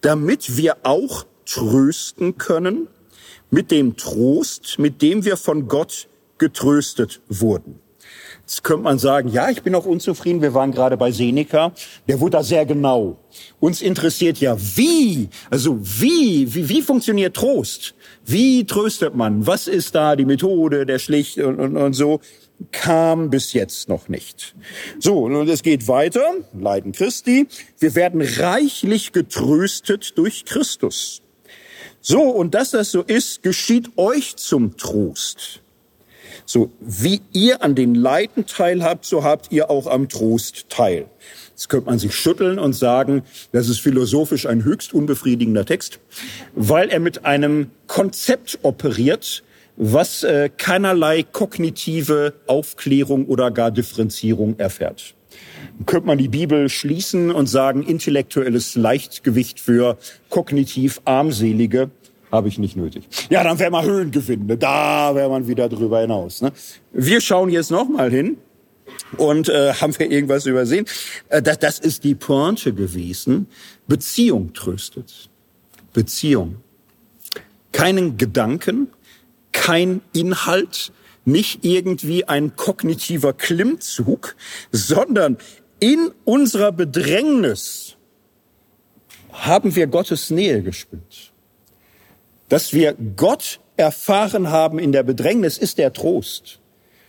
damit 0.01 0.57
wir 0.57 0.78
auch 0.82 1.26
trösten 1.44 2.38
können 2.38 2.88
mit 3.51 3.70
dem 3.70 3.99
Trost, 3.99 4.78
mit 4.78 5.03
dem 5.03 5.26
wir 5.26 5.36
von 5.36 5.68
Gott 5.68 6.09
getröstet 6.39 7.20
wurden. 7.28 7.80
Jetzt 8.49 8.64
könnte 8.64 8.84
man 8.84 8.99
sagen, 8.99 9.28
ja, 9.28 9.51
ich 9.51 9.62
bin 9.62 9.74
auch 9.74 9.84
unzufrieden. 9.84 10.41
Wir 10.41 10.55
waren 10.55 10.72
gerade 10.72 10.97
bei 10.97 11.12
Seneca. 11.12 11.72
Der 12.09 12.18
wurde 12.18 12.39
da 12.39 12.43
sehr 12.43 12.64
genau. 12.64 13.18
Uns 13.61 13.82
interessiert 13.82 14.39
ja, 14.39 14.57
wie, 14.59 15.28
also 15.51 15.78
wie, 15.82 16.55
wie, 16.55 16.66
wie 16.66 16.80
funktioniert 16.80 17.36
Trost? 17.36 17.95
Wie 18.24 18.64
tröstet 18.64 19.14
man? 19.14 19.47
Was 19.47 19.68
ist 19.68 19.95
da 19.95 20.16
die 20.16 20.24
Methode, 20.24 20.86
der 20.86 20.99
Schlicht 20.99 21.36
und, 21.39 21.61
und, 21.61 21.76
und 21.76 21.93
so? 21.93 22.20
Kam 22.72 23.28
bis 23.28 23.53
jetzt 23.53 23.91
noch 23.91 24.09
nicht. 24.09 24.55
So, 24.99 25.24
und 25.24 25.47
es 25.47 25.62
geht 25.62 25.86
weiter. 25.86 26.32
Leiden 26.59 26.93
Christi. 26.93 27.49
Wir 27.78 27.95
werden 27.95 28.22
reichlich 28.22 29.12
getröstet 29.12 30.16
durch 30.16 30.47
Christus. 30.47 31.20
So, 32.01 32.22
und 32.22 32.55
dass 32.55 32.70
das 32.70 32.93
so 32.93 33.03
ist, 33.03 33.43
geschieht 33.43 33.91
euch 33.99 34.36
zum 34.36 34.78
Trost. 34.78 35.61
So 36.49 36.70
wie 36.80 37.20
ihr 37.34 37.62
an 37.62 37.74
den 37.74 37.94
Leiden 37.94 38.46
teilhabt, 38.46 39.05
so 39.05 39.22
habt 39.22 39.53
ihr 39.53 39.68
auch 39.68 39.86
am 39.86 40.09
Trost 40.09 40.70
teil. 40.70 41.05
Jetzt 41.51 41.68
könnte 41.68 41.90
man 41.90 41.99
sich 41.99 42.14
schütteln 42.14 42.59
und 42.59 42.72
sagen, 42.72 43.22
das 43.53 43.68
ist 43.68 43.80
philosophisch 43.80 44.46
ein 44.46 44.64
höchst 44.64 44.94
unbefriedigender 44.94 45.66
Text, 45.66 46.01
weil 46.55 46.88
er 46.88 47.01
mit 47.01 47.26
einem 47.26 47.70
Konzept 47.86 48.61
operiert, 48.62 49.42
was 49.76 50.22
äh, 50.22 50.49
keinerlei 50.57 51.22
kognitive 51.22 52.32
Aufklärung 52.46 53.26
oder 53.26 53.51
gar 53.51 53.70
Differenzierung 53.70 54.59
erfährt. 54.59 55.14
Könnte 55.84 56.07
man 56.07 56.16
die 56.16 56.28
Bibel 56.28 56.70
schließen 56.70 57.30
und 57.30 57.46
sagen, 57.46 57.82
intellektuelles 57.82 58.74
Leichtgewicht 58.74 59.61
für 59.61 59.99
kognitiv 60.30 61.03
Armselige 61.05 61.90
habe 62.31 62.49
ich 62.49 62.59
nicht 62.59 62.76
nötig. 62.76 63.09
Ja, 63.31 63.43
dann 63.43 63.59
wäre 63.59 63.70
mal 63.70 63.85
Höhengewinn. 63.85 64.47
Ne? 64.47 64.57
Da 64.59 65.14
wäre 65.14 65.29
man 65.29 65.47
wieder 65.47 65.68
drüber 65.68 66.01
hinaus. 66.01 66.43
Ne? 66.43 66.53
Wir 66.93 67.20
schauen 67.20 67.51
jetzt 67.51 67.70
noch 67.70 67.89
mal 67.89 68.11
hin 68.11 68.39
und 69.16 69.49
äh, 69.49 69.72
haben 69.81 69.99
wir 69.99 70.11
irgendwas 70.11 70.47
übersehen. 70.47 70.87
Äh, 71.29 71.43
das, 71.43 71.59
das 71.59 71.79
ist 71.79 72.05
die 72.05 72.14
Pointe 72.14 72.72
gewesen. 72.72 73.47
Beziehung 73.87 74.53
tröstet. 74.53 75.31
Beziehung. 75.93 76.57
Keinen 77.72 78.16
Gedanken, 78.16 78.89
kein 79.53 80.01
Inhalt, 80.12 80.93
nicht 81.24 81.64
irgendwie 81.64 82.24
ein 82.24 82.57
kognitiver 82.57 83.35
Klimmzug, 83.35 84.35
sondern 84.72 85.37
in 85.81 86.11
unserer 86.24 86.72
Bedrängnis 86.72 87.97
haben 89.31 89.76
wir 89.76 89.87
Gottes 89.87 90.31
Nähe 90.31 90.62
gespürt. 90.62 91.28
Dass 92.49 92.72
wir 92.72 92.94
Gott 93.16 93.61
erfahren 93.76 94.51
haben 94.51 94.78
in 94.78 94.92
der 94.92 95.03
Bedrängnis, 95.03 95.59
ist 95.59 95.78
der 95.78 95.92
Trost. 95.92 96.61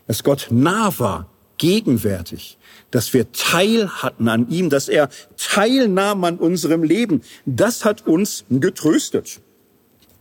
Dass 0.08 0.24
Gott 0.24 0.48
nah 0.50 0.94
war, 0.98 1.30
gegenwärtig, 1.60 2.58
dass 2.90 3.14
wir 3.14 3.32
Teil 3.32 3.90
hatten 3.90 4.28
an 4.28 4.50
ihm, 4.50 4.72
dass 4.72 4.90
er 4.90 5.10
teilnahm 5.38 6.24
an 6.24 6.38
unserem 6.38 6.84
Leben, 6.84 7.22
das 7.46 7.86
hat 7.86 8.08
uns 8.08 8.46
getröstet. 8.50 9.42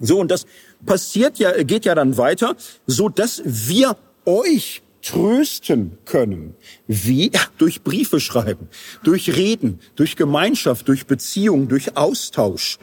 So, 0.00 0.20
und 0.20 0.30
das 0.30 0.46
passiert 0.84 1.38
ja, 1.38 1.62
geht 1.62 1.86
ja 1.86 1.94
dann 1.94 2.18
weiter, 2.18 2.56
so 2.86 3.08
dass 3.08 3.42
wir 3.44 3.96
euch 4.26 4.82
trösten 5.03 5.99
können. 6.05 6.55
Wie? 6.86 7.30
Durch 7.57 7.82
Briefe 7.82 8.20
schreiben, 8.20 8.68
durch 9.05 9.36
Reden, 9.36 9.80
durch 9.96 10.16
Gemeinschaft, 10.16 10.88
durch 10.88 11.07
Beziehung, 11.07 11.68
durch 11.68 11.96
Austausch. 11.96 12.78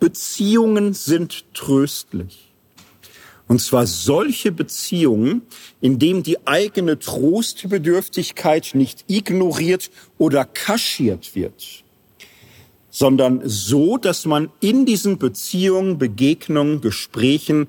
Beziehungen 0.00 0.94
sind 0.94 1.44
tröstlich. 1.54 2.48
Und 3.48 3.60
zwar 3.60 3.86
solche 3.86 4.52
Beziehungen, 4.52 5.42
in 5.80 5.98
denen 5.98 6.22
die 6.22 6.46
eigene 6.46 6.98
Trostbedürftigkeit 6.98 8.72
nicht 8.74 9.04
ignoriert 9.08 9.90
oder 10.18 10.44
kaschiert 10.44 11.34
wird, 11.34 11.82
sondern 12.90 13.40
so, 13.44 13.96
dass 13.96 14.26
man 14.26 14.50
in 14.60 14.84
diesen 14.84 15.18
Beziehungen, 15.18 15.96
Begegnungen, 15.98 16.82
Gesprächen 16.82 17.68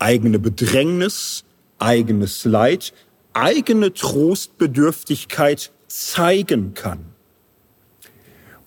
eigene 0.00 0.40
Bedrängnis, 0.40 1.44
eigenes 1.78 2.44
Leid, 2.44 2.92
eigene 3.34 3.92
Trostbedürftigkeit 3.92 5.72
zeigen 5.88 6.74
kann. 6.74 7.00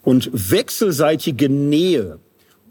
Und 0.03 0.29
wechselseitige 0.33 1.49
Nähe 1.49 2.19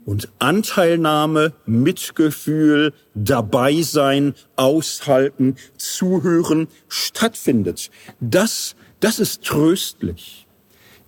und 0.05 0.29
Anteilnahme, 0.39 1.53
Mitgefühl, 1.67 2.93
dabei 3.15 3.83
sein, 3.83 4.35
aushalten, 4.57 5.57
zuhören 5.77 6.69
stattfindet. 6.89 7.91
Das, 8.21 8.77
das 9.01 9.19
ist 9.19 9.43
tröstlich. 9.45 10.47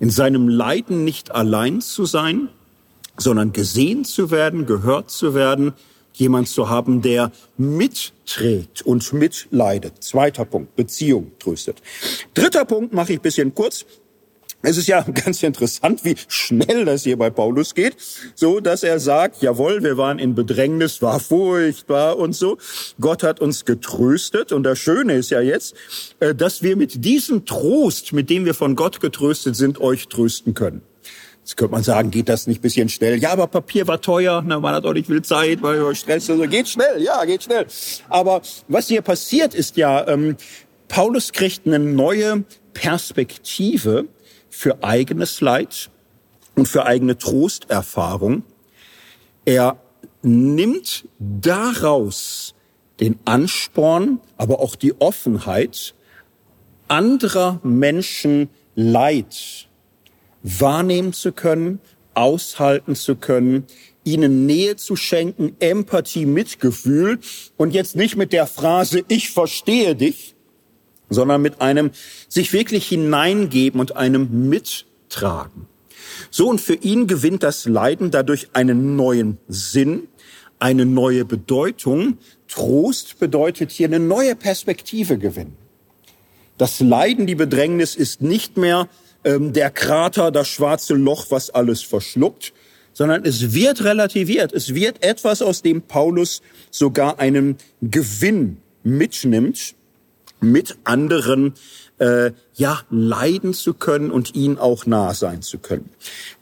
In 0.01 0.11
seinem 0.11 0.49
Leiden 0.49 1.05
nicht 1.05 1.31
allein 1.31 1.81
zu 1.81 2.05
sein, 2.05 2.49
sondern 3.17 3.53
gesehen 3.53 4.05
zu 4.05 4.31
werden, 4.31 4.67
gehört 4.67 5.11
zu 5.11 5.35
werden, 5.35 5.73
jemand 6.17 6.49
zu 6.49 6.69
haben, 6.69 7.03
der 7.03 7.31
mitträgt 7.57 8.83
und 8.83 9.13
mitleidet. 9.13 10.03
Zweiter 10.03 10.45
Punkt, 10.45 10.75
Beziehung 10.77 11.33
tröstet. 11.39 11.83
Dritter 12.35 12.65
Punkt 12.65 12.93
mache 12.93 13.13
ich 13.13 13.21
bisschen 13.21 13.55
kurz. 13.55 13.85
Es 14.63 14.77
ist 14.79 14.89
ja 14.89 15.03
ganz 15.25 15.43
interessant, 15.43 16.05
wie 16.05 16.17
schnell 16.29 16.85
das 16.85 17.05
hier 17.05 17.17
bei 17.17 17.31
Paulus 17.31 17.75
geht, 17.75 17.97
so 18.35 18.61
dass 18.61 18.83
er 18.83 18.99
sagt, 18.99 19.43
jawohl, 19.43 19.83
wir 19.83 19.97
waren 19.97 20.19
in 20.19 20.35
Bedrängnis, 20.35 21.03
war 21.03 21.21
furchtbar 21.21 22.19
und 22.19 22.35
so. 22.35 22.59
Gott 23.01 23.23
hat 23.23 23.41
uns 23.41 23.65
getröstet 23.65 24.53
und 24.53 24.65
das 24.65 24.79
Schöne 24.79 25.15
ist 25.15 25.31
ja 25.31 25.41
jetzt, 25.41 25.75
äh, 26.21 26.35
dass 26.35 26.63
wir 26.63 26.77
mit 26.77 27.05
diesem 27.05 27.45
Trost, 27.45 28.13
mit 28.13 28.31
dem 28.31 28.45
wir 28.45 28.55
von 28.55 28.75
Gott 28.75 29.01
getröstet 29.01 29.57
sind, 29.57 29.81
euch 29.81 30.09
trösten 30.09 30.55
können. 30.55 30.83
Jetzt 31.47 31.57
könnte 31.57 31.75
man 31.75 31.85
sagen, 31.85 32.11
geht 32.11 32.29
das 32.29 32.49
nicht 32.49 32.61
bisschen 32.61 32.89
schnell? 32.89 33.23
Ja, 33.23 33.31
aber 33.31 33.47
Papier 33.47 33.87
war 33.87 34.01
teuer, 34.01 34.43
na, 34.45 34.59
man 34.59 34.75
hat 34.75 34.85
auch 34.85 34.95
nicht 34.95 35.07
viel 35.07 35.23
Zeit, 35.23 35.63
weil 35.63 35.79
über 35.79 35.95
Stress, 35.95 36.29
also 36.29 36.43
geht 36.49 36.69
schnell, 36.69 37.01
ja, 37.01 37.25
geht 37.25 37.45
schnell. 37.45 37.69
Aber 38.09 38.43
was 38.67 38.89
hier 38.89 39.01
passiert 39.01 39.55
ist 39.55 39.77
ja, 39.77 40.09
ähm, 40.09 40.37
Paulus 40.89 41.33
kriegt 41.33 41.65
eine 41.65 41.79
neue 41.79 42.43
Perspektive 42.75 44.07
für 44.51 44.83
eigenes 44.83 45.41
Leid 45.41 45.89
und 46.57 46.67
für 46.67 46.85
eigene 46.85 47.17
Trosterfahrung. 47.17 48.43
Er 49.45 49.81
nimmt 50.23 51.05
daraus 51.21 52.57
den 52.99 53.21
Ansporn, 53.25 54.19
aber 54.37 54.59
auch 54.59 54.75
die 54.75 55.01
Offenheit, 55.01 55.95
anderer 56.89 57.61
Menschen 57.63 58.51
Leid 58.75 59.66
wahrnehmen 60.47 61.13
zu 61.13 61.33
können, 61.33 61.81
aushalten 62.15 62.95
zu 62.95 63.17
können, 63.17 63.65
ihnen 64.05 64.47
Nähe 64.47 64.77
zu 64.77 64.95
schenken, 64.95 65.57
Empathie, 65.59 66.27
Mitgefühl 66.27 67.19
und 67.57 67.75
jetzt 67.75 67.97
nicht 67.97 68.17
mit 68.17 68.33
der 68.33 68.47
Phrase 68.47 69.03
ich 69.09 69.31
verstehe 69.31 69.97
dich, 69.97 70.35
sondern 71.11 71.43
mit 71.43 71.61
einem 71.61 71.91
sich 72.29 72.53
wirklich 72.53 72.87
hineingeben 72.87 73.81
und 73.81 73.97
einem 73.97 74.49
mittragen. 74.49 75.67
So 76.31 76.49
und 76.49 76.61
für 76.61 76.75
ihn 76.75 77.09
gewinnt 77.09 77.43
das 77.43 77.67
Leiden 77.67 78.13
dadurch 78.13 78.49
einen 78.53 78.95
neuen 78.95 79.39
Sinn, 79.49 80.07
eine 80.61 80.87
neue 80.87 81.25
Bedeutung. 81.25 82.19
Trost 82.47 83.19
bedeutet 83.19 83.73
hier 83.73 83.89
eine 83.89 83.99
neue 83.99 84.37
Perspektive 84.37 85.19
gewinnen. 85.19 85.57
Das 86.57 86.81
Leiden, 86.81 87.27
die 87.27 87.35
Bedrängnis 87.35 87.97
ist 87.97 88.23
nicht 88.23 88.57
mehr 88.57 88.89
ähm, 89.27 89.53
der 89.53 89.71
Krater, 89.71 90.31
das 90.31 90.49
schwarze 90.49 90.95
Loch, 90.95 91.27
was 91.31 91.51
alles 91.51 91.83
verschluckt, 91.83 92.55
sondern 92.95 93.25
es 93.27 93.53
wird 93.53 93.85
relativiert. 93.85 94.55
Es 94.55 94.75
wird 94.75 95.05
etwas, 95.05 95.43
aus 95.43 95.61
dem 95.61 95.83
Paulus 95.83 96.41
sogar 96.71 97.19
einen 97.19 97.57
Gewinn 97.83 98.59
mitnimmt 98.85 99.75
mit 100.41 100.79
anderen 100.85 101.55
äh, 101.99 102.33
ja 102.55 102.81
leiden 102.91 103.55
zu 103.55 103.75
können 103.75 104.11
und 104.11 104.35
ihnen 104.35 104.59
auch 104.59 104.87
nah 104.87 105.15
sein 105.15 105.43
zu 105.43 105.59
können. 105.59 105.91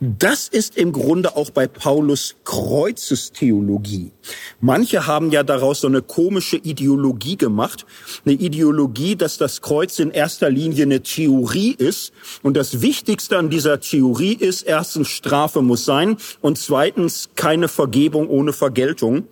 Das 0.01 0.49
ist 0.49 0.77
im 0.77 0.93
Grunde 0.93 1.37
auch 1.37 1.51
bei 1.51 1.67
Paulus 1.67 2.37
Kreuzestheologie. 2.45 4.13
Manche 4.61 5.07
haben 5.07 5.31
ja 5.31 5.43
daraus 5.43 5.81
so 5.81 5.89
eine 5.89 6.03
komische 6.03 6.57
Ideologie 6.57 7.37
gemacht, 7.37 7.85
eine 8.25 8.35
Ideologie, 8.35 9.17
dass 9.17 9.39
das 9.39 9.61
Kreuz 9.61 9.99
in 9.99 10.11
erster 10.11 10.51
Linie 10.51 10.85
eine 10.85 11.03
Theorie 11.03 11.75
ist 11.77 12.13
und 12.43 12.57
das 12.57 12.81
Wichtigste 12.81 13.39
an 13.39 13.51
dieser 13.51 13.81
Theorie 13.81 14.35
ist 14.35 14.63
erstens 14.63 15.09
Strafe 15.09 15.63
muss 15.63 15.85
sein 15.85 16.17
und 16.41 16.59
zweitens 16.59 17.31
keine 17.35 17.69
Vergebung 17.69 18.29
ohne 18.29 18.53
Vergeltung. 18.53 19.25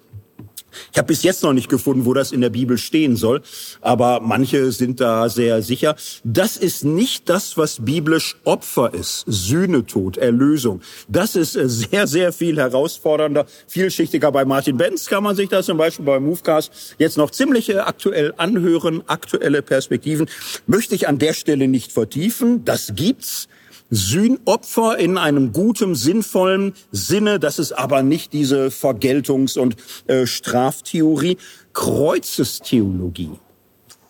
Ich 0.92 0.98
habe 0.98 1.08
bis 1.08 1.22
jetzt 1.22 1.42
noch 1.42 1.52
nicht 1.52 1.68
gefunden, 1.68 2.04
wo 2.06 2.14
das 2.14 2.32
in 2.32 2.40
der 2.40 2.50
Bibel 2.50 2.78
stehen 2.78 3.16
soll, 3.16 3.42
aber 3.80 4.20
manche 4.20 4.72
sind 4.72 5.00
da 5.00 5.28
sehr 5.28 5.62
sicher. 5.62 5.96
Das 6.24 6.56
ist 6.56 6.84
nicht 6.84 7.28
das, 7.28 7.56
was 7.56 7.84
biblisch 7.84 8.36
Opfer 8.44 8.92
ist, 8.94 9.24
Sühnetod, 9.26 10.16
Erlösung. 10.16 10.80
Das 11.08 11.36
ist 11.36 11.56
äh, 11.56 11.68
sehr, 11.68 12.06
sehr 12.06 12.32
viel 12.32 12.56
herausfordernder, 12.56 13.46
vielschichtiger. 13.66 14.32
Bei 14.32 14.44
Martin 14.44 14.76
Benz 14.76 15.06
kann 15.06 15.22
man 15.22 15.36
sich 15.36 15.48
das 15.48 15.66
zum 15.66 15.78
Beispiel 15.78 16.04
bei 16.04 16.20
Movecast 16.20 16.96
jetzt 16.98 17.16
noch 17.16 17.30
ziemlich 17.30 17.68
äh, 17.70 17.78
aktuell 17.78 18.34
anhören, 18.36 19.02
aktuelle 19.06 19.62
Perspektiven. 19.62 20.28
Möchte 20.66 20.94
ich 20.94 21.08
an 21.08 21.18
der 21.18 21.34
Stelle 21.34 21.68
nicht 21.68 21.92
vertiefen. 21.92 22.64
Das 22.64 22.92
gibt's. 22.94 23.48
Sühnopfer 23.92 24.98
in 24.98 25.18
einem 25.18 25.52
guten, 25.52 25.94
sinnvollen 25.94 26.72
Sinne. 26.92 27.38
Das 27.38 27.58
ist 27.58 27.72
aber 27.72 28.02
nicht 28.02 28.32
diese 28.32 28.68
Vergeltungs- 28.68 29.58
und 29.58 29.76
äh, 30.06 30.26
Straftheorie. 30.26 31.36
Kreuzestheologie 31.74 33.32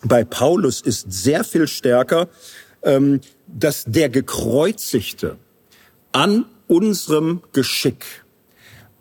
bei 0.05 0.23
Paulus 0.23 0.79
ist 0.79 1.11
sehr 1.11 1.43
viel 1.43 1.67
stärker, 1.67 2.29
ähm, 2.81 3.19
dass 3.47 3.83
der 3.85 4.09
Gekreuzigte 4.09 5.37
an 6.13 6.45
unserem 6.67 7.41
Geschick, 7.51 8.05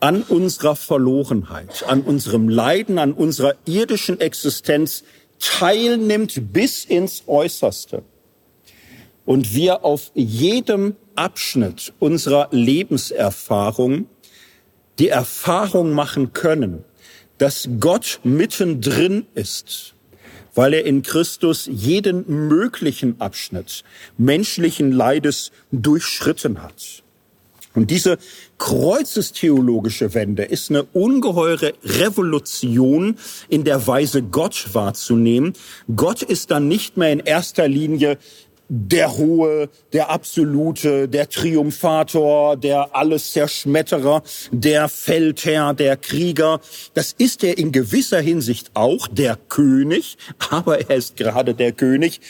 an 0.01 0.23
unserer 0.23 0.75
Verlorenheit, 0.75 1.85
an 1.87 2.03
unserem 2.03 2.49
Leiden, 2.49 2.99
an 2.99 3.13
unserer 3.13 3.55
irdischen 3.67 4.21
Existenz 4.21 5.05
teilnimmt 5.39 6.53
bis 6.53 6.85
ins 6.85 7.23
Äußerste 7.29 8.03
und 9.33 9.55
wir 9.55 9.83
auf 9.83 10.11
jedem 10.13 10.95
Abschnitt 11.15 11.95
unserer 11.99 12.49
Lebenserfahrung 12.51 14.05
die 14.99 15.09
Erfahrung 15.09 15.93
machen 15.93 16.35
können, 16.35 16.85
dass 17.39 17.67
Gott 17.81 18.21
mittendrin 18.25 19.25
ist, 19.35 19.95
weil 20.55 20.75
er 20.75 20.85
in 20.85 21.01
Christus 21.01 21.67
jeden 21.67 22.49
möglichen 22.49 23.23
Abschnitt 23.23 23.85
menschlichen 24.19 24.93
Leides 24.93 25.51
durchschritten 25.71 26.63
hat. 26.63 27.03
Und 27.75 27.91
diese 27.91 28.19
kreuzestheologische 28.59 30.13
Wende 30.13 30.43
ist 30.43 30.69
eine 30.69 30.83
ungeheure 30.93 31.73
Revolution 31.83 33.17
in 33.49 33.65
der 33.65 33.87
Weise, 33.87 34.23
Gott 34.23 34.75
wahrzunehmen. 34.75 35.55
Gott 35.97 36.23
ist 36.23 36.51
dann 36.51 36.69
nicht 36.69 36.99
mehr 36.99 37.13
in 37.13 37.21
erster 37.21 37.67
Linie 37.67 38.19
der 38.75 39.19
Hohe, 39.19 39.69
der 39.93 40.09
Absolute, 40.09 41.07
der 41.07 41.29
Triumphator, 41.29 42.57
der 42.57 42.97
Alles-Zerschmetterer, 42.97 44.23
der 44.51 44.89
Feldherr, 44.89 45.75
der 45.75 45.99
Krieger. 45.99 46.59
Das 46.95 47.15
ist 47.19 47.45
er 47.45 47.59
in 47.59 47.71
gewisser 47.71 48.21
Hinsicht 48.23 48.71
auch, 48.73 49.09
der 49.09 49.37
König, 49.37 50.17
aber 50.51 50.89
er 50.89 50.97
ist 50.97 51.19
gerade 51.19 51.55
der 51.55 51.73
König, 51.73 52.21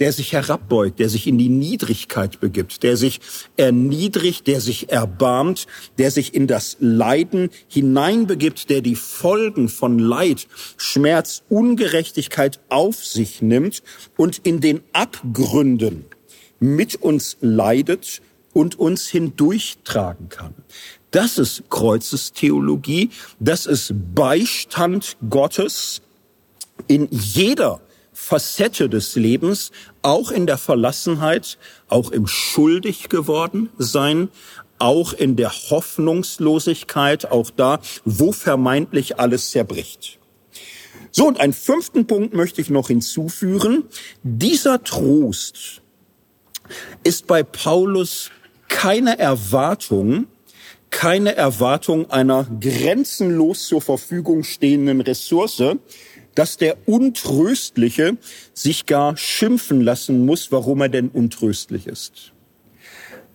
der 0.00 0.12
sich 0.12 0.32
herabbeugt, 0.32 0.98
der 0.98 1.08
sich 1.08 1.28
in 1.28 1.38
die 1.38 1.48
Niedrigkeit 1.48 2.40
begibt, 2.40 2.82
der 2.82 2.96
sich 2.96 3.20
erniedrigt, 3.56 4.48
der 4.48 4.60
sich 4.60 4.90
erbarmt, 4.90 5.68
der 5.98 6.10
sich 6.10 6.34
in 6.34 6.48
das 6.48 6.78
Leiden 6.80 7.48
hineinbegibt, 7.68 8.70
der 8.70 8.80
die 8.80 8.96
Folgen 8.96 9.68
von 9.68 10.00
Leid, 10.00 10.48
Schmerz, 10.76 11.44
Ungerechtigkeit 11.48 12.58
auf 12.70 13.04
sich 13.04 13.40
nimmt 13.40 13.84
und 14.16 14.38
in 14.38 14.60
den 14.60 14.80
Abgründen 14.92 15.91
mit 16.62 16.94
uns 17.02 17.36
leidet 17.40 18.22
und 18.52 18.78
uns 18.78 19.08
hindurchtragen 19.08 20.28
kann. 20.28 20.54
Das 21.10 21.36
ist 21.36 21.64
Kreuzestheologie, 21.68 23.10
das 23.40 23.66
ist 23.66 23.92
Beistand 24.14 25.16
Gottes 25.28 26.00
in 26.86 27.08
jeder 27.10 27.80
Facette 28.12 28.88
des 28.88 29.16
Lebens, 29.16 29.72
auch 30.02 30.30
in 30.30 30.46
der 30.46 30.56
Verlassenheit, 30.56 31.58
auch 31.88 32.10
im 32.12 32.26
schuldig 32.26 33.08
geworden 33.08 33.68
sein, 33.78 34.28
auch 34.78 35.12
in 35.12 35.36
der 35.36 35.50
Hoffnungslosigkeit, 35.50 37.30
auch 37.30 37.50
da, 37.50 37.80
wo 38.04 38.32
vermeintlich 38.32 39.18
alles 39.18 39.50
zerbricht. 39.50 40.18
So, 41.10 41.26
und 41.26 41.40
einen 41.40 41.52
fünften 41.52 42.06
Punkt 42.06 42.34
möchte 42.34 42.60
ich 42.60 42.70
noch 42.70 42.88
hinzufügen. 42.88 43.84
Dieser 44.22 44.82
Trost, 44.82 45.81
ist 47.04 47.26
bei 47.26 47.42
Paulus 47.42 48.30
keine 48.68 49.18
Erwartung, 49.18 50.26
keine 50.90 51.34
Erwartung 51.36 52.10
einer 52.10 52.46
grenzenlos 52.60 53.66
zur 53.66 53.80
Verfügung 53.80 54.44
stehenden 54.44 55.00
Ressource, 55.00 55.62
dass 56.34 56.56
der 56.56 56.76
Untröstliche 56.86 58.16
sich 58.54 58.86
gar 58.86 59.16
schimpfen 59.16 59.80
lassen 59.80 60.24
muss, 60.24 60.52
warum 60.52 60.80
er 60.80 60.88
denn 60.88 61.08
untröstlich 61.08 61.86
ist. 61.86 62.32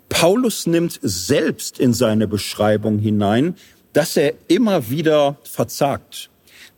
Paulus 0.10 0.68
nimmt 0.68 1.00
selbst 1.02 1.80
in 1.80 1.94
seine 1.94 2.28
Beschreibung 2.28 3.00
hinein, 3.00 3.56
dass 3.94 4.18
er 4.18 4.34
immer 4.48 4.90
wieder 4.90 5.38
verzagt, 5.44 6.30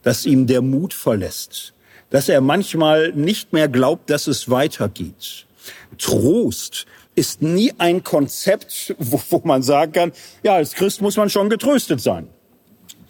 dass 0.03 0.25
ihm 0.25 0.47
der 0.47 0.61
Mut 0.61 0.93
verlässt, 0.93 1.73
dass 2.09 2.29
er 2.29 2.41
manchmal 2.41 3.11
nicht 3.13 3.53
mehr 3.53 3.67
glaubt, 3.67 4.09
dass 4.09 4.27
es 4.27 4.49
weitergeht. 4.49 5.45
Trost 5.97 6.85
ist 7.15 7.41
nie 7.41 7.73
ein 7.77 8.03
Konzept, 8.03 8.95
wo, 8.97 9.21
wo 9.29 9.41
man 9.43 9.63
sagen 9.63 9.91
kann, 9.91 10.11
ja, 10.43 10.55
als 10.55 10.73
Christ 10.73 11.01
muss 11.01 11.17
man 11.17 11.29
schon 11.29 11.49
getröstet 11.49 12.01
sein. 12.01 12.27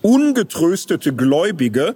ungetröstete 0.02 1.14
Gläubige, 1.14 1.96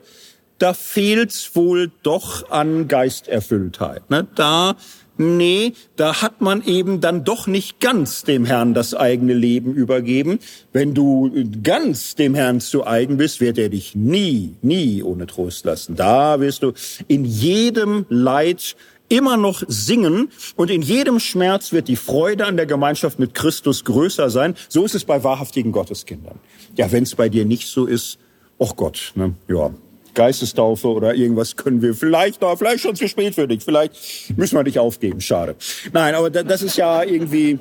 da 0.57 0.73
fehlt's 0.73 1.55
wohl 1.55 1.91
doch 2.03 2.49
an 2.49 2.87
Geisterfülltheit. 2.87 4.09
Ne? 4.09 4.27
Da 4.35 4.75
Nee, 5.15 5.73
da 5.95 6.23
hat 6.23 6.41
man 6.41 6.65
eben 6.65 6.99
dann 6.99 7.23
doch 7.23 7.45
nicht 7.45 7.79
ganz 7.79 8.23
dem 8.23 8.45
Herrn 8.45 8.73
das 8.73 8.95
eigene 8.95 9.35
Leben 9.35 9.75
übergeben. 9.75 10.39
Wenn 10.71 10.95
du 10.95 11.31
ganz 11.61 12.15
dem 12.15 12.33
Herrn 12.33 12.59
zu 12.59 12.87
eigen 12.87 13.17
bist, 13.17 13.39
wird 13.39 13.59
er 13.59 13.69
dich 13.69 13.93
nie, 13.93 14.55
nie 14.63 15.03
ohne 15.03 15.27
Trost 15.27 15.65
lassen. 15.65 15.95
Da 15.95 16.39
wirst 16.39 16.63
du 16.63 16.73
in 17.07 17.25
jedem 17.25 18.07
Leid 18.09 18.75
immer 19.13 19.37
noch 19.37 19.63
singen 19.67 20.29
und 20.55 20.71
in 20.71 20.81
jedem 20.81 21.19
Schmerz 21.19 21.71
wird 21.71 21.87
die 21.87 21.95
Freude 21.95 22.45
an 22.47 22.57
der 22.57 22.65
Gemeinschaft 22.65 23.19
mit 23.19 23.35
Christus 23.35 23.85
größer 23.85 24.31
sein. 24.31 24.55
So 24.69 24.83
ist 24.85 24.95
es 24.95 25.05
bei 25.05 25.23
wahrhaftigen 25.23 25.71
Gotteskindern. 25.71 26.39
Ja, 26.75 26.91
wenn 26.91 27.03
es 27.03 27.13
bei 27.13 27.29
dir 27.29 27.45
nicht 27.45 27.67
so 27.67 27.85
ist, 27.85 28.17
och 28.59 28.75
Gott, 28.75 29.11
ne? 29.15 29.35
ja, 29.47 29.71
Geistestaufe 30.15 30.87
oder 30.87 31.13
irgendwas 31.13 31.55
können 31.55 31.81
wir 31.81 31.93
vielleicht, 31.93 32.41
aber 32.43 32.57
vielleicht 32.57 32.81
schon 32.81 32.95
zu 32.95 33.07
spät 33.07 33.35
für 33.35 33.47
dich. 33.47 33.63
Vielleicht 33.63 33.95
müssen 34.35 34.55
wir 34.55 34.63
dich 34.63 34.79
aufgeben. 34.79 35.21
Schade. 35.21 35.55
Nein, 35.91 36.15
aber 36.15 36.29
das 36.29 36.61
ist 36.61 36.77
ja 36.77 37.03
irgendwie, 37.03 37.59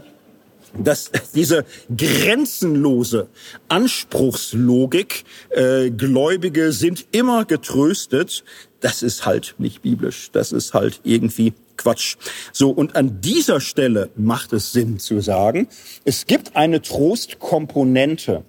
dass 0.79 1.11
diese 1.35 1.65
grenzenlose 1.95 3.29
Anspruchslogik, 3.69 5.25
äh, 5.51 5.91
Gläubige 5.91 6.73
sind 6.73 7.07
immer 7.13 7.45
getröstet, 7.45 8.45
das 8.83 9.03
ist 9.03 9.25
halt 9.25 9.55
nicht 9.59 9.83
biblisch. 9.83 10.31
Das 10.33 10.53
ist 10.53 10.75
halt 10.75 11.01
irgendwie 11.05 11.55
Quatsch. 11.77 12.17
So, 12.53 12.71
und 12.71 12.97
an 12.97 13.21
dieser 13.21 13.61
Stelle 13.61 14.11
macht 14.17 14.53
es 14.53 14.73
Sinn 14.73 14.99
zu 14.99 15.21
sagen, 15.21 15.69
es 16.05 16.27
gibt 16.27 16.57
eine 16.57 16.83
Trostkomponente, 16.83 18.45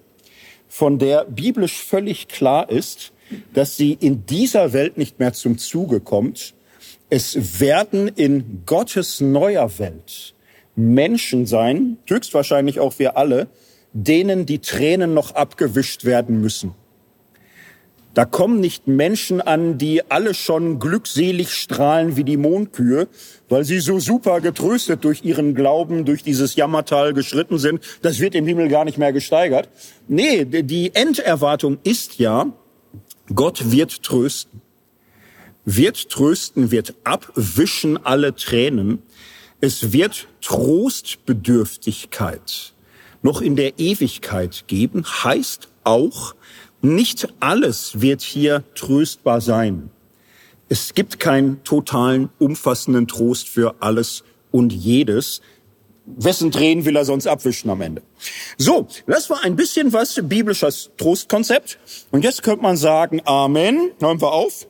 von 0.68 0.98
der 0.98 1.24
biblisch 1.24 1.80
völlig 1.80 2.28
klar 2.28 2.68
ist, 2.68 3.12
dass 3.54 3.76
sie 3.76 3.92
in 3.92 4.26
dieser 4.26 4.72
Welt 4.72 4.98
nicht 4.98 5.18
mehr 5.18 5.32
zum 5.32 5.56
Zuge 5.56 6.00
kommt. 6.00 6.54
Es 7.10 7.60
werden 7.60 8.08
in 8.08 8.62
Gottes 8.66 9.20
neuer 9.20 9.78
Welt 9.78 10.34
Menschen 10.74 11.46
sein, 11.46 11.98
höchstwahrscheinlich 12.06 12.80
auch 12.80 12.98
wir 12.98 13.16
alle, 13.16 13.46
denen 13.92 14.46
die 14.46 14.58
Tränen 14.58 15.14
noch 15.14 15.36
abgewischt 15.36 16.04
werden 16.04 16.40
müssen. 16.40 16.74
Da 18.14 18.24
kommen 18.24 18.60
nicht 18.60 18.86
Menschen 18.86 19.40
an, 19.40 19.76
die 19.76 20.08
alle 20.08 20.34
schon 20.34 20.78
glückselig 20.78 21.50
strahlen 21.50 22.16
wie 22.16 22.22
die 22.22 22.36
Mondkühe, 22.36 23.08
weil 23.48 23.64
sie 23.64 23.80
so 23.80 23.98
super 23.98 24.40
getröstet 24.40 25.02
durch 25.02 25.24
ihren 25.24 25.56
Glauben, 25.56 26.04
durch 26.04 26.22
dieses 26.22 26.54
Jammertal 26.54 27.12
geschritten 27.12 27.58
sind. 27.58 27.80
Das 28.02 28.20
wird 28.20 28.36
im 28.36 28.46
Himmel 28.46 28.68
gar 28.68 28.84
nicht 28.84 28.98
mehr 28.98 29.12
gesteigert. 29.12 29.68
Nee, 30.06 30.44
die 30.44 30.94
Enderwartung 30.94 31.78
ist 31.82 32.20
ja, 32.20 32.52
Gott 33.34 33.72
wird 33.72 34.04
trösten. 34.04 34.62
Wird 35.64 36.10
trösten, 36.10 36.70
wird 36.70 36.94
abwischen 37.02 37.96
alle 38.04 38.36
Tränen. 38.36 39.02
Es 39.60 39.92
wird 39.92 40.28
Trostbedürftigkeit 40.40 42.74
noch 43.22 43.40
in 43.40 43.56
der 43.56 43.78
Ewigkeit 43.78 44.64
geben, 44.66 45.04
heißt 45.04 45.68
auch, 45.82 46.34
nicht 46.84 47.32
alles 47.40 48.00
wird 48.00 48.22
hier 48.22 48.62
tröstbar 48.74 49.40
sein. 49.40 49.90
Es 50.68 50.94
gibt 50.94 51.18
keinen 51.18 51.62
totalen, 51.64 52.30
umfassenden 52.38 53.06
Trost 53.06 53.48
für 53.48 53.76
alles 53.80 54.24
und 54.50 54.72
jedes. 54.72 55.40
Wessen 56.06 56.50
Tränen 56.52 56.84
will 56.84 56.96
er 56.96 57.04
sonst 57.04 57.26
abwischen 57.26 57.70
am 57.70 57.80
Ende? 57.80 58.02
So, 58.58 58.86
das 59.06 59.30
war 59.30 59.42
ein 59.42 59.56
bisschen 59.56 59.92
was 59.92 60.20
biblisches 60.22 60.90
Trostkonzept. 60.96 61.78
Und 62.10 62.24
jetzt 62.24 62.42
könnte 62.42 62.62
man 62.62 62.76
sagen, 62.76 63.22
Amen. 63.24 63.90
Hören 64.00 64.20
wir 64.20 64.32
auf. 64.32 64.66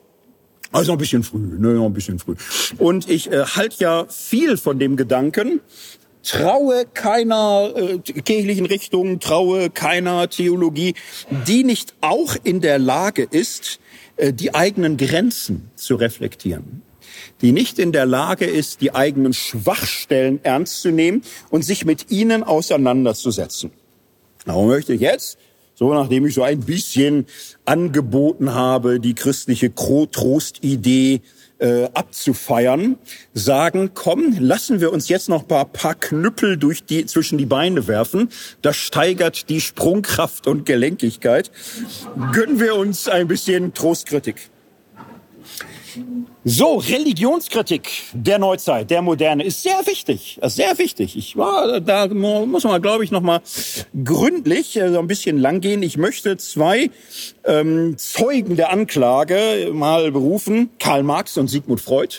Also 0.72 0.92
ein 0.92 0.98
bisschen 0.98 1.22
früh, 1.22 1.38
ne, 1.38 1.80
ein 1.80 1.92
bisschen 1.92 2.18
früh. 2.18 2.34
Und 2.78 3.08
ich 3.08 3.30
äh, 3.30 3.44
halte 3.44 3.76
ja 3.78 4.06
viel 4.08 4.56
von 4.56 4.80
dem 4.80 4.96
Gedanken, 4.96 5.60
traue 6.24 6.84
keiner 6.92 7.72
äh, 7.76 7.98
kirchlichen 7.98 8.66
Richtung, 8.66 9.20
traue 9.20 9.70
keiner 9.70 10.28
Theologie, 10.28 10.94
die 11.46 11.64
nicht 11.64 11.94
auch 12.00 12.36
in 12.42 12.60
der 12.60 12.78
Lage 12.78 13.22
ist, 13.30 13.78
äh, 14.16 14.32
die 14.32 14.54
eigenen 14.54 14.96
Grenzen 14.96 15.70
zu 15.76 15.94
reflektieren 15.94 16.82
die 17.40 17.52
nicht 17.52 17.78
in 17.78 17.92
der 17.92 18.06
Lage 18.06 18.46
ist, 18.46 18.80
die 18.80 18.94
eigenen 18.94 19.32
Schwachstellen 19.32 20.40
ernst 20.42 20.80
zu 20.80 20.90
nehmen 20.90 21.22
und 21.50 21.64
sich 21.64 21.84
mit 21.84 22.10
ihnen 22.10 22.42
auseinanderzusetzen. 22.42 23.70
Darum 24.44 24.68
möchte 24.68 24.94
ich 24.94 25.00
jetzt, 25.00 25.38
so 25.74 25.92
nachdem 25.92 26.26
ich 26.26 26.34
so 26.34 26.42
ein 26.42 26.60
bisschen 26.60 27.26
angeboten 27.64 28.54
habe, 28.54 29.00
die 29.00 29.14
christliche 29.14 29.74
Trostidee 29.74 31.20
äh, 31.59 31.84
abzufeiern, 31.94 32.96
sagen, 33.32 33.92
komm, 33.94 34.36
lassen 34.38 34.80
wir 34.80 34.92
uns 34.92 35.09
jetzt 35.09 35.28
noch 35.28 35.42
ein 35.42 35.48
paar, 35.48 35.64
paar 35.66 35.94
Knüppel 35.94 36.57
durch 36.57 36.84
die, 36.84 37.07
zwischen 37.07 37.38
die 37.38 37.46
Beine 37.46 37.86
werfen. 37.86 38.28
Das 38.62 38.76
steigert 38.76 39.48
die 39.48 39.61
Sprungkraft 39.61 40.46
und 40.46 40.66
Gelenkigkeit. 40.66 41.50
Gönnen 42.32 42.61
wir 42.61 42.76
uns 42.76 43.09
ein 43.09 43.28
bisschen 43.28 43.72
Trostkritik. 43.74 44.50
So, 46.47 46.76
Religionskritik 46.76 47.88
der 48.12 48.38
Neuzeit, 48.38 48.90
der 48.90 49.01
Moderne 49.01 49.45
ist 49.45 49.62
sehr 49.62 49.86
wichtig, 49.86 50.38
ist 50.42 50.57
sehr 50.57 50.76
wichtig. 50.76 51.16
Ich 51.16 51.38
war, 51.38 51.80
da 51.80 52.07
muss 52.07 52.64
man, 52.64 52.82
glaube 52.82 53.03
ich, 53.03 53.11
noch 53.11 53.22
mal 53.22 53.40
gründlich 54.05 54.76
äh, 54.76 54.90
so 54.90 54.99
ein 54.99 55.07
bisschen 55.07 55.38
langgehen. 55.38 55.82
Ich 55.82 55.97
möchte 55.97 56.36
zwei 56.36 56.90
ähm, 57.45 57.97
Zeugen 57.97 58.57
der 58.57 58.70
Anklage 58.70 59.70
mal 59.72 60.12
berufen, 60.12 60.68
Karl 60.78 61.03
Marx 61.03 61.38
und 61.38 61.49
Sigmund 61.49 61.80
Freud. 61.80 62.16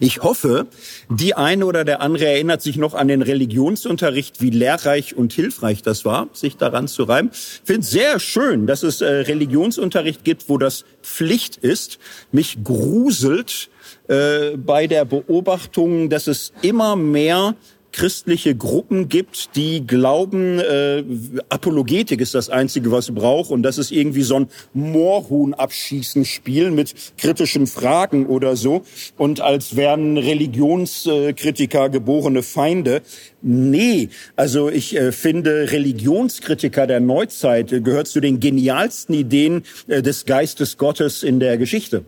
Ich 0.00 0.22
hoffe, 0.22 0.66
die 1.08 1.34
eine 1.34 1.66
oder 1.66 1.84
der 1.84 2.00
andere 2.00 2.26
erinnert 2.26 2.62
sich 2.62 2.76
noch 2.76 2.94
an 2.94 3.08
den 3.08 3.22
Religionsunterricht, 3.22 4.40
wie 4.40 4.50
lehrreich 4.50 5.16
und 5.16 5.32
hilfreich 5.32 5.82
das 5.82 6.04
war, 6.04 6.28
sich 6.32 6.56
daran 6.56 6.88
zu 6.88 7.04
reiben. 7.04 7.30
Ich 7.32 7.60
finde 7.64 7.86
sehr 7.86 8.20
schön, 8.20 8.66
dass 8.66 8.82
es 8.82 9.00
äh, 9.00 9.06
Religionsunterricht 9.06 10.24
gibt, 10.24 10.48
wo 10.48 10.58
das 10.58 10.84
Pflicht 11.02 11.56
ist. 11.56 11.98
Mich 12.32 12.58
gruselt 12.62 13.70
äh, 14.08 14.56
bei 14.56 14.86
der 14.86 15.04
Beobachtung, 15.04 16.10
dass 16.10 16.26
es 16.26 16.52
immer 16.62 16.96
mehr 16.96 17.54
christliche 17.94 18.56
Gruppen 18.56 19.08
gibt, 19.08 19.54
die 19.54 19.86
glauben, 19.86 20.58
äh, 20.58 21.04
Apologetik 21.48 22.20
ist 22.20 22.34
das 22.34 22.50
Einzige, 22.50 22.90
was 22.90 23.06
sie 23.06 23.12
braucht 23.12 23.52
und 23.52 23.62
das 23.62 23.78
ist 23.78 23.92
irgendwie 23.92 24.22
so 24.22 24.34
ein 24.34 24.48
Moorhuhn 24.72 25.54
abschießen 25.54 26.24
Spiel 26.24 26.72
mit 26.72 26.92
kritischen 27.16 27.68
Fragen 27.68 28.26
oder 28.26 28.56
so 28.56 28.82
und 29.16 29.40
als 29.40 29.76
wären 29.76 30.18
Religionskritiker 30.18 31.88
geborene 31.88 32.42
Feinde. 32.42 33.00
Nee, 33.42 34.08
also 34.34 34.70
ich 34.70 34.96
äh, 34.96 35.12
finde, 35.12 35.70
Religionskritiker 35.70 36.88
der 36.88 36.98
Neuzeit 36.98 37.68
gehört 37.84 38.08
zu 38.08 38.18
den 38.18 38.40
genialsten 38.40 39.14
Ideen 39.14 39.62
äh, 39.86 40.02
des 40.02 40.24
Geistes 40.24 40.78
Gottes 40.78 41.22
in 41.22 41.38
der 41.38 41.58
Geschichte. 41.58 42.04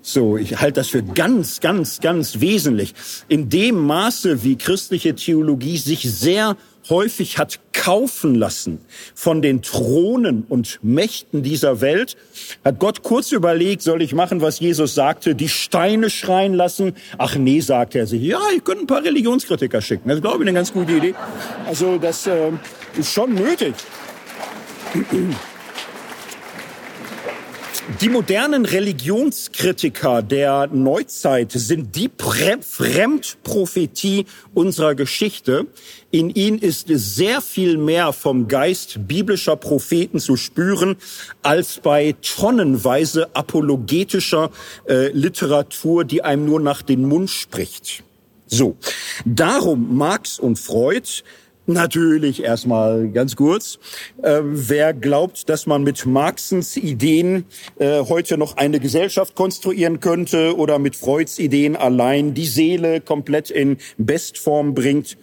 So, 0.00 0.36
ich 0.36 0.60
halte 0.60 0.80
das 0.80 0.88
für 0.88 1.02
ganz, 1.02 1.60
ganz, 1.60 2.00
ganz 2.00 2.40
wesentlich. 2.40 2.94
In 3.28 3.48
dem 3.48 3.76
Maße, 3.86 4.44
wie 4.44 4.56
christliche 4.56 5.14
Theologie 5.14 5.76
sich 5.76 6.02
sehr 6.02 6.56
häufig 6.88 7.38
hat 7.38 7.60
kaufen 7.72 8.34
lassen 8.34 8.80
von 9.14 9.42
den 9.42 9.62
Thronen 9.62 10.44
und 10.48 10.78
Mächten 10.82 11.42
dieser 11.42 11.80
Welt, 11.80 12.16
hat 12.64 12.78
Gott 12.78 13.02
kurz 13.02 13.32
überlegt, 13.32 13.82
soll 13.82 14.02
ich 14.02 14.14
machen, 14.14 14.40
was 14.40 14.60
Jesus 14.60 14.94
sagte, 14.94 15.34
die 15.34 15.48
Steine 15.48 16.10
schreien 16.10 16.54
lassen? 16.54 16.94
Ach 17.18 17.36
nee, 17.36 17.60
sagt 17.60 17.94
er 17.94 18.06
sich, 18.06 18.22
ja, 18.22 18.40
ich 18.56 18.64
könnte 18.64 18.84
ein 18.84 18.86
paar 18.86 19.04
Religionskritiker 19.04 19.80
schicken. 19.80 20.08
Das 20.08 20.20
glaube 20.20 20.36
ich, 20.36 20.42
eine 20.42 20.54
ganz 20.54 20.72
gute 20.72 20.92
Idee. 20.92 21.14
Also 21.66 21.98
das 21.98 22.26
äh, 22.26 22.52
ist 22.96 23.12
schon 23.12 23.34
nötig. 23.34 23.74
Die 28.02 28.10
modernen 28.10 28.66
Religionskritiker 28.66 30.20
der 30.22 30.66
Neuzeit 30.68 31.52
sind 31.52 31.96
die 31.96 32.10
Fremdprophetie 32.16 34.26
unserer 34.52 34.94
Geschichte. 34.94 35.66
In 36.10 36.28
ihnen 36.28 36.58
ist 36.58 36.88
sehr 36.88 37.40
viel 37.40 37.78
mehr 37.78 38.12
vom 38.12 38.46
Geist 38.46 39.08
biblischer 39.08 39.56
Propheten 39.56 40.20
zu 40.20 40.36
spüren 40.36 40.96
als 41.42 41.80
bei 41.82 42.14
tonnenweise 42.20 43.34
apologetischer 43.34 44.50
äh, 44.86 45.08
Literatur, 45.08 46.04
die 46.04 46.22
einem 46.22 46.44
nur 46.44 46.60
nach 46.60 46.82
den 46.82 47.08
Mund 47.08 47.30
spricht. 47.30 48.04
So, 48.46 48.76
darum 49.24 49.96
Marx 49.96 50.38
und 50.38 50.58
Freud 50.58 51.22
Natürlich 51.68 52.42
erstmal 52.42 53.10
ganz 53.10 53.36
kurz. 53.36 53.78
Äh, 54.22 54.40
wer 54.42 54.94
glaubt, 54.94 55.50
dass 55.50 55.66
man 55.66 55.82
mit 55.82 56.06
Marxens 56.06 56.78
Ideen 56.78 57.44
äh, 57.78 58.00
heute 58.04 58.38
noch 58.38 58.56
eine 58.56 58.80
Gesellschaft 58.80 59.34
konstruieren 59.34 60.00
könnte 60.00 60.56
oder 60.56 60.78
mit 60.78 60.96
Freuds 60.96 61.38
Ideen 61.38 61.76
allein 61.76 62.32
die 62.32 62.46
Seele 62.46 63.02
komplett 63.02 63.50
in 63.50 63.76
Bestform 63.98 64.72
bringt, 64.72 65.18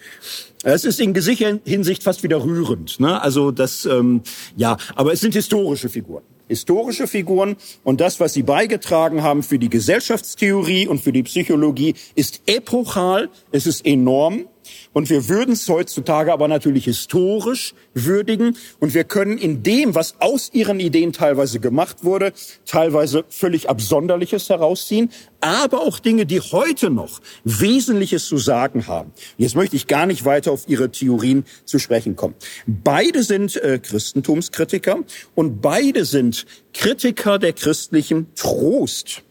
es 0.62 0.86
ist 0.86 1.00
in 1.00 1.16
gesicher 1.16 1.60
Hinsicht 1.66 2.04
fast 2.04 2.22
wieder 2.22 2.44
rührend. 2.44 3.00
Ne? 3.00 3.20
Also 3.20 3.50
das, 3.50 3.86
ähm, 3.86 4.22
ja, 4.56 4.78
aber 4.94 5.14
es 5.14 5.22
sind 5.22 5.34
historische 5.34 5.90
Figuren 5.90 6.24
historische 6.48 7.08
Figuren 7.08 7.56
und 7.84 8.02
das, 8.02 8.20
was 8.20 8.34
sie 8.34 8.44
beigetragen 8.44 9.24
haben 9.24 9.42
für 9.42 9.58
die 9.58 9.70
Gesellschaftstheorie 9.70 10.88
und 10.88 11.02
für 11.02 11.12
die 11.12 11.24
Psychologie, 11.24 11.96
ist 12.14 12.44
epochal, 12.46 13.30
es 13.52 13.66
ist 13.66 13.84
enorm 13.84 14.46
und 14.94 15.10
wir 15.10 15.28
würden 15.30 15.54
es 15.54 15.68
heutzutage 15.68 16.32
aber 16.32 16.48
natürlich 16.48 16.86
historisch 16.86 17.74
würdigen. 17.94 18.58
Und 18.80 18.94
wir 18.94 19.04
können 19.04 19.38
in 19.38 19.64
dem, 19.64 19.96
was 19.96 20.16
aus 20.20 20.50
ihren 20.54 20.80
Ideen 20.80 21.14
teilweise 21.14 21.60
gemacht 21.60 22.04
wurde, 22.04 22.34
teilweise 22.66 23.26
völlig 23.30 23.70
Absonderliches 23.70 24.50
herausziehen, 24.50 25.10
aber 25.42 25.82
auch 25.82 26.00
Dinge, 26.00 26.26
die 26.26 26.40
heute 26.40 26.90
noch 26.90 27.22
Wesentliches 27.44 28.28
zu 28.28 28.38
sagen 28.38 28.88
haben. 28.88 29.12
Jetzt 29.38 29.56
möchte 29.56 29.76
ich 29.76 29.88
gar 29.88 30.06
nicht 30.06 30.26
weiter 30.26 30.52
auf 30.52 30.68
ihre 30.68 30.92
Theorien 30.92 31.46
zu 31.66 31.80
sprechen 31.80 32.16
kommen. 32.16 32.36
Beide 32.66 33.24
sind 33.24 33.56
äh, 33.58 33.80
Christentumskritiker 33.80 35.00
und 35.36 35.62
beide 35.62 36.06
sind 36.06 36.46
Kritiker 36.74 37.40
der 37.40 37.54
christlichen 37.54 38.34
Trost 38.36 39.24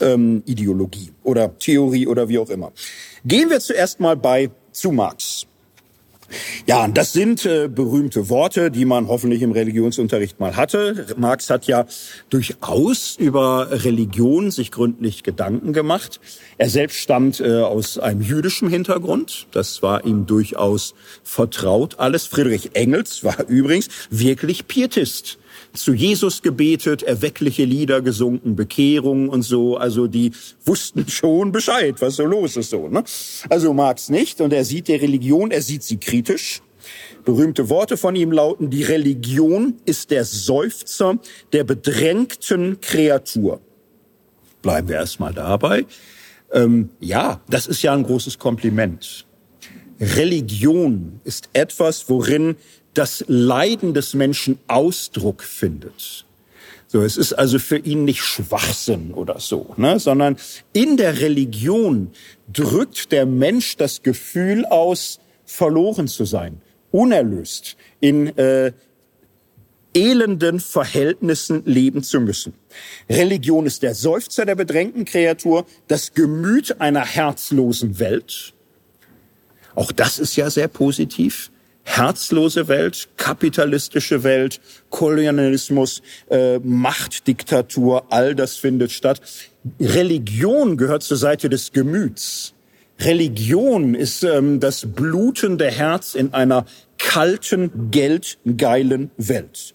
ähm, 0.00 0.42
Ideologie 0.46 1.12
oder 1.22 1.58
Theorie 1.58 2.06
oder 2.06 2.28
wie 2.28 2.38
auch 2.38 2.50
immer. 2.50 2.72
Gehen 3.28 3.50
wir 3.50 3.60
zuerst 3.60 4.00
mal 4.00 4.16
bei 4.16 4.50
zu 4.72 4.90
Marx. 4.90 5.46
Ja, 6.66 6.88
das 6.88 7.12
sind 7.12 7.44
äh, 7.44 7.68
berühmte 7.68 8.30
Worte, 8.30 8.70
die 8.70 8.86
man 8.86 9.08
hoffentlich 9.08 9.42
im 9.42 9.52
Religionsunterricht 9.52 10.40
mal 10.40 10.56
hatte. 10.56 11.14
Marx 11.18 11.50
hat 11.50 11.66
ja 11.66 11.84
durchaus 12.30 13.16
über 13.18 13.68
Religion 13.84 14.50
sich 14.50 14.70
gründlich 14.70 15.24
Gedanken 15.24 15.74
gemacht. 15.74 16.20
Er 16.56 16.70
selbst 16.70 16.96
stammt 16.96 17.40
äh, 17.40 17.60
aus 17.60 17.98
einem 17.98 18.22
jüdischen 18.22 18.70
Hintergrund. 18.70 19.46
Das 19.50 19.82
war 19.82 20.06
ihm 20.06 20.24
durchaus 20.24 20.94
vertraut 21.22 21.98
alles. 21.98 22.26
Friedrich 22.26 22.76
Engels 22.76 23.24
war 23.24 23.46
übrigens 23.46 23.88
wirklich 24.08 24.66
Pietist 24.68 25.38
zu 25.72 25.92
Jesus 25.92 26.42
gebetet, 26.42 27.02
erweckliche 27.02 27.64
Lieder 27.64 28.00
gesungen, 28.00 28.56
Bekehrung 28.56 29.28
und 29.28 29.42
so. 29.42 29.76
Also 29.76 30.06
die 30.06 30.32
wussten 30.64 31.08
schon 31.08 31.52
Bescheid, 31.52 31.96
was 32.00 32.16
so 32.16 32.24
los 32.24 32.56
ist 32.56 32.70
so. 32.70 32.88
Ne? 32.88 33.04
Also 33.48 33.72
Marx 33.72 34.08
nicht 34.08 34.40
und 34.40 34.52
er 34.52 34.64
sieht 34.64 34.88
die 34.88 34.94
Religion, 34.94 35.50
er 35.50 35.62
sieht 35.62 35.82
sie 35.82 35.98
kritisch. 35.98 36.62
Berühmte 37.24 37.68
Worte 37.68 37.96
von 37.96 38.16
ihm 38.16 38.32
lauten, 38.32 38.70
die 38.70 38.82
Religion 38.82 39.74
ist 39.84 40.10
der 40.10 40.24
Seufzer 40.24 41.18
der 41.52 41.64
bedrängten 41.64 42.80
Kreatur. 42.80 43.60
Bleiben 44.62 44.88
wir 44.88 44.96
erstmal 44.96 45.34
dabei. 45.34 45.84
Ähm, 46.52 46.90
ja, 47.00 47.40
das 47.48 47.66
ist 47.66 47.82
ja 47.82 47.92
ein 47.92 48.04
großes 48.04 48.38
Kompliment. 48.38 49.26
Religion 50.00 51.20
ist 51.24 51.50
etwas, 51.52 52.08
worin 52.08 52.56
das 52.98 53.24
Leiden 53.28 53.94
des 53.94 54.14
Menschen 54.14 54.58
Ausdruck 54.66 55.44
findet. 55.44 56.24
So, 56.88 57.02
es 57.02 57.16
ist 57.16 57.32
also 57.32 57.60
für 57.60 57.78
ihn 57.78 58.04
nicht 58.04 58.22
Schwachsinn 58.22 59.12
oder 59.14 59.38
so, 59.38 59.74
ne, 59.76 60.00
sondern 60.00 60.36
in 60.72 60.96
der 60.96 61.20
Religion 61.20 62.10
drückt 62.52 63.12
der 63.12 63.24
Mensch 63.24 63.76
das 63.76 64.02
Gefühl 64.02 64.64
aus, 64.64 65.20
verloren 65.44 66.08
zu 66.08 66.24
sein, 66.24 66.60
unerlöst, 66.90 67.76
in 68.00 68.36
äh, 68.36 68.72
elenden 69.94 70.58
Verhältnissen 70.58 71.62
leben 71.66 72.02
zu 72.02 72.20
müssen. 72.20 72.54
Religion 73.08 73.64
ist 73.66 73.84
der 73.84 73.94
Seufzer 73.94 74.44
der 74.44 74.56
bedrängten 74.56 75.04
Kreatur, 75.04 75.66
das 75.86 76.14
Gemüt 76.14 76.80
einer 76.80 77.04
herzlosen 77.04 78.00
Welt. 78.00 78.54
Auch 79.76 79.92
das 79.92 80.18
ist 80.18 80.34
ja 80.34 80.50
sehr 80.50 80.68
positiv 80.68 81.52
herzlose 81.88 82.68
Welt, 82.68 83.08
kapitalistische 83.16 84.22
Welt, 84.22 84.60
Kolonialismus, 84.90 86.02
äh, 86.30 86.58
Machtdiktatur, 86.58 88.04
all 88.10 88.34
das 88.34 88.56
findet 88.56 88.92
statt. 88.92 89.20
Religion 89.80 90.76
gehört 90.76 91.02
zur 91.02 91.16
Seite 91.16 91.48
des 91.48 91.72
Gemüts. 91.72 92.54
Religion 93.00 93.94
ist 93.94 94.22
ähm, 94.22 94.60
das 94.60 94.86
blutende 94.86 95.70
Herz 95.70 96.14
in 96.14 96.34
einer 96.34 96.66
kalten, 96.98 97.90
geldgeilen 97.90 99.10
Welt. 99.16 99.74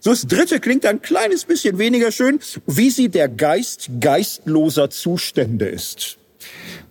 So, 0.00 0.10
das 0.10 0.26
dritte 0.26 0.60
klingt 0.60 0.84
ein 0.86 1.02
kleines 1.02 1.44
bisschen 1.44 1.78
weniger 1.78 2.10
schön, 2.10 2.40
wie 2.66 2.90
sie 2.90 3.08
der 3.08 3.28
Geist 3.28 3.88
geistloser 4.00 4.90
Zustände 4.90 5.66
ist. 5.66 6.18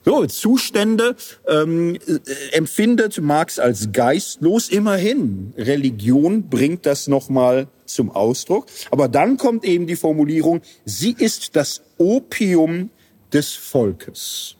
So, 0.06 0.26
Zustände 0.26 1.16
ähm, 1.48 1.96
äh, 1.96 2.20
empfindet 2.52 3.22
Marx 3.22 3.58
als 3.58 3.92
geistlos. 3.94 4.70
Immerhin, 4.70 5.54
Religion 5.58 6.50
bringt 6.50 6.86
das 6.86 7.08
nochmal 7.08 7.68
zum 7.86 8.12
Ausdruck. 8.12 8.66
Aber 8.92 9.08
dann 9.08 9.38
kommt 9.38 9.64
eben 9.64 9.88
die 9.88 9.96
Formulierung, 9.96 10.62
sie 10.86 11.16
ist 11.18 11.56
das 11.56 11.82
Opium 11.98 12.90
des 13.32 13.54
Volkes. 13.54 14.58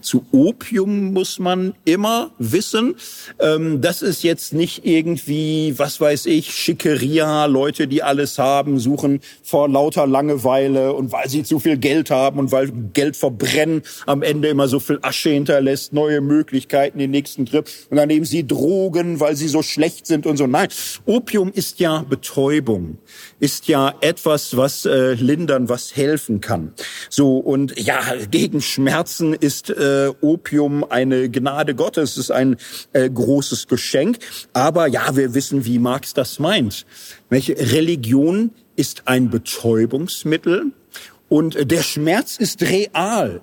Zu 0.00 0.26
Opium 0.32 1.12
muss 1.12 1.38
man 1.38 1.74
immer 1.84 2.30
wissen. 2.38 2.96
Ähm, 3.40 3.80
das 3.80 4.02
ist 4.02 4.22
jetzt 4.22 4.52
nicht 4.52 4.84
irgendwie, 4.84 5.74
was 5.76 6.00
weiß 6.00 6.26
ich, 6.26 6.52
Schickeria, 6.52 7.46
Leute, 7.46 7.88
die 7.88 8.02
alles 8.02 8.38
haben, 8.38 8.78
suchen 8.78 9.20
vor 9.42 9.68
lauter 9.68 10.06
Langeweile 10.06 10.92
und 10.92 11.12
weil 11.12 11.28
sie 11.28 11.42
zu 11.42 11.58
viel 11.58 11.76
Geld 11.76 12.10
haben 12.10 12.38
und 12.38 12.52
weil 12.52 12.70
Geld 12.92 13.16
verbrennen 13.16 13.82
am 14.06 14.22
Ende 14.22 14.48
immer 14.48 14.68
so 14.68 14.80
viel 14.80 14.98
Asche 15.02 15.30
hinterlässt, 15.30 15.92
neue 15.92 16.20
Möglichkeiten, 16.20 16.98
den 16.98 17.10
nächsten 17.10 17.46
Trip. 17.46 17.68
Und 17.90 17.96
dann 17.96 18.08
nehmen 18.08 18.24
sie 18.24 18.46
Drogen, 18.46 19.20
weil 19.20 19.36
sie 19.36 19.48
so 19.48 19.62
schlecht 19.62 20.06
sind 20.06 20.26
und 20.26 20.36
so. 20.36 20.46
Nein, 20.46 20.68
Opium 21.06 21.52
ist 21.52 21.80
ja 21.80 22.04
Betäubung, 22.08 22.98
ist 23.40 23.68
ja 23.68 23.94
etwas, 24.00 24.56
was 24.56 24.84
äh, 24.84 25.14
lindern, 25.14 25.68
was 25.68 25.96
helfen 25.96 26.40
kann. 26.40 26.72
So, 27.08 27.38
und 27.38 27.78
ja, 27.78 28.00
gegen 28.30 28.60
Schmerzen 28.60 29.34
ist 29.34 29.70
äh, 29.70 30.10
Opium 30.20 30.84
eine 30.84 31.30
Gnade 31.30 31.74
Gottes, 31.74 32.16
ist 32.16 32.30
ein 32.30 32.56
äh, 32.92 33.08
großes 33.08 33.68
Geschenk. 33.68 34.18
Aber 34.52 34.86
ja, 34.86 35.16
wir 35.16 35.34
wissen, 35.34 35.64
wie 35.64 35.78
Marx 35.78 36.14
das 36.14 36.38
meint. 36.38 36.86
Welche 37.28 37.56
Religion 37.56 38.50
ist 38.76 39.02
ein 39.06 39.30
Betäubungsmittel 39.30 40.72
und 41.28 41.70
der 41.70 41.82
Schmerz 41.82 42.36
ist 42.36 42.62
real. 42.62 43.40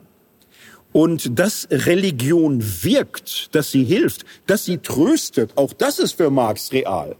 Und 0.91 1.37
dass 1.39 1.67
Religion 1.69 2.63
wirkt, 2.83 3.53
dass 3.53 3.71
sie 3.71 3.83
hilft, 3.83 4.23
dass 4.47 4.63
sie 4.63 4.77
tröstet, 4.77 5.51
auch 5.57 5.73
das 5.73 5.99
ist 5.99 6.13
für 6.13 6.29
Marx 6.29 6.71
real. 6.71 7.17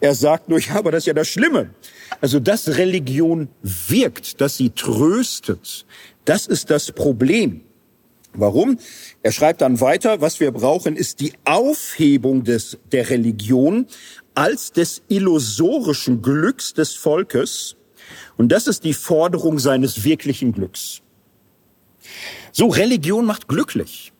Er 0.00 0.14
sagt 0.14 0.50
nur, 0.50 0.60
ja, 0.60 0.74
aber 0.74 0.92
das 0.92 1.04
ist 1.04 1.06
ja 1.06 1.14
das 1.14 1.28
Schlimme. 1.28 1.70
Also, 2.20 2.40
dass 2.40 2.68
Religion 2.76 3.48
wirkt, 3.62 4.40
dass 4.40 4.56
sie 4.56 4.70
tröstet, 4.70 5.86
das 6.24 6.46
ist 6.46 6.70
das 6.70 6.92
Problem. 6.92 7.62
Warum? 8.32 8.78
Er 9.22 9.32
schreibt 9.32 9.62
dann 9.62 9.80
weiter, 9.80 10.20
was 10.20 10.40
wir 10.40 10.50
brauchen, 10.50 10.96
ist 10.96 11.20
die 11.20 11.32
Aufhebung 11.44 12.44
des, 12.44 12.78
der 12.92 13.08
Religion 13.08 13.86
als 14.34 14.72
des 14.72 15.02
illusorischen 15.08 16.20
Glücks 16.20 16.74
des 16.74 16.94
Volkes. 16.94 17.76
Und 18.36 18.50
das 18.52 18.66
ist 18.66 18.84
die 18.84 18.92
Forderung 18.92 19.58
seines 19.58 20.04
wirklichen 20.04 20.52
Glücks. 20.52 21.00
So, 22.52 22.68
Religion 22.68 23.24
macht 23.24 23.48
glücklich. 23.48 24.12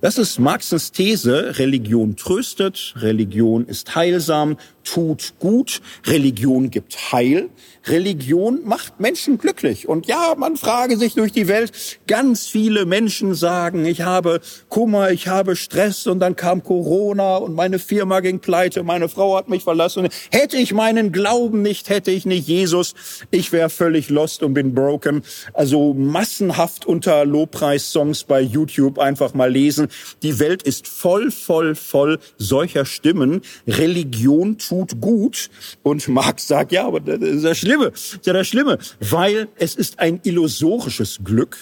Das 0.00 0.18
ist 0.18 0.40
Marxens 0.40 0.90
These. 0.90 1.58
Religion 1.60 2.16
tröstet, 2.16 2.94
Religion 2.96 3.66
ist 3.66 3.94
heilsam, 3.94 4.56
tut 4.84 5.34
gut, 5.38 5.80
Religion 6.06 6.70
gibt 6.70 7.12
Heil, 7.12 7.50
Religion 7.86 8.60
macht 8.64 9.00
Menschen 9.00 9.38
glücklich. 9.38 9.88
Und 9.88 10.06
ja, 10.06 10.34
man 10.36 10.56
frage 10.56 10.96
sich 10.96 11.14
durch 11.14 11.32
die 11.32 11.48
Welt, 11.48 11.72
ganz 12.06 12.46
viele 12.46 12.86
Menschen 12.86 13.34
sagen, 13.34 13.84
ich 13.84 14.02
habe 14.02 14.40
Kummer, 14.68 15.10
ich 15.10 15.28
habe 15.28 15.56
Stress 15.56 16.06
und 16.06 16.20
dann 16.20 16.36
kam 16.36 16.62
Corona 16.62 17.36
und 17.36 17.54
meine 17.54 17.78
Firma 17.78 18.20
ging 18.20 18.38
pleite, 18.38 18.82
meine 18.82 19.08
Frau 19.08 19.36
hat 19.36 19.48
mich 19.48 19.64
verlassen. 19.64 20.08
Hätte 20.30 20.56
ich 20.56 20.72
meinen 20.72 21.12
Glauben 21.12 21.62
nicht, 21.62 21.88
hätte 21.88 22.10
ich 22.10 22.26
nicht 22.26 22.46
Jesus, 22.46 22.94
ich 23.30 23.52
wäre 23.52 23.70
völlig 23.70 24.10
lost 24.10 24.42
und 24.42 24.54
bin 24.54 24.74
broken. 24.74 25.22
Also 25.52 25.94
massenhaft 25.94 26.86
unter 26.86 27.24
Lobpreissongs 27.24 28.24
bei 28.24 28.40
YouTube 28.40 28.98
einfach 28.98 29.34
mal 29.34 29.50
lesen. 29.50 29.88
Die 30.22 30.38
Welt 30.38 30.62
ist 30.62 30.86
voll, 30.86 31.30
voll, 31.30 31.74
voll 31.74 32.18
solcher 32.38 32.84
Stimmen. 32.84 33.42
Religion 33.66 34.58
tut 34.58 34.71
gut. 35.00 35.50
Und 35.82 36.08
Marx 36.08 36.48
sagt, 36.48 36.72
ja, 36.72 36.86
aber 36.86 37.00
das 37.00 37.20
ist 37.20 37.44
schlimm 37.44 37.58
Schlimme, 37.58 37.92
ist 37.94 38.26
ja 38.26 38.32
das 38.32 38.48
Schlimme, 38.48 38.78
weil 39.00 39.48
es 39.56 39.74
ist 39.74 39.98
ein 39.98 40.20
illusorisches 40.24 41.20
Glück. 41.24 41.56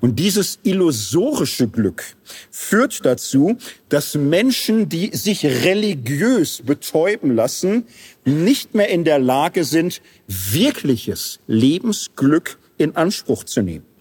Und 0.00 0.18
dieses 0.18 0.58
illusorische 0.64 1.68
Glück 1.68 2.02
führt 2.50 3.04
dazu, 3.04 3.56
dass 3.88 4.16
Menschen, 4.16 4.88
die 4.88 5.16
sich 5.16 5.44
religiös 5.44 6.62
betäuben 6.64 7.36
lassen, 7.36 7.84
nicht 8.24 8.74
mehr 8.74 8.88
in 8.88 9.04
der 9.04 9.20
Lage 9.20 9.64
sind, 9.64 10.02
wirkliches 10.26 11.38
Lebensglück 11.46 12.58
in 12.78 12.96
Anspruch 12.96 13.44
zu 13.44 13.62
nehmen. 13.62 13.91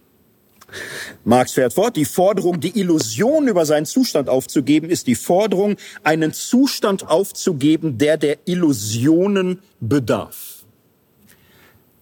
Marx 1.24 1.54
fährt 1.54 1.74
fort, 1.74 1.96
die 1.96 2.06
Forderung, 2.06 2.60
die 2.60 2.80
Illusion 2.80 3.48
über 3.48 3.66
seinen 3.66 3.86
Zustand 3.86 4.30
aufzugeben, 4.30 4.90
ist 4.90 5.08
die 5.08 5.16
Forderung, 5.16 5.76
einen 6.04 6.34
Zustand 6.34 7.08
aufzugeben, 7.08 7.98
der 7.98 8.18
der 8.18 8.38
Illusionen 8.46 9.60
bedarf. 9.80 10.64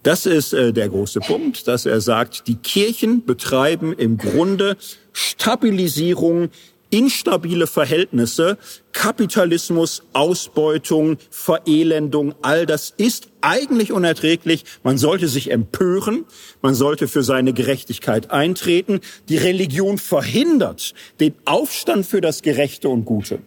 Das 0.04 0.26
ist 0.26 0.54
äh, 0.54 0.72
der 0.72 0.90
große 0.90 1.20
Punkt, 1.20 1.68
dass 1.68 1.86
er 1.86 2.00
sagt, 2.00 2.48
die 2.48 2.56
Kirchen 2.56 3.26
betreiben 3.26 3.94
im 3.94 4.18
Grunde 4.18 4.78
Stabilisierung 5.12 6.50
instabile 6.90 7.68
Verhältnisse, 7.68 8.58
Kapitalismus, 8.92 10.04
Ausbeutung, 10.14 11.18
Verelendung, 11.30 12.36
all 12.42 12.66
das 12.66 12.94
ist 12.98 13.30
eigentlich 13.42 13.92
unerträglich. 13.92 14.66
Man 14.84 14.98
sollte 14.98 15.28
sich 15.28 15.52
empören, 15.52 16.26
man 16.62 16.76
sollte 16.76 17.08
für 17.08 17.24
seine 17.24 17.54
Gerechtigkeit 17.54 18.32
eintreten. 18.32 19.00
Die 19.30 19.38
Religion 19.38 19.98
verhindert 19.98 20.94
den 21.20 21.34
Aufstand 21.46 22.06
für 22.06 22.22
das 22.22 22.42
Gerechte 22.42 22.90
und 22.90 23.06
Gute. 23.06 23.40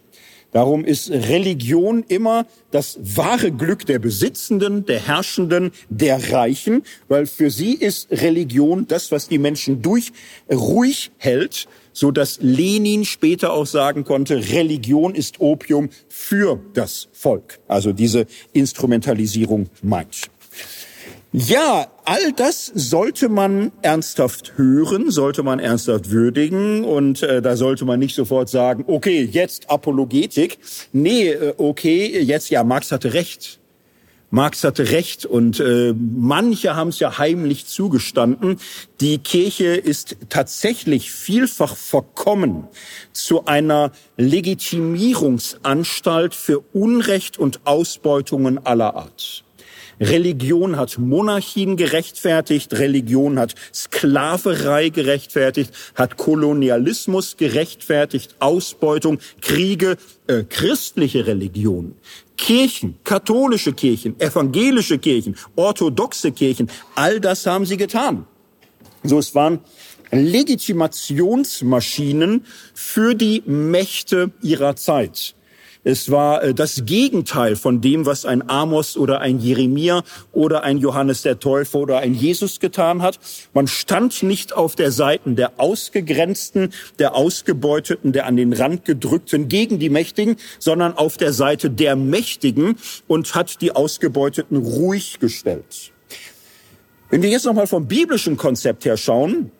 Darum 0.53 0.85
ist 0.85 1.11
Religion 1.11 2.05
immer 2.09 2.47
das 2.71 2.99
wahre 3.03 3.51
Glück 3.53 3.87
der 3.87 3.99
Besitzenden, 3.99 4.85
der 4.85 5.07
Herrschenden, 5.07 5.73
der 5.89 6.31
Reichen, 6.31 6.83
weil 7.09 7.25
für 7.25 7.51
sie 7.51 7.73
ist 7.73 8.11
Religion 8.11 8.87
das, 8.87 9.11
was 9.11 9.29
die 9.29 9.39
Menschen 9.39 9.81
durch 9.81 10.13
ruhig 10.53 11.11
hält, 11.17 11.69
so 11.93 12.11
dass 12.11 12.39
Lenin 12.41 13.05
später 13.05 13.53
auch 13.53 13.67
sagen 13.67 14.05
konnte, 14.05 14.37
Religion 14.37 15.15
ist 15.15 15.41
Opium 15.41 15.91
für 16.09 16.61
das 16.75 17.09
Volk. 17.13 17.61
Also 17.69 17.93
diese 17.93 18.27
Instrumentalisierung 18.53 19.69
meint. 19.83 20.31
Ja, 21.35 21.87
all 22.05 22.33
das 22.33 22.67
sollte 22.67 23.31
man 23.31 23.73
ernsthaft 23.81 24.53
hören, 24.59 25.11
sollte 25.11 25.43
man 25.43 25.61
ernsthaft 25.61 26.11
würdigen 26.11 26.85
und 26.85 27.23
äh, 27.23 27.41
da 27.41 27.57
sollte 27.57 27.87
man 27.87 27.99
nicht 28.01 28.15
sofort 28.15 28.51
sagen, 28.51 28.85
okay, 28.87 29.27
jetzt 29.33 29.71
Apologetik. 29.71 30.59
Nee, 30.93 31.31
äh, 31.31 31.55
okay, 31.57 32.21
jetzt 32.21 32.51
ja, 32.51 32.63
Marx 32.65 32.93
hatte 32.93 33.15
recht. 33.15 33.62
Marx 34.35 34.65
hatte 34.65 34.91
recht 34.91 35.27
und 35.27 35.61
äh, 35.61 35.93
manche 35.95 36.75
haben 36.75 36.89
es 36.89 36.99
ja 36.99 37.19
heimlich 37.19 37.67
zugestanden. 37.67 38.59
Die 39.03 39.19
Kirche 39.19 39.67
ist 39.67 40.17
tatsächlich 40.31 41.13
vielfach 41.13 41.77
verkommen 41.77 42.67
zu 43.13 43.45
einer 43.45 43.93
Legitimierungsanstalt 44.17 46.35
für 46.35 46.61
Unrecht 46.73 47.39
und 47.39 47.61
Ausbeutungen 47.67 48.65
aller 48.65 48.97
Art. 48.97 49.45
Religion 50.01 50.77
hat 50.77 50.99
Monarchien 50.99 51.77
gerechtfertigt, 51.77 52.75
Religion 52.75 53.39
hat 53.39 53.55
Sklaverei 53.73 54.89
gerechtfertigt, 54.89 55.73
hat 55.95 56.17
Kolonialismus 56.17 57.37
gerechtfertigt, 57.37 58.37
Ausbeutung, 58.41 59.19
Kriege, 59.41 59.97
äh, 60.27 60.43
christliche 60.43 61.27
Religion. 61.27 61.95
Kirchen, 62.37 62.99
katholische 63.05 63.73
Kirchen, 63.73 64.19
evangelische 64.21 64.99
Kirchen, 64.99 65.37
orthodoxe 65.57 66.33
Kirchen, 66.33 66.71
all 66.95 67.21
das 67.21 67.47
haben 67.47 67.65
sie 67.67 67.77
getan. 67.77 68.27
So, 69.05 69.19
es 69.19 69.35
waren 69.35 69.59
Legitimationsmaschinen 70.11 72.47
für 72.75 73.15
die 73.15 73.43
Mächte 73.47 74.31
ihrer 74.43 74.77
Zeit. 74.77 75.35
Es 75.85 76.13
war 76.13 76.45
äh, 76.45 76.55
das 76.55 76.85
Gegenteil 76.85 77.57
von 77.57 77.81
dem, 77.81 78.07
was 78.07 78.25
ein 78.25 78.49
Amos 78.49 78.97
oder 78.97 79.21
ein 79.21 79.41
Jeremia 79.41 80.05
oder 80.31 80.63
ein 80.63 80.79
Johannes 80.79 81.23
der 81.23 81.41
Täufer 81.41 81.81
oder 81.81 81.99
ein 81.99 82.15
Jesus 82.15 82.61
getan 82.61 83.03
hat. 83.03 83.19
Man 83.53 83.67
stand 83.67 84.23
nicht 84.23 84.53
auf 84.53 84.77
der 84.77 84.93
Seite 84.93 85.31
der 85.31 85.59
Ausgegrenzten, 85.59 86.73
der 87.01 87.17
Ausgebeuteten, 87.17 88.13
der 88.13 88.27
an 88.27 88.37
den 88.37 88.53
Rand 88.53 88.85
gedrückten 88.85 89.49
gegen 89.49 89.81
die 89.81 89.91
Mächtigen, 89.91 90.37
sondern 90.61 90.97
auf 90.97 91.17
der 91.17 91.33
Seite 91.33 91.69
der 91.69 91.97
Mächtigen 91.97 92.77
und 93.09 93.35
hat 93.35 93.61
die 93.61 93.73
Ausgebeuteten 93.75 94.59
ruhig 94.59 95.19
gestellt. 95.19 95.91
Wenn 97.11 97.23
wir 97.23 97.31
jetzt 97.31 97.45
nochmal 97.45 97.67
vom 97.67 97.89
biblischen 97.89 98.37
Konzept 98.37 98.85
her 98.85 98.97
schauen, 98.97 99.51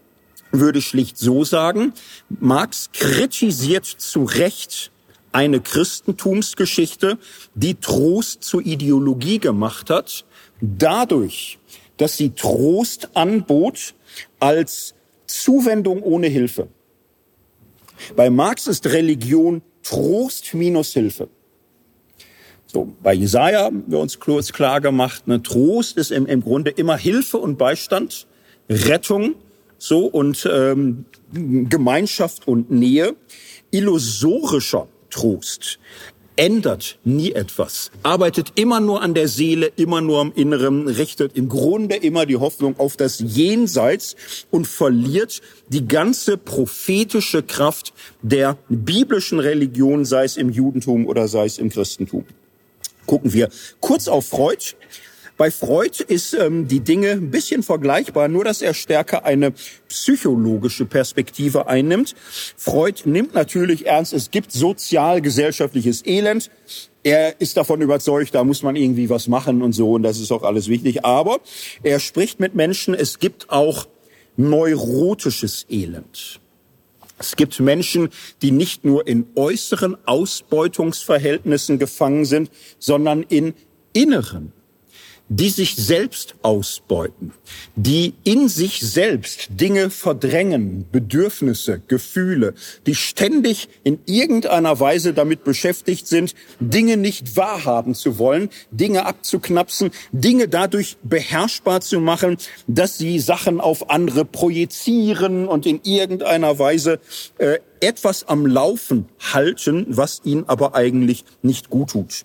würde 0.53 0.79
ich 0.79 0.87
schlicht 0.87 1.19
so 1.19 1.45
sagen, 1.45 1.95
Marx 2.29 2.91
kritisiert 2.93 3.87
zu 3.87 4.25
Recht 4.25 4.92
eine 5.33 5.61
Christentumsgeschichte, 5.61 7.19
die 7.55 7.75
Trost 7.75 8.45
zur 8.45 8.65
Ideologie 8.65 9.39
gemacht 9.39 9.91
hat, 9.91 10.25
dadurch, 10.61 11.59
dass 11.97 12.17
sie 12.17 12.31
Trost 12.31 13.11
anbot 13.15 13.95
als 14.41 14.95
Zuwendung 15.27 16.03
ohne 16.03 16.29
Hilfe. 16.29 16.69
Bei 18.17 18.31
Marx 18.31 18.67
ist 18.67 18.87
Religion 18.87 19.63
Trost 19.83 20.55
minus 20.55 20.93
Hilfe. 20.93 21.29
So, 22.67 22.93
bei 23.03 23.13
Jesaja 23.13 23.65
haben 23.65 23.85
wir 23.87 23.99
uns 23.99 24.19
kurz 24.19 24.53
klar 24.53 24.81
gemacht, 24.81 25.29
ne, 25.29 25.43
Trost 25.43 25.97
ist 25.99 26.11
im, 26.11 26.27
im 26.27 26.43
Grunde 26.43 26.71
immer 26.71 26.97
Hilfe 26.97 27.39
und 27.39 27.59
Beistand, 27.59 28.27
Rettung, 28.69 29.35
so 29.77 30.07
und 30.07 30.49
ähm, 30.51 31.05
Gemeinschaft 31.33 32.47
und 32.49 32.71
Nähe. 32.71 33.15
Illusorischer 33.71 34.87
Trost 35.13 35.79
ändert 36.37 36.99
nie 37.05 37.33
etwas, 37.33 37.91
arbeitet 38.03 38.53
immer 38.55 38.81
nur 38.81 39.03
an 39.03 39.15
der 39.15 39.29
Seele, 39.29 39.71
immer 39.77 40.01
nur 40.01 40.21
am 40.21 40.33
Inneren, 40.35 40.89
richtet 40.89 41.37
im 41.37 41.49
Grunde 41.49 41.97
immer 41.97 42.27
die 42.27 42.37
Hoffnung 42.37 42.79
auf 42.79 42.97
das 42.97 43.21
Jenseits 43.21 44.17
und 44.51 44.67
verliert 44.67 45.43
die 45.69 45.87
ganze 45.87 46.39
prophetische 46.39 47.43
Kraft 47.43 47.93
der 48.23 48.57
biblischen 48.69 49.41
Religion, 49.41 50.05
sei 50.05 50.25
es 50.25 50.37
im 50.37 50.51
Judentum 50.51 51.07
oder 51.07 51.29
sei 51.29 51.45
es 51.45 51.59
im 51.59 51.69
Christentum. 51.69 52.25
Gucken 53.07 53.33
wir 53.33 53.51
kurz 53.81 54.09
auf 54.09 54.27
Freud. 54.27 54.75
Bei 55.43 55.51
Freud 55.51 56.05
ist 56.07 56.35
ähm, 56.35 56.69
die 56.69 56.79
Dinge 56.79 57.11
ein 57.11 57.33
bisschen 57.33 57.65
vergleichbar, 57.65 58.29
nur 58.29 58.45
dass 58.45 58.63
er 58.63 58.75
stärker 58.75 59.25
eine 59.25 59.53
psychologische 59.89 60.87
Perspektive 60.87 61.67
einnimmt. 61.67 62.15
Freud 62.57 63.03
nimmt 63.07 63.35
natürlich 63.35 63.87
ernst, 63.87 64.13
es 64.13 64.31
gibt 64.31 64.53
sozial-gesellschaftliches 64.53 66.07
Elend. 66.07 66.49
Er 67.03 67.41
ist 67.41 67.57
davon 67.57 67.81
überzeugt, 67.81 68.37
da 68.37 68.45
muss 68.45 68.63
man 68.63 68.77
irgendwie 68.77 69.11
was 69.11 69.27
machen 69.27 69.63
und 69.63 69.73
so, 69.73 69.95
und 69.95 70.05
das 70.05 70.21
ist 70.21 70.31
auch 70.31 70.45
alles 70.45 70.69
wichtig. 70.69 71.05
Aber 71.05 71.41
er 71.83 71.99
spricht 71.99 72.39
mit 72.39 72.55
Menschen, 72.55 72.95
es 72.95 73.19
gibt 73.19 73.51
auch 73.51 73.89
neurotisches 74.37 75.67
Elend. 75.69 76.39
Es 77.19 77.35
gibt 77.35 77.59
Menschen, 77.59 78.11
die 78.43 78.53
nicht 78.53 78.85
nur 78.85 79.09
in 79.09 79.27
äußeren 79.35 79.97
Ausbeutungsverhältnissen 80.07 81.81
gefangen 81.81 82.27
sind, 82.27 82.49
sondern 82.79 83.25
in 83.25 83.55
inneren 83.93 84.53
die 85.29 85.49
sich 85.49 85.77
selbst 85.77 86.35
ausbeuten, 86.43 87.33
die 87.75 88.15
in 88.25 88.49
sich 88.49 88.81
selbst 88.81 89.49
Dinge 89.51 89.89
verdrängen, 89.91 90.87
Bedürfnisse, 90.93 91.81
Gefühle, 91.89 92.55
die 92.87 92.95
ständig 92.95 93.69
in 93.83 93.99
irgendeiner 94.07 94.79
Weise 94.79 95.15
damit 95.15 95.45
beschäftigt 95.45 96.07
sind, 96.07 96.35
Dinge 96.61 96.97
nicht 96.97 97.37
wahrhaben 97.37 97.95
zu 97.95 98.19
wollen, 98.19 98.51
Dinge 98.71 99.07
abzuknapsen, 99.07 99.91
Dinge 100.13 100.49
dadurch 100.49 100.97
beherrschbar 101.03 101.81
zu 101.81 102.01
machen, 102.01 102.37
dass 102.67 102.99
sie 102.99 103.19
Sachen 103.19 103.61
auf 103.61 103.91
andere 103.91 104.25
projizieren 104.25 105.49
und 105.49 105.67
in 105.67 105.81
irgendeiner 105.85 106.59
Weise 106.59 107.01
äh, 107.39 107.59
etwas 107.81 108.29
am 108.29 108.47
Laufen 108.47 109.09
halten, 109.33 109.87
was 109.89 110.21
ihnen 110.25 110.49
aber 110.49 110.75
eigentlich 110.75 111.25
nicht 111.43 111.71
gut 111.71 111.91
tut. 111.91 112.25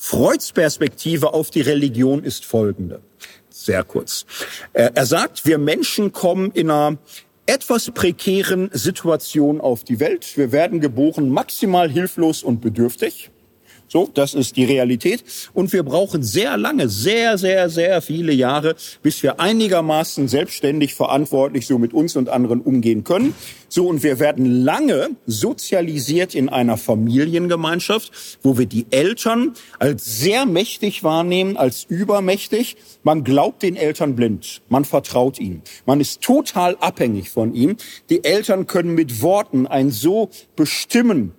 Freuds 0.00 0.52
Perspektive 0.52 1.34
auf 1.34 1.50
die 1.50 1.60
Religion 1.60 2.22
ist 2.22 2.44
folgende. 2.44 3.02
Sehr 3.50 3.82
kurz. 3.82 4.24
Er 4.72 5.04
sagt, 5.04 5.44
wir 5.44 5.58
Menschen 5.58 6.12
kommen 6.12 6.52
in 6.52 6.70
einer 6.70 6.98
etwas 7.46 7.90
prekären 7.90 8.70
Situation 8.72 9.60
auf 9.60 9.82
die 9.82 9.98
Welt. 9.98 10.36
Wir 10.36 10.52
werden 10.52 10.80
geboren 10.80 11.30
maximal 11.30 11.90
hilflos 11.90 12.44
und 12.44 12.60
bedürftig. 12.60 13.30
So, 13.88 14.08
das 14.12 14.34
ist 14.34 14.56
die 14.56 14.64
Realität. 14.64 15.24
Und 15.54 15.72
wir 15.72 15.82
brauchen 15.82 16.22
sehr 16.22 16.56
lange, 16.58 16.90
sehr, 16.90 17.38
sehr, 17.38 17.70
sehr 17.70 18.02
viele 18.02 18.32
Jahre, 18.32 18.76
bis 19.02 19.22
wir 19.22 19.40
einigermaßen 19.40 20.28
selbstständig 20.28 20.94
verantwortlich 20.94 21.66
so 21.66 21.78
mit 21.78 21.94
uns 21.94 22.14
und 22.14 22.28
anderen 22.28 22.60
umgehen 22.60 23.02
können. 23.02 23.34
So, 23.70 23.86
und 23.86 24.02
wir 24.02 24.18
werden 24.18 24.62
lange 24.64 25.10
sozialisiert 25.26 26.34
in 26.34 26.48
einer 26.48 26.76
Familiengemeinschaft, 26.76 28.38
wo 28.42 28.56
wir 28.58 28.66
die 28.66 28.86
Eltern 28.90 29.52
als 29.78 30.18
sehr 30.18 30.46
mächtig 30.46 31.02
wahrnehmen, 31.02 31.56
als 31.56 31.84
übermächtig. 31.84 32.76
Man 33.02 33.24
glaubt 33.24 33.62
den 33.62 33.76
Eltern 33.76 34.16
blind. 34.16 34.62
Man 34.68 34.84
vertraut 34.84 35.38
ihnen. 35.38 35.62
Man 35.86 36.00
ist 36.00 36.22
total 36.22 36.76
abhängig 36.76 37.30
von 37.30 37.54
ihm. 37.54 37.76
Die 38.10 38.24
Eltern 38.24 38.66
können 38.66 38.94
mit 38.94 39.22
Worten 39.22 39.66
ein 39.66 39.90
so 39.90 40.30
bestimmen, 40.56 41.32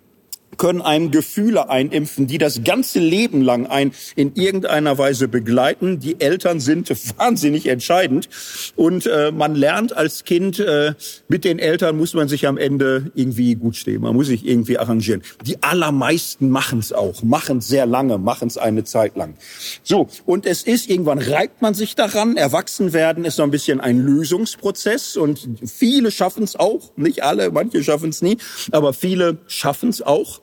können 0.59 0.81
einem 0.81 1.09
Gefühle 1.09 1.69
einimpfen, 1.69 2.27
die 2.27 2.37
das 2.37 2.63
ganze 2.63 2.99
Leben 2.99 3.41
lang 3.41 3.65
ein 3.65 3.93
in 4.15 4.35
irgendeiner 4.35 4.97
Weise 4.99 5.27
begleiten. 5.27 5.99
Die 5.99 6.21
Eltern 6.21 6.59
sind 6.59 6.89
wahnsinnig 7.17 7.65
entscheidend 7.65 8.29
und 8.75 9.07
äh, 9.07 9.31
man 9.31 9.55
lernt 9.55 9.97
als 9.97 10.25
Kind 10.25 10.59
äh, 10.59 10.93
mit 11.27 11.45
den 11.45 11.57
Eltern 11.57 11.97
muss 11.97 12.13
man 12.13 12.27
sich 12.27 12.45
am 12.45 12.57
Ende 12.57 13.11
irgendwie 13.15 13.55
gut 13.55 13.77
stehen. 13.77 14.01
Man 14.01 14.13
muss 14.13 14.27
sich 14.27 14.45
irgendwie 14.45 14.77
arrangieren. 14.77 15.23
Die 15.45 15.63
allermeisten 15.63 16.49
machen 16.49 16.79
es 16.79 16.93
auch, 16.93 17.23
machen 17.23 17.61
sehr 17.61 17.85
lange, 17.85 18.17
machen 18.17 18.49
es 18.49 18.57
eine 18.57 18.83
Zeit 18.83 19.15
lang. 19.15 19.35
So 19.83 20.09
und 20.25 20.45
es 20.45 20.63
ist 20.63 20.89
irgendwann 20.89 21.19
reibt 21.19 21.61
man 21.61 21.73
sich 21.73 21.95
daran. 21.95 22.35
Erwachsen 22.35 22.91
werden 22.91 23.23
ist 23.23 23.37
so 23.37 23.43
ein 23.43 23.51
bisschen 23.51 23.79
ein 23.79 23.99
Lösungsprozess 23.99 25.15
und 25.15 25.47
viele 25.65 26.11
schaffen 26.11 26.43
es 26.43 26.57
auch, 26.57 26.91
nicht 26.97 27.23
alle, 27.23 27.49
manche 27.49 27.81
schaffen 27.81 28.09
es 28.09 28.21
nie, 28.21 28.37
aber 28.71 28.91
viele 28.91 29.37
schaffen 29.47 29.89
es 29.89 30.01
auch. 30.01 30.41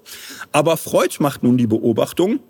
Aber 0.52 0.76
Freud 0.76 1.16
macht 1.20 1.42
nun 1.42 1.56
die 1.56 1.66
Beobachtung, 1.66 2.40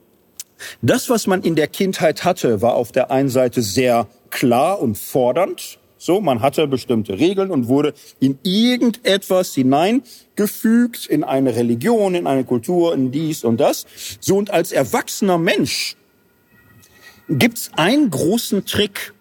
das, 0.82 1.10
was 1.10 1.26
man 1.26 1.42
in 1.42 1.54
der 1.54 1.68
Kindheit 1.68 2.24
hatte, 2.24 2.62
war 2.62 2.74
auf 2.74 2.92
der 2.92 3.10
einen 3.10 3.28
Seite 3.28 3.62
sehr 3.62 4.08
klar 4.30 4.80
und 4.80 4.96
fordernd. 4.96 5.78
So, 5.98 6.20
man 6.20 6.40
hatte 6.40 6.66
bestimmte 6.66 7.18
Regeln 7.18 7.50
und 7.50 7.68
wurde 7.68 7.94
in 8.20 8.38
irgendetwas 8.42 9.54
hineingefügt, 9.54 11.06
in 11.06 11.24
eine 11.24 11.56
Religion, 11.56 12.14
in 12.14 12.26
eine 12.26 12.44
Kultur, 12.44 12.94
in 12.94 13.10
dies 13.12 13.44
und 13.44 13.58
das. 13.58 13.86
So, 14.20 14.36
und 14.36 14.50
als 14.50 14.72
erwachsener 14.72 15.38
Mensch 15.38 15.96
gibt's 17.28 17.70
einen 17.76 18.10
großen 18.10 18.66
Trick, 18.66 19.14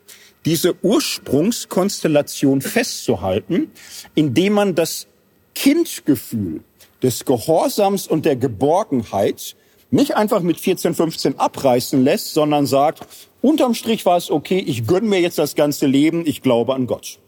diese 0.44 0.76
Ursprungskonstellation 0.84 2.62
festzuhalten, 2.62 3.72
indem 4.14 4.54
man 4.54 4.76
das 4.76 5.08
Kindgefühl 5.56 6.62
des 7.06 7.24
Gehorsams 7.24 8.08
und 8.08 8.26
der 8.26 8.36
Geborgenheit 8.36 9.56
nicht 9.92 10.16
einfach 10.16 10.42
mit 10.42 10.60
14, 10.60 10.96
15 10.96 11.40
abreißen 11.40 12.04
lässt, 12.04 12.34
sondern 12.34 12.66
sagt, 12.66 13.06
unterm 13.42 13.76
Strich 13.76 14.06
war 14.08 14.18
es 14.18 14.32
okay, 14.32 14.58
ich 14.58 14.88
gönne 14.88 15.08
mir 15.08 15.22
jetzt 15.22 15.38
das 15.38 15.54
ganze 15.54 15.86
Leben, 15.86 16.26
ich 16.26 16.42
glaube 16.42 16.74
an 16.74 16.88
Gott. 16.88 17.20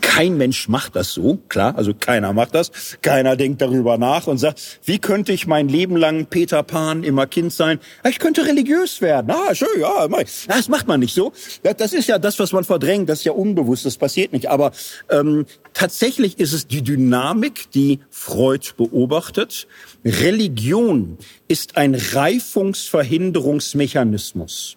Kein 0.00 0.36
Mensch 0.36 0.68
macht 0.68 0.96
das 0.96 1.12
so, 1.12 1.38
klar, 1.48 1.76
also 1.76 1.92
keiner 1.94 2.32
macht 2.32 2.54
das. 2.54 2.70
Keiner 3.02 3.36
denkt 3.36 3.60
darüber 3.60 3.98
nach 3.98 4.26
und 4.26 4.38
sagt, 4.38 4.80
wie 4.84 4.98
könnte 4.98 5.32
ich 5.32 5.46
mein 5.46 5.68
Leben 5.68 5.96
lang 5.96 6.26
Peter 6.26 6.62
Pan 6.62 7.04
immer 7.04 7.26
Kind 7.26 7.52
sein? 7.52 7.78
Ich 8.08 8.18
könnte 8.18 8.46
religiös 8.46 9.00
werden. 9.00 9.30
Ah, 9.30 9.54
schön, 9.54 9.68
ja, 9.80 10.06
das 10.48 10.68
macht 10.68 10.86
man 10.86 11.00
nicht 11.00 11.14
so. 11.14 11.32
Das 11.76 11.92
ist 11.92 12.08
ja 12.08 12.18
das, 12.18 12.38
was 12.38 12.52
man 12.52 12.64
verdrängt, 12.64 13.08
das 13.08 13.20
ist 13.20 13.24
ja 13.24 13.32
unbewusst, 13.32 13.86
das 13.86 13.96
passiert 13.96 14.32
nicht. 14.32 14.50
Aber 14.50 14.72
ähm, 15.10 15.46
tatsächlich 15.72 16.38
ist 16.38 16.52
es 16.52 16.66
die 16.66 16.82
Dynamik, 16.82 17.70
die 17.72 18.00
Freud 18.10 18.72
beobachtet. 18.76 19.66
Religion 20.04 21.18
ist 21.48 21.76
ein 21.76 21.94
Reifungsverhinderungsmechanismus. 21.94 24.76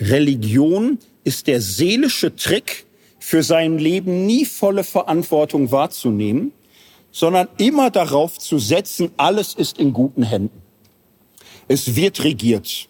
Religion 0.00 0.98
ist 1.24 1.46
der 1.46 1.60
seelische 1.60 2.34
Trick, 2.34 2.86
für 3.18 3.42
sein 3.42 3.78
Leben 3.78 4.26
nie 4.26 4.44
volle 4.44 4.84
Verantwortung 4.84 5.70
wahrzunehmen, 5.72 6.52
sondern 7.10 7.48
immer 7.58 7.90
darauf 7.90 8.38
zu 8.38 8.58
setzen, 8.58 9.10
alles 9.16 9.54
ist 9.54 9.78
in 9.78 9.92
guten 9.92 10.22
Händen. 10.22 10.62
Es 11.66 11.96
wird 11.96 12.24
regiert. 12.24 12.88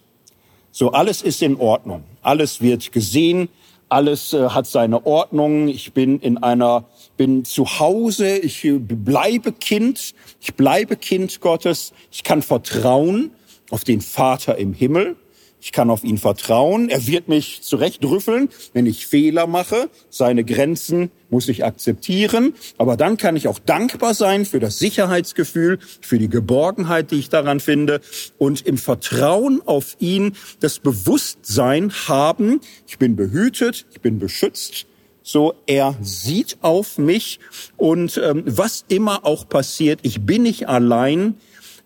So, 0.70 0.92
alles 0.92 1.22
ist 1.22 1.42
in 1.42 1.56
Ordnung. 1.56 2.05
Alles 2.22 2.60
wird 2.60 2.92
gesehen. 2.92 3.48
Alles 3.88 4.32
äh, 4.32 4.50
hat 4.50 4.66
seine 4.66 5.06
Ordnung. 5.06 5.68
Ich 5.68 5.92
bin 5.92 6.20
in 6.20 6.38
einer, 6.38 6.84
bin 7.16 7.44
zu 7.44 7.80
Hause. 7.80 8.38
Ich 8.38 8.64
bleibe 8.78 9.52
Kind. 9.52 10.14
Ich 10.40 10.55
bleibe 10.55 10.96
Kind 10.96 11.40
Gottes. 11.40 11.92
Ich 12.12 12.22
kann 12.22 12.42
vertrauen 12.42 13.32
auf 13.70 13.82
den 13.82 14.00
Vater 14.00 14.59
im 14.59 14.72
Himmel. 14.72 15.16
Ich 15.60 15.72
kann 15.72 15.90
auf 15.90 16.05
ihn 16.05 16.18
vertrauen. 16.18 16.89
Er 16.89 17.06
wird 17.06 17.28
mich 17.28 17.62
zurechtrüffeln, 17.62 18.48
wenn 18.74 18.86
ich 18.86 19.06
Fehler 19.06 19.47
mache. 19.47 19.90
Seine 20.09 20.44
Grenzen 20.44 21.10
muss 21.30 21.48
ich 21.48 21.64
akzeptieren. 21.64 22.55
Aber 22.76 22.97
dann 22.97 23.16
kann 23.16 23.35
ich 23.35 23.48
auch 23.48 23.59
dankbar 23.59 24.14
sein 24.14 24.44
für 24.44 24.60
das 24.60 24.78
Sicherheitsgefühl, 24.78 25.78
für 26.01 26.18
die 26.18 26.28
Geborgenheit, 26.28 27.10
die 27.10 27.18
ich 27.18 27.28
daran 27.28 27.59
finde 27.59 28.01
und 28.39 28.66
im 28.66 28.78
Vertrauen 28.78 29.60
auf 29.66 29.97
ihn 29.98 30.36
das 30.60 30.78
Bewusstsein 30.78 31.93
haben, 32.06 32.60
ich 32.86 32.98
bin 32.98 33.16
behütet, 33.16 33.86
ich 33.93 34.01
bin 34.01 34.18
beschützt. 34.18 34.86
So, 35.22 35.55
er 35.66 35.94
sieht 36.01 36.56
auf 36.62 36.97
mich 36.97 37.40
und 37.76 38.18
ähm, 38.22 38.44
was 38.47 38.85
immer 38.89 39.26
auch 39.26 39.47
passiert, 39.47 40.01
ich 40.02 40.22
bin 40.22 40.44
nicht 40.44 40.68
allein. 40.68 41.35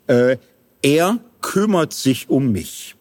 Äh, 0.06 0.36
er 0.82 1.18
kümmert 1.40 1.92
sich 1.92 2.30
um 2.30 2.52
mich. 2.52 2.94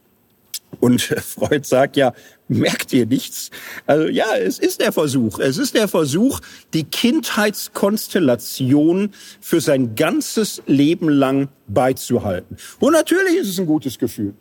Und 0.80 1.02
Freud 1.02 1.66
sagt 1.66 1.98
ja, 1.98 2.14
merkt 2.48 2.94
ihr 2.94 3.06
nichts? 3.06 3.52
Also 3.86 4.08
ja, 4.08 4.38
es 4.38 4.58
ist 4.60 4.80
der 4.82 4.92
Versuch. 4.92 5.40
Es 5.40 5.58
ist 5.58 5.76
der 5.76 5.88
Versuch, 5.88 6.40
die 6.74 6.84
Kindheitskonstellation 6.84 9.14
für 9.40 9.62
sein 9.62 9.96
ganzes 9.96 10.62
Leben 10.68 11.10
lang 11.10 11.48
beizuhalten. 11.68 12.58
Und 12.80 12.94
natürlich 12.94 13.38
ist 13.38 13.50
es 13.50 13.60
ein 13.60 13.66
gutes 13.66 13.98
Gefühl. 14.00 14.34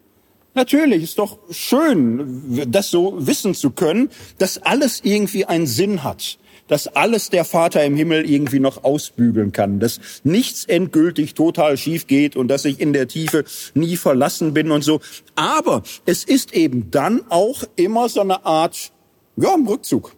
Natürlich 0.55 1.03
ist 1.05 1.19
doch 1.19 1.39
schön, 1.51 2.67
das 2.69 2.91
so 2.91 3.25
wissen 3.25 3.55
zu 3.55 3.71
können, 3.71 4.11
dass 4.39 4.59
alles 4.59 5.01
irgendwie 5.05 5.45
einen 5.45 5.69
Sinn 5.69 6.03
hat 6.03 6.40
dass 6.71 6.87
alles 6.87 7.31
der 7.31 7.45
Vater 7.45 7.85
im 7.85 7.97
Himmel 7.97 8.31
irgendwie 8.31 8.61
noch 8.61 8.85
ausbügeln 8.85 9.51
kann, 9.51 9.81
dass 9.81 10.01
nichts 10.23 10.65
endgültig 10.65 11.35
total 11.35 11.77
schief 11.77 12.07
geht 12.07 12.37
und 12.37 12.47
dass 12.47 12.65
ich 12.65 12.81
in 12.81 12.93
der 12.93 13.09
Tiefe 13.09 13.45
nie 13.75 13.97
verlassen 13.97 14.55
bin 14.55 14.71
und 14.71 14.83
so. 14.83 15.01
Aber 15.35 15.83
es 16.07 16.23
ist 16.23 16.55
eben 16.55 16.93
dann 16.93 17.23
auch 17.29 17.65
immer 17.75 18.09
so 18.09 18.21
eine 18.21 18.47
Art, 18.47 18.93
ja, 19.37 19.57
Rückzug. 19.67 20.15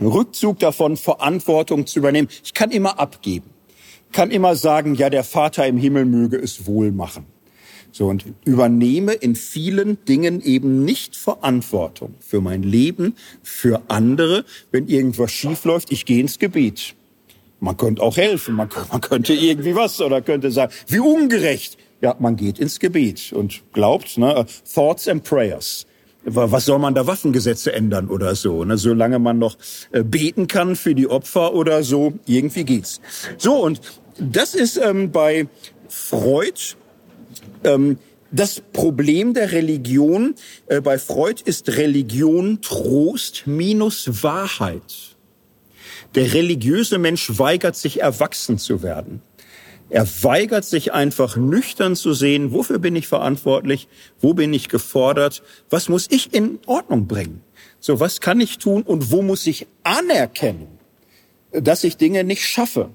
Rückzug 0.00 0.58
davon, 0.58 0.96
Verantwortung 0.96 1.86
zu 1.86 2.00
übernehmen. 2.00 2.28
Ich 2.42 2.54
kann 2.54 2.72
immer 2.72 2.98
abgeben. 2.98 3.50
Kann 4.10 4.32
immer 4.32 4.56
sagen, 4.56 4.96
ja, 4.96 5.10
der 5.10 5.22
Vater 5.22 5.64
im 5.68 5.76
Himmel 5.76 6.06
möge 6.06 6.38
es 6.38 6.66
wohl 6.66 6.90
machen. 6.90 7.26
So, 7.92 8.06
und 8.06 8.24
übernehme 8.44 9.12
in 9.12 9.34
vielen 9.34 10.04
Dingen 10.04 10.40
eben 10.42 10.84
nicht 10.84 11.16
Verantwortung 11.16 12.14
für 12.20 12.40
mein 12.40 12.62
Leben, 12.62 13.14
für 13.42 13.82
andere. 13.88 14.44
Wenn 14.70 14.88
irgendwas 14.88 15.32
schief 15.32 15.64
läuft, 15.64 15.90
ich 15.90 16.04
gehe 16.04 16.20
ins 16.20 16.38
Gebet. 16.38 16.94
Man 17.60 17.76
könnte 17.76 18.02
auch 18.02 18.16
helfen, 18.16 18.54
man, 18.54 18.68
man 18.92 19.00
könnte 19.00 19.32
irgendwie 19.32 19.74
was 19.74 20.00
oder 20.00 20.20
könnte 20.22 20.50
sagen, 20.50 20.72
wie 20.86 21.00
ungerecht. 21.00 21.78
Ja, 22.00 22.14
man 22.20 22.36
geht 22.36 22.60
ins 22.60 22.78
Gebet 22.78 23.32
und 23.32 23.62
glaubt, 23.72 24.18
ne, 24.18 24.46
Thoughts 24.72 25.08
and 25.08 25.24
Prayers. 25.24 25.86
Was 26.24 26.66
soll 26.66 26.78
man 26.78 26.94
da 26.94 27.06
Waffengesetze 27.06 27.72
ändern 27.72 28.08
oder 28.08 28.34
so? 28.34 28.64
Ne? 28.64 28.76
Solange 28.76 29.18
man 29.18 29.38
noch 29.38 29.56
äh, 29.92 30.04
beten 30.04 30.46
kann 30.46 30.76
für 30.76 30.94
die 30.94 31.08
Opfer 31.08 31.54
oder 31.54 31.82
so, 31.82 32.12
irgendwie 32.26 32.64
geht's. 32.64 33.00
So, 33.38 33.54
und 33.64 33.80
das 34.18 34.54
ist 34.54 34.76
ähm, 34.76 35.10
bei 35.10 35.48
Freud 35.88 36.76
ähm, 37.64 37.98
das 38.30 38.60
Problem 38.60 39.32
der 39.32 39.52
Religion 39.52 40.34
äh, 40.66 40.80
bei 40.80 40.98
Freud 40.98 41.42
ist 41.44 41.68
Religion 41.76 42.60
Trost 42.60 43.46
minus 43.46 44.22
Wahrheit. 44.22 45.16
Der 46.14 46.34
religiöse 46.34 46.98
Mensch 46.98 47.38
weigert 47.38 47.76
sich 47.76 48.00
erwachsen 48.02 48.58
zu 48.58 48.82
werden. 48.82 49.22
Er 49.90 50.06
weigert 50.22 50.66
sich 50.66 50.92
einfach 50.92 51.36
nüchtern 51.36 51.96
zu 51.96 52.12
sehen, 52.12 52.52
wofür 52.52 52.78
bin 52.78 52.94
ich 52.94 53.08
verantwortlich, 53.08 53.88
wo 54.20 54.34
bin 54.34 54.52
ich 54.52 54.68
gefordert, 54.68 55.42
was 55.70 55.88
muss 55.88 56.06
ich 56.10 56.34
in 56.34 56.58
Ordnung 56.66 57.06
bringen. 57.06 57.42
So, 57.80 57.98
was 57.98 58.20
kann 58.20 58.40
ich 58.40 58.58
tun 58.58 58.82
und 58.82 59.10
wo 59.10 59.22
muss 59.22 59.46
ich 59.46 59.66
anerkennen, 59.84 60.78
dass 61.52 61.84
ich 61.84 61.96
Dinge 61.96 62.24
nicht 62.24 62.44
schaffe. 62.44 62.90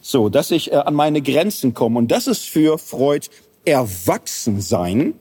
So, 0.00 0.28
dass 0.28 0.50
ich 0.50 0.72
äh, 0.72 0.76
an 0.76 0.94
meine 0.94 1.22
Grenzen 1.22 1.74
komme. 1.74 1.98
Und 1.98 2.08
das 2.08 2.26
ist 2.26 2.48
für 2.48 2.78
Freud 2.78 3.28
Erwachsensein 3.64 5.14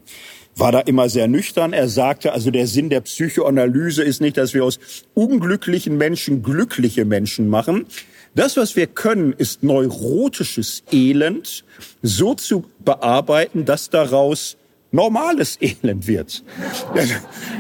war 0.56 0.72
da 0.72 0.80
immer 0.80 1.08
sehr 1.10 1.28
nüchtern. 1.28 1.74
Er 1.74 1.88
sagte, 1.88 2.34
also 2.34 2.50
der 2.52 2.68
Sinn 2.68 2.90
der 2.90 3.02
Psychoanalyse 3.02 4.04
ist 4.04 4.22
nicht, 4.22 4.38
dass 4.38 4.54
wir 4.54 4.64
aus 4.64 4.80
unglücklichen 5.14 5.98
Menschen 5.98 6.42
glückliche 6.42 7.06
Menschen 7.06 7.48
machen. 7.48 7.86
Das, 8.34 8.58
was 8.58 8.76
wir 8.76 8.88
können, 8.88 9.34
ist 9.34 9.64
neurotisches 9.64 10.84
Elend 10.92 11.64
so 12.02 12.34
zu 12.34 12.66
bearbeiten, 12.80 13.66
dass 13.66 13.90
daraus 13.90 14.58
normales 14.92 15.58
Elend 15.62 16.08
wird. 16.08 16.44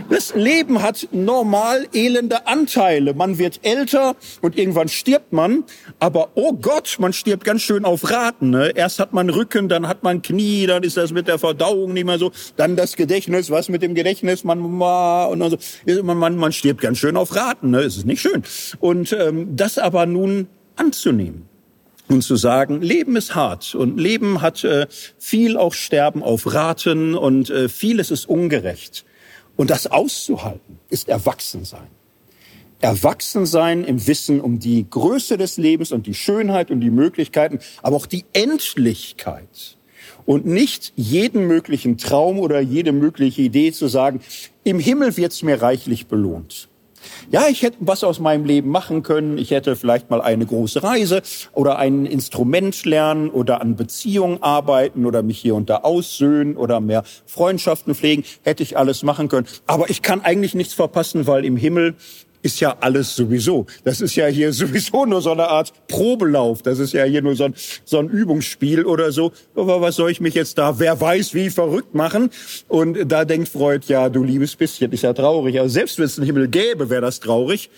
Das 0.10 0.34
Leben 0.36 0.82
hat 0.82 1.08
normal 1.12 1.88
elende 1.94 2.48
Anteile. 2.48 3.14
Man 3.14 3.38
wird 3.38 3.60
älter 3.64 4.16
und 4.42 4.58
irgendwann 4.58 4.88
stirbt 4.88 5.34
man. 5.34 5.64
Aber 6.00 6.30
oh 6.36 6.54
Gott, 6.54 6.98
man 7.00 7.14
stirbt 7.14 7.44
ganz 7.44 7.62
schön 7.62 7.86
auf 7.86 8.10
Raten. 8.10 8.52
Ne? 8.52 8.72
Erst 8.76 9.00
hat 9.00 9.14
man 9.14 9.30
Rücken, 9.30 9.70
dann 9.70 9.88
hat 9.88 10.04
man 10.04 10.22
Knie, 10.22 10.66
dann 10.68 10.84
ist 10.84 10.98
das 10.98 11.12
mit 11.12 11.28
der 11.28 11.40
Verdauung 11.40 11.94
nicht 11.94 12.06
mehr 12.06 12.20
so. 12.20 12.32
Dann 12.56 12.76
das 12.76 12.96
Gedächtnis, 12.96 13.50
was 13.50 13.70
mit 13.70 13.82
dem 13.82 13.96
Gedächtnis, 13.96 14.44
man 14.44 14.62
und 14.62 15.50
so. 15.50 15.58
Man, 16.04 16.18
man, 16.18 16.36
man 16.36 16.52
stirbt 16.52 16.82
ganz 16.82 16.98
schön 16.98 17.18
auf 17.18 17.36
Raten. 17.36 17.72
Ne? 17.72 17.80
Es 17.80 17.98
ist 17.98 18.06
nicht 18.06 18.22
schön. 18.22 18.44
Und 18.80 19.12
ähm, 19.14 19.56
das 19.56 19.78
aber 19.78 20.06
nun 20.06 20.48
anzunehmen 20.76 21.50
und 22.10 22.22
zu 22.22 22.36
sagen, 22.36 22.82
Leben 22.82 23.16
ist 23.16 23.36
hart 23.36 23.76
und 23.76 24.00
Leben 24.00 24.42
hat 24.42 24.64
äh, 24.64 24.88
viel 25.18 25.58
auch 25.58 25.74
Sterben 25.74 26.24
auf 26.24 26.54
Raten 26.54 27.16
und 27.16 27.50
äh, 27.50 27.70
vieles 27.70 28.12
ist 28.12 28.28
ungerecht. 28.30 29.06
Und 29.56 29.70
das 29.70 29.88
auszuhalten 29.88 30.80
ist 30.90 31.10
Erwachsensein. 31.10 31.88
Erwachsensein 32.80 33.84
im 33.84 34.06
Wissen 34.06 34.40
um 34.40 34.60
die 34.60 34.86
Größe 34.88 35.38
des 35.38 35.58
Lebens 35.58 35.92
und 35.92 36.06
die 36.06 36.14
Schönheit 36.14 36.70
und 36.70 36.80
die 36.80 36.92
Möglichkeiten, 36.92 37.60
aber 37.82 37.96
auch 37.96 38.06
die 38.06 38.26
Endlichkeit. 38.34 39.78
Und 40.26 40.46
nicht 40.46 40.94
jeden 40.96 41.48
möglichen 41.48 41.98
Traum 41.98 42.38
oder 42.40 42.60
jede 42.60 42.92
mögliche 42.92 43.42
Idee 43.42 43.72
zu 43.72 43.88
sagen, 43.88 44.22
im 44.64 44.80
Himmel 44.80 45.18
wird's 45.18 45.42
mir 45.42 45.62
reichlich 45.62 46.08
belohnt. 46.08 46.70
Ja, 47.32 47.48
ich 47.50 47.62
hätte 47.62 47.78
was 47.80 48.04
aus 48.04 48.20
meinem 48.20 48.46
Leben 48.46 48.70
machen 48.70 49.04
können. 49.04 49.38
Ich 49.38 49.52
hätte 49.52 49.76
vielleicht 49.76 50.10
mal 50.10 50.22
eine 50.22 50.46
große 50.46 50.84
Reise 50.84 51.22
oder 51.54 51.78
ein 51.78 52.06
Instrument 52.06 52.86
lernen 52.86 53.30
oder 53.30 53.62
an 53.62 53.76
Beziehungen 53.76 54.42
arbeiten 54.42 55.06
oder 55.06 55.24
mich 55.24 55.40
hier 55.40 55.56
und 55.56 55.70
da 55.70 55.78
aussöhnen 55.78 56.58
oder 56.58 56.80
mehr 56.80 57.04
Freundschaften 57.26 57.96
pflegen. 57.96 58.24
Hätte 58.44 58.64
ich 58.64 58.78
alles 58.78 59.04
machen 59.04 59.28
können. 59.28 59.48
Aber 59.66 59.90
ich 59.90 60.02
kann 60.02 60.22
eigentlich 60.22 60.56
nichts 60.56 60.74
verpassen, 60.74 61.28
weil 61.28 61.46
im 61.46 61.58
Himmel 61.58 61.96
ist 62.48 62.62
ja 62.62 62.78
alles 62.80 63.14
sowieso. 63.14 63.66
Das 63.84 64.00
ist 64.00 64.16
ja 64.16 64.28
hier 64.28 64.54
sowieso 64.62 65.06
nur 65.06 65.22
so 65.22 65.32
eine 65.32 65.50
Art 65.50 65.74
Probelauf. 65.90 66.62
Das 66.62 66.80
ist 66.80 66.94
ja 66.94 67.04
hier 67.04 67.22
nur 67.22 67.36
so 67.36 67.44
ein, 67.44 67.54
so 67.84 68.00
ein 68.00 68.08
Übungsspiel 68.08 68.86
oder 68.86 69.12
so. 69.12 69.34
Aber 69.56 69.82
was 69.82 69.98
soll 69.98 70.12
ich 70.12 70.22
mich 70.22 70.34
jetzt 70.34 70.58
da, 70.58 70.80
wer 70.80 71.00
weiß 71.00 71.34
wie, 71.34 71.50
verrückt 71.50 71.94
machen? 71.94 72.30
Und 72.70 73.12
da 73.12 73.26
denkt 73.26 73.50
Freud, 73.50 73.86
ja, 73.88 74.08
du 74.08 74.24
liebes 74.24 74.56
bisschen, 74.56 74.94
ist 74.94 75.04
ja 75.04 75.14
traurig. 75.14 75.60
Aber 75.60 75.70
selbst 75.70 76.00
wenn 76.00 76.06
es 76.06 76.18
einen 76.18 76.26
Himmel 76.26 76.48
gäbe, 76.48 76.90
wäre 76.90 77.02
das 77.02 77.20
traurig, 77.20 77.70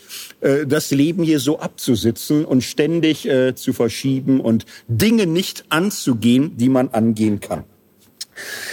äh, 0.42 0.68
das 0.68 0.92
Leben 0.92 1.24
hier 1.24 1.40
so 1.40 1.60
abzusitzen 1.60 2.46
und 2.46 2.64
ständig 2.64 3.28
äh, 3.28 3.56
zu 3.56 3.74
verschieben 3.74 4.40
und 4.40 4.66
Dinge 4.88 5.26
nicht 5.26 5.66
anzugehen, 5.70 6.58
die 6.58 6.70
man 6.70 6.90
angehen 6.90 7.40
kann. 7.40 7.64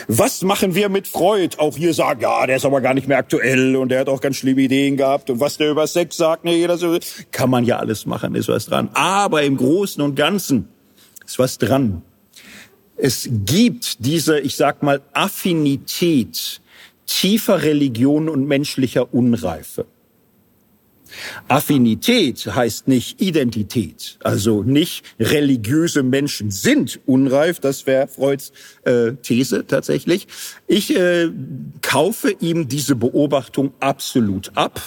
Was 0.09 0.43
machen 0.43 0.75
wir 0.75 0.89
mit 0.89 1.09
Freud? 1.09 1.57
Auch 1.59 1.77
hier 1.77 1.95
sagen, 1.95 2.21
ja, 2.21 2.47
der 2.47 2.57
ist 2.57 2.65
aber 2.65 2.81
gar 2.81 2.95
nicht 2.95 3.09
mehr 3.09 3.19
aktuell 3.19 3.77
und 3.77 3.89
der 3.91 4.01
hat 4.01 4.09
auch 4.09 4.21
ganz 4.21 4.37
schlimme 4.37 4.63
Ideen 4.63 4.97
gehabt 4.97 5.31
und 5.31 5.41
was 5.41 5.57
der 5.59 5.71
über 5.71 5.87
Sex 5.87 6.17
sagt, 6.17 6.45
ne, 6.45 6.55
jeder 6.55 6.79
so, 6.79 6.97
kann 7.33 7.51
man 7.51 7.65
ja 7.65 7.79
alles 7.79 8.07
machen, 8.07 8.35
ist 8.35 8.49
was 8.49 8.67
dran. 8.67 8.91
Aber 8.95 9.43
im 9.43 9.57
Großen 9.57 10.03
und 10.03 10.15
Ganzen 10.15 10.69
ist 11.25 11.39
was 11.39 11.59
dran. 11.59 12.03
Es 12.97 13.29
gibt 13.31 14.05
diese, 14.07 14.41
ich 14.41 14.57
sag 14.57 14.83
mal, 14.83 15.03
Affinität 15.13 16.61
tiefer 17.07 17.63
Religion 17.63 18.29
und 18.29 18.47
menschlicher 18.47 19.13
Unreife. 19.13 19.87
Affinität 21.49 22.47
heißt 22.47 22.89
nicht 22.89 23.21
Identität, 23.21 24.19
also 24.23 24.63
nicht 24.63 25.05
religiöse 25.21 26.03
Menschen 26.03 26.51
sind 26.51 27.01
unreif, 27.07 27.61
das 27.61 27.87
wäre 27.87 28.09
Freuds 28.09 28.53
äh, 28.85 29.13
These 29.23 29.67
tatsächlich. 29.67 30.27
Ich 30.67 30.95
äh, 30.97 31.31
kaufe 31.83 32.31
ihm 32.41 32.69
diese 32.69 32.97
Beobachtung 32.97 33.73
absolut 33.81 34.53
ab, 34.55 34.81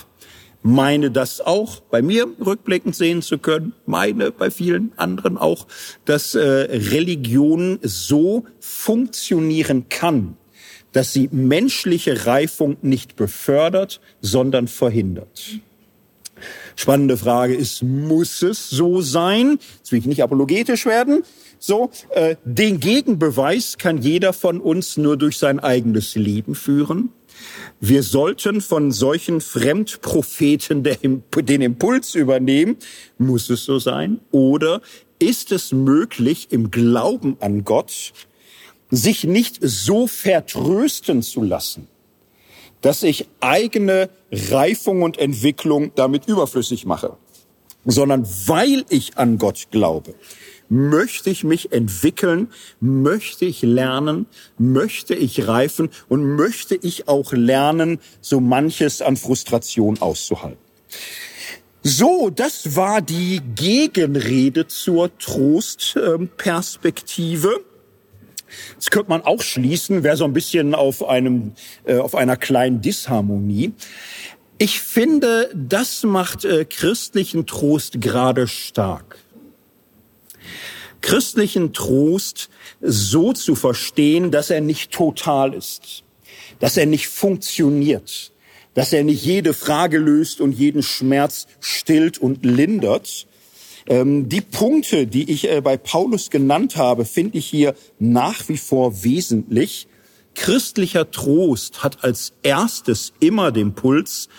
meine 0.61 1.09
das 1.11 1.41
auch 1.41 1.79
bei 1.79 2.01
mir 2.01 2.27
rückblickend 2.45 2.95
sehen 2.95 3.21
zu 3.21 3.37
können, 3.37 3.73
meine 3.85 4.31
bei 4.31 4.51
vielen 4.51 4.91
anderen 4.97 5.37
auch, 5.37 5.67
dass 6.05 6.35
äh, 6.35 6.41
Religion 6.41 7.79
so 7.81 8.45
funktionieren 8.59 9.87
kann, 9.89 10.35
dass 10.91 11.13
sie 11.13 11.29
menschliche 11.31 12.25
Reifung 12.25 12.77
nicht 12.81 13.15
befördert, 13.15 14.01
sondern 14.21 14.67
verhindert. 14.67 15.59
Spannende 16.79 17.17
Frage 17.17 17.55
ist, 17.55 17.83
muss 17.83 18.41
es 18.41 18.69
so 18.69 19.01
sein? 19.01 19.59
Jetzt 19.79 19.91
will 19.91 19.99
ich 19.99 20.05
nicht 20.05 20.23
apologetisch 20.23 20.85
werden. 20.85 21.23
So, 21.59 21.91
äh, 22.11 22.37
den 22.45 22.79
Gegenbeweis 22.79 23.77
kann 23.77 23.97
jeder 23.97 24.31
von 24.31 24.61
uns 24.61 24.95
nur 24.95 25.17
durch 25.17 25.37
sein 25.37 25.59
eigenes 25.59 26.15
Leben 26.15 26.55
führen. 26.55 27.09
Wir 27.81 28.01
sollten 28.01 28.61
von 28.61 28.93
solchen 28.93 29.41
Fremdpropheten 29.41 30.83
den 30.83 31.61
Impuls 31.61 32.15
übernehmen. 32.15 32.77
Muss 33.17 33.49
es 33.49 33.65
so 33.65 33.77
sein? 33.77 34.21
Oder 34.31 34.81
ist 35.19 35.51
es 35.51 35.73
möglich, 35.73 36.47
im 36.51 36.71
Glauben 36.71 37.35
an 37.41 37.65
Gott 37.65 38.13
sich 38.89 39.25
nicht 39.25 39.57
so 39.61 40.07
vertrösten 40.07 41.23
zu 41.23 41.43
lassen, 41.43 41.89
dass 42.81 43.03
ich 43.03 43.27
eigene 43.39 44.09
Reifung 44.31 45.01
und 45.01 45.17
Entwicklung 45.17 45.91
damit 45.95 46.27
überflüssig 46.27 46.85
mache, 46.85 47.17
sondern 47.85 48.27
weil 48.45 48.85
ich 48.89 49.17
an 49.17 49.37
Gott 49.37 49.67
glaube, 49.71 50.13
möchte 50.69 51.29
ich 51.29 51.43
mich 51.43 51.71
entwickeln, 51.71 52.47
möchte 52.79 53.45
ich 53.45 53.61
lernen, 53.63 54.27
möchte 54.57 55.15
ich 55.15 55.47
reifen 55.47 55.89
und 56.07 56.35
möchte 56.35 56.75
ich 56.75 57.07
auch 57.07 57.33
lernen, 57.33 57.99
so 58.21 58.39
manches 58.39 59.01
an 59.01 59.17
Frustration 59.17 59.99
auszuhalten. 59.99 60.59
So, 61.81 62.29
das 62.29 62.75
war 62.75 63.01
die 63.01 63.41
Gegenrede 63.55 64.67
zur 64.67 65.17
Trostperspektive. 65.17 67.63
Das 68.75 68.89
könnte 68.89 69.09
man 69.09 69.21
auch 69.21 69.41
schließen, 69.41 70.03
wäre 70.03 70.17
so 70.17 70.25
ein 70.25 70.33
bisschen 70.33 70.75
auf 70.75 71.07
einem, 71.07 71.53
äh, 71.85 71.97
auf 71.97 72.15
einer 72.15 72.37
kleinen 72.37 72.81
Disharmonie. 72.81 73.73
Ich 74.57 74.81
finde, 74.81 75.49
das 75.53 76.03
macht 76.03 76.45
äh, 76.45 76.65
christlichen 76.65 77.45
Trost 77.45 78.01
gerade 78.01 78.47
stark. 78.47 79.17
Christlichen 81.01 81.71
Trost 81.71 82.49
so 82.81 83.33
zu 83.33 83.55
verstehen, 83.55 84.31
dass 84.31 84.49
er 84.49 84.61
nicht 84.61 84.91
total 84.91 85.53
ist, 85.53 86.03
dass 86.59 86.75
er 86.75 86.85
nicht 86.85 87.07
funktioniert, 87.07 88.33
dass 88.73 88.91
er 88.91 89.03
nicht 89.03 89.23
jede 89.23 89.53
Frage 89.53 89.97
löst 89.97 90.41
und 90.41 90.51
jeden 90.51 90.83
Schmerz 90.83 91.47
stillt 91.61 92.17
und 92.17 92.45
lindert, 92.45 93.27
die 93.89 94.41
Punkte, 94.41 95.07
die 95.07 95.31
ich 95.31 95.49
äh, 95.49 95.61
bei 95.61 95.77
Paulus 95.77 96.29
genannt 96.29 96.75
habe, 96.75 97.05
finde 97.05 97.39
ich 97.39 97.47
hier 97.47 97.73
nach 97.97 98.47
wie 98.47 98.57
vor 98.57 99.03
wesentlich. 99.03 99.87
Christlicher 100.35 101.09
Trost 101.11 101.83
hat 101.83 102.03
als 102.03 102.33
erstes 102.43 103.13
immer 103.19 103.51
den 103.51 103.73
Puls, 103.73 104.29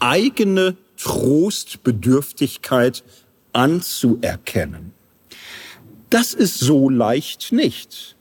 eigene 0.00 0.76
Trostbedürftigkeit 0.96 3.04
anzuerkennen. 3.52 4.92
Das 6.10 6.34
ist 6.34 6.58
so 6.58 6.90
leicht 6.90 7.52
nicht. 7.52 8.16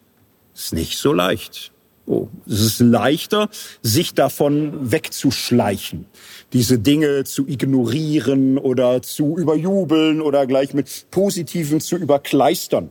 Ist 0.54 0.74
nicht 0.74 1.00
so 1.00 1.12
leicht. 1.12 1.72
Oh, 2.10 2.30
es 2.48 2.62
ist 2.62 2.80
leichter, 2.80 3.50
sich 3.82 4.14
davon 4.14 4.94
wegzuschleichen, 4.94 6.06
diese 6.54 6.80
Dinge 6.80 7.26
zu 7.26 7.46
ignorieren 7.46 8.58
oder 8.58 9.02
zu 9.02 9.38
überjubeln 9.38 10.22
oder 10.22 10.48
gleich 10.48 10.74
mit 10.74 11.08
Positiven 11.12 11.82
zu 11.82 11.98
überkleistern. 11.98 12.90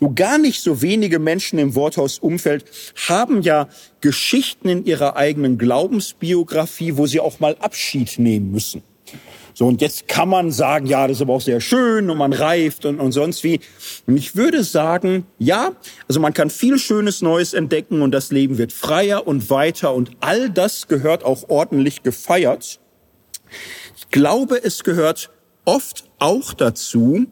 Nur 0.00 0.14
gar 0.14 0.38
nicht 0.38 0.62
so 0.62 0.80
wenige 0.80 1.18
Menschen 1.18 1.58
im 1.58 1.74
Worthausumfeld 1.74 2.64
haben 3.06 3.42
ja 3.42 3.68
Geschichten 4.00 4.70
in 4.70 4.86
ihrer 4.86 5.16
eigenen 5.16 5.58
Glaubensbiografie, 5.58 6.96
wo 6.96 7.06
sie 7.06 7.20
auch 7.20 7.40
mal 7.40 7.54
Abschied 7.60 8.18
nehmen 8.18 8.50
müssen. 8.50 8.82
So, 9.58 9.66
und 9.66 9.80
jetzt 9.80 10.06
kann 10.06 10.28
man 10.28 10.52
sagen, 10.52 10.86
ja, 10.86 11.08
das 11.08 11.16
ist 11.16 11.22
aber 11.22 11.32
auch 11.32 11.40
sehr 11.40 11.60
schön 11.60 12.10
und 12.10 12.16
man 12.16 12.32
reift 12.32 12.84
und, 12.84 13.00
und 13.00 13.10
sonst 13.10 13.42
wie. 13.42 13.58
Und 14.06 14.16
ich 14.16 14.36
würde 14.36 14.62
sagen, 14.62 15.26
ja, 15.40 15.72
also 16.06 16.20
man 16.20 16.32
kann 16.32 16.48
viel 16.48 16.78
Schönes 16.78 17.22
Neues 17.22 17.54
entdecken 17.54 18.00
und 18.02 18.12
das 18.12 18.30
Leben 18.30 18.56
wird 18.56 18.72
freier 18.72 19.26
und 19.26 19.50
weiter 19.50 19.94
und 19.94 20.12
all 20.20 20.48
das 20.48 20.86
gehört 20.86 21.24
auch 21.24 21.48
ordentlich 21.48 22.04
gefeiert. 22.04 22.78
Ich 23.96 24.08
glaube, 24.10 24.62
es 24.62 24.84
gehört 24.84 25.28
oft 25.64 26.04
auch 26.20 26.54
dazu, 26.54 27.26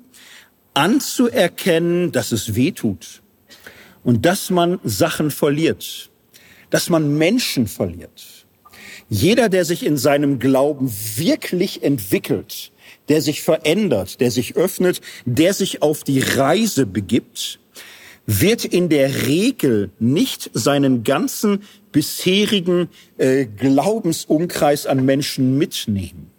anzuerkennen, 0.74 2.11
dass 2.11 2.32
es 2.32 2.57
weh 2.57 2.73
tut 2.73 3.23
und 4.03 4.27
dass 4.27 4.51
man 4.51 4.81
Sachen 4.82 5.31
verliert, 5.31 6.11
dass 6.70 6.90
man 6.90 7.19
Menschen 7.19 7.69
verliert 7.69 8.36
jeder, 9.09 9.49
der 9.49 9.65
sich 9.65 9.85
in 9.85 9.97
seinem 9.97 10.39
Glauben 10.39 10.93
wirklich 11.16 11.83
entwickelt, 11.83 12.73
der 13.09 13.23
sich 13.23 13.43
verändert, 13.43 14.20
der 14.20 14.31
sich 14.31 14.57
öffnet, 14.57 15.01
der 15.24 15.55
sich 15.55 15.83
auf 15.83 16.05
die 16.05 16.20
Reise 16.20 16.87
begibt, 16.87 17.61
wird 18.27 18.65
in 18.65 18.89
der 18.89 19.27
Regel 19.27 19.91
nicht 20.01 20.51
seinen 20.53 21.05
ganzen 21.05 21.62
bisherigen 21.93 22.89
äh, 23.19 23.47
Glaubensumkreis 23.47 24.87
an 24.87 25.05
Menschen 25.05 25.57
mitnehmen. 25.57 26.31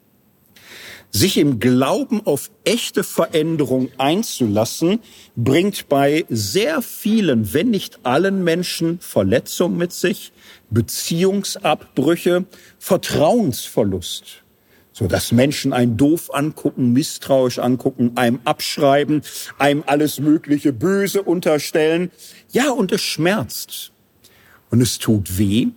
Sich 1.10 1.38
im 1.38 1.60
Glauben 1.60 2.22
auf 2.26 2.52
echte 2.66 3.04
Veränderung 3.04 3.90
einzulassen, 3.98 5.00
bringt 5.38 5.88
bei 5.88 6.26
sehr 6.28 6.82
vielen, 6.82 7.54
wenn 7.54 7.70
nicht 7.70 8.00
allen 8.04 8.44
Menschen 8.44 9.00
Verletzung 9.00 9.78
mit 9.78 9.94
sich, 9.94 10.34
Beziehungsabbrüche, 10.70 12.46
Vertrauensverlust 12.80 14.44
so 14.98 15.06
dass 15.06 15.32
Menschen 15.32 15.74
einen 15.74 15.96
doof 15.96 16.34
angucken, 16.34 16.92
misstrauisch 16.92 17.60
angucken, 17.60 18.14
einem 18.16 18.40
abschreiben, 18.46 19.22
einem 19.60 19.84
alles 19.86 20.20
mögliche 20.20 20.74
Böse 20.74 21.22
unterstellen. 21.22 22.10
Ja, 22.52 22.72
und 22.72 22.92
es 22.92 23.02
schmerzt. 23.02 23.92
Und 24.72 24.82
es 24.82 24.98
tut 24.98 25.38
weh. 25.38 25.68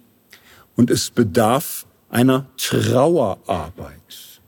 Und 0.74 0.90
es 0.90 1.10
bedarf 1.10 1.84
einer 2.08 2.46
Trauerarbeit. 2.56 4.40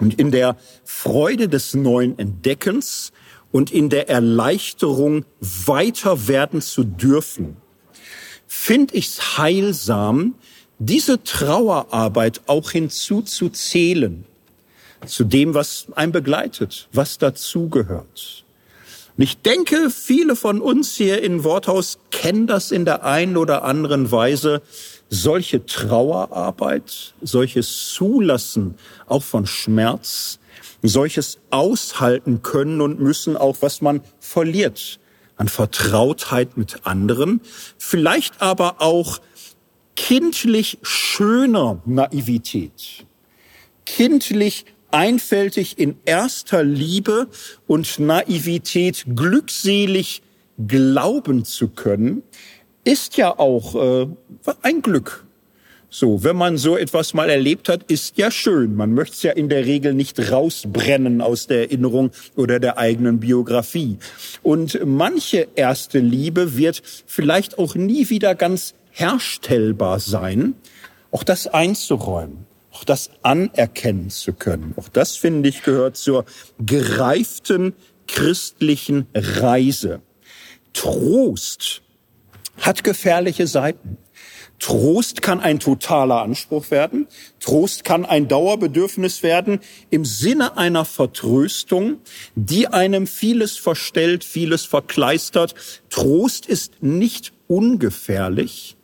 Und 0.00 0.18
in 0.18 0.32
der 0.32 0.56
Freude 0.82 1.48
des 1.48 1.74
neuen 1.74 2.18
Entdeckens 2.18 3.12
und 3.52 3.70
in 3.70 3.88
der 3.88 4.08
Erleichterung 4.08 5.24
weiter 5.38 6.26
werden 6.26 6.60
zu 6.60 6.82
dürfen, 6.82 7.56
finde 8.54 8.94
ich 8.94 9.08
es 9.08 9.38
heilsam, 9.38 10.34
diese 10.78 11.24
Trauerarbeit 11.24 12.42
auch 12.46 12.70
hinzuzuzählen 12.70 14.26
zu 15.06 15.24
dem, 15.24 15.54
was 15.54 15.86
ein 15.96 16.12
begleitet, 16.12 16.86
was 16.92 17.16
dazugehört. 17.16 18.44
Und 19.16 19.24
ich 19.24 19.38
denke, 19.38 19.88
viele 19.88 20.36
von 20.36 20.60
uns 20.60 20.94
hier 20.94 21.22
in 21.22 21.44
Worthaus 21.44 21.98
kennen 22.10 22.46
das 22.46 22.72
in 22.72 22.84
der 22.84 23.04
einen 23.04 23.38
oder 23.38 23.64
anderen 23.64 24.12
Weise, 24.12 24.60
solche 25.08 25.64
Trauerarbeit, 25.64 27.14
solches 27.22 27.88
Zulassen 27.94 28.74
auch 29.06 29.22
von 29.22 29.46
Schmerz, 29.46 30.38
solches 30.82 31.38
aushalten 31.50 32.42
können 32.42 32.82
und 32.82 33.00
müssen 33.00 33.36
auch, 33.36 33.56
was 33.60 33.80
man 33.80 34.02
verliert 34.20 35.00
an 35.36 35.48
Vertrautheit 35.48 36.56
mit 36.56 36.86
anderen, 36.86 37.40
vielleicht 37.78 38.40
aber 38.40 38.80
auch 38.80 39.20
kindlich 39.96 40.78
schöner 40.82 41.82
Naivität, 41.84 43.06
kindlich 43.84 44.64
einfältig 44.90 45.78
in 45.78 45.96
erster 46.04 46.62
Liebe 46.62 47.28
und 47.66 47.98
Naivität 47.98 49.04
glückselig 49.16 50.22
glauben 50.58 51.44
zu 51.44 51.68
können, 51.68 52.22
ist 52.84 53.16
ja 53.16 53.38
auch 53.38 53.74
äh, 53.74 54.06
ein 54.62 54.82
Glück. 54.82 55.24
So, 55.94 56.24
wenn 56.24 56.36
man 56.36 56.56
so 56.56 56.78
etwas 56.78 57.12
mal 57.12 57.28
erlebt 57.28 57.68
hat, 57.68 57.82
ist 57.82 58.16
ja 58.16 58.30
schön. 58.30 58.76
Man 58.76 58.94
möchte 58.94 59.14
es 59.14 59.22
ja 59.24 59.32
in 59.32 59.50
der 59.50 59.66
Regel 59.66 59.92
nicht 59.92 60.32
rausbrennen 60.32 61.20
aus 61.20 61.48
der 61.48 61.64
Erinnerung 61.64 62.12
oder 62.34 62.58
der 62.58 62.78
eigenen 62.78 63.20
Biografie. 63.20 63.98
Und 64.42 64.80
manche 64.86 65.48
erste 65.54 65.98
Liebe 65.98 66.56
wird 66.56 66.82
vielleicht 67.04 67.58
auch 67.58 67.74
nie 67.74 68.08
wieder 68.08 68.34
ganz 68.34 68.72
herstellbar 68.90 70.00
sein, 70.00 70.54
auch 71.10 71.24
das 71.24 71.46
einzuräumen, 71.46 72.46
auch 72.72 72.84
das 72.84 73.10
anerkennen 73.20 74.08
zu 74.08 74.32
können. 74.32 74.72
Auch 74.78 74.88
das, 74.88 75.18
finde 75.18 75.50
ich, 75.50 75.62
gehört 75.62 75.98
zur 75.98 76.24
gereiften 76.58 77.74
christlichen 78.06 79.08
Reise. 79.14 80.00
Trost 80.72 81.82
hat 82.56 82.82
gefährliche 82.82 83.46
Seiten. 83.46 83.98
Trost 84.62 85.22
kann 85.22 85.40
ein 85.40 85.58
totaler 85.58 86.22
Anspruch 86.22 86.70
werden. 86.70 87.08
Trost 87.40 87.82
kann 87.82 88.04
ein 88.04 88.28
Dauerbedürfnis 88.28 89.24
werden 89.24 89.58
im 89.90 90.04
Sinne 90.04 90.56
einer 90.56 90.84
Vertröstung, 90.84 91.96
die 92.36 92.68
einem 92.68 93.08
vieles 93.08 93.56
verstellt, 93.56 94.22
vieles 94.22 94.64
verkleistert. 94.64 95.56
Trost 95.90 96.46
ist 96.46 96.80
nicht 96.80 97.32
ungefährlich 97.48 98.76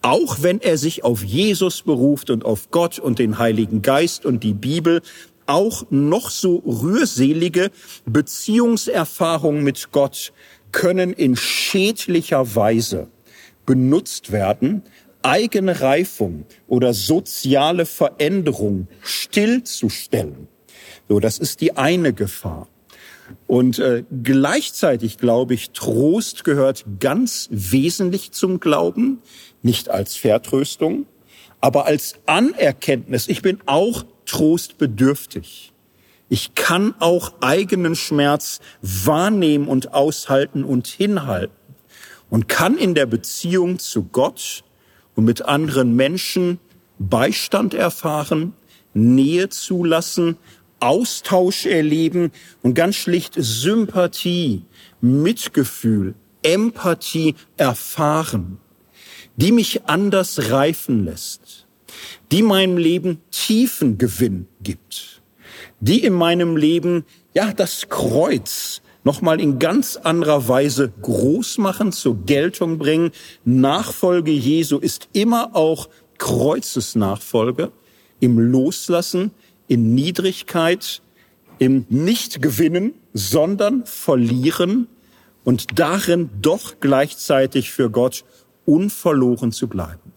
auch 0.00 0.42
wenn 0.42 0.60
er 0.60 0.78
sich 0.78 1.02
auf 1.02 1.24
Jesus 1.24 1.82
beruft 1.82 2.30
und 2.30 2.44
auf 2.44 2.70
Gott 2.70 3.00
und 3.00 3.18
den 3.18 3.38
Heiligen 3.38 3.82
Geist 3.82 4.24
und 4.24 4.44
die 4.44 4.54
Bibel, 4.54 5.02
auch 5.46 5.86
noch 5.90 6.30
so 6.30 6.62
rührselige 6.64 7.72
Beziehungserfahrungen 8.06 9.64
mit 9.64 9.90
Gott 9.90 10.32
können 10.70 11.12
in 11.12 11.34
schädlicher 11.34 12.54
Weise 12.54 13.08
benutzt 13.66 14.30
werden, 14.32 14.82
eigene 15.22 15.80
Reifung 15.80 16.44
oder 16.66 16.94
soziale 16.94 17.86
Veränderung 17.86 18.88
stillzustellen. 19.02 20.48
So, 21.08 21.20
das 21.20 21.38
ist 21.38 21.60
die 21.60 21.76
eine 21.76 22.12
Gefahr. 22.12 22.68
Und 23.46 23.78
äh, 23.78 24.04
gleichzeitig 24.22 25.18
glaube 25.18 25.54
ich, 25.54 25.70
Trost 25.70 26.44
gehört 26.44 26.84
ganz 27.00 27.48
wesentlich 27.50 28.32
zum 28.32 28.60
Glauben 28.60 29.20
nicht 29.62 29.90
als 29.90 30.16
Vertröstung, 30.16 31.06
aber 31.60 31.86
als 31.86 32.14
Anerkenntnis. 32.26 33.28
Ich 33.28 33.42
bin 33.42 33.58
auch 33.66 34.04
trostbedürftig. 34.26 35.72
Ich 36.28 36.54
kann 36.54 36.94
auch 36.98 37.32
eigenen 37.40 37.96
Schmerz 37.96 38.60
wahrnehmen 38.82 39.66
und 39.66 39.94
aushalten 39.94 40.64
und 40.64 40.86
hinhalten 40.86 41.56
und 42.28 42.48
kann 42.48 42.76
in 42.76 42.94
der 42.94 43.06
Beziehung 43.06 43.78
zu 43.78 44.04
Gott 44.04 44.62
und 45.18 45.24
mit 45.24 45.42
anderen 45.42 45.96
Menschen 45.96 46.60
Beistand 46.98 47.74
erfahren, 47.74 48.54
Nähe 48.94 49.50
zulassen, 49.50 50.38
Austausch 50.80 51.66
erleben 51.66 52.30
und 52.62 52.74
ganz 52.74 52.96
schlicht 52.96 53.34
Sympathie, 53.36 54.64
Mitgefühl, 55.02 56.14
Empathie 56.42 57.34
erfahren 57.56 58.58
die 59.38 59.52
mich 59.52 59.84
anders 59.84 60.50
reifen 60.50 61.04
lässt, 61.04 61.66
die 62.32 62.42
meinem 62.42 62.76
Leben 62.76 63.22
tiefen 63.30 63.96
Gewinn 63.96 64.48
gibt, 64.60 65.22
die 65.78 66.04
in 66.04 66.12
meinem 66.12 66.56
Leben, 66.56 67.04
ja, 67.34 67.52
das 67.52 67.88
Kreuz 67.88 68.82
nochmal 69.04 69.40
in 69.40 69.58
ganz 69.58 69.96
anderer 69.96 70.48
Weise 70.48 70.92
groß 71.02 71.58
machen, 71.58 71.92
zur 71.92 72.16
Geltung 72.24 72.78
bringen. 72.78 73.10
Nachfolge 73.44 74.30
Jesu 74.30 74.78
ist 74.78 75.08
immer 75.12 75.54
auch 75.54 75.88
Kreuzesnachfolge 76.18 77.72
im 78.20 78.38
Loslassen, 78.38 79.30
in 79.68 79.94
Niedrigkeit, 79.94 81.02
im 81.58 81.86
Nicht-Gewinnen, 81.88 82.94
sondern 83.12 83.84
Verlieren 83.84 84.88
und 85.44 85.78
darin 85.78 86.30
doch 86.40 86.76
gleichzeitig 86.80 87.70
für 87.70 87.90
Gott 87.90 88.24
unverloren 88.64 89.52
zu 89.52 89.68
bleiben. 89.68 90.12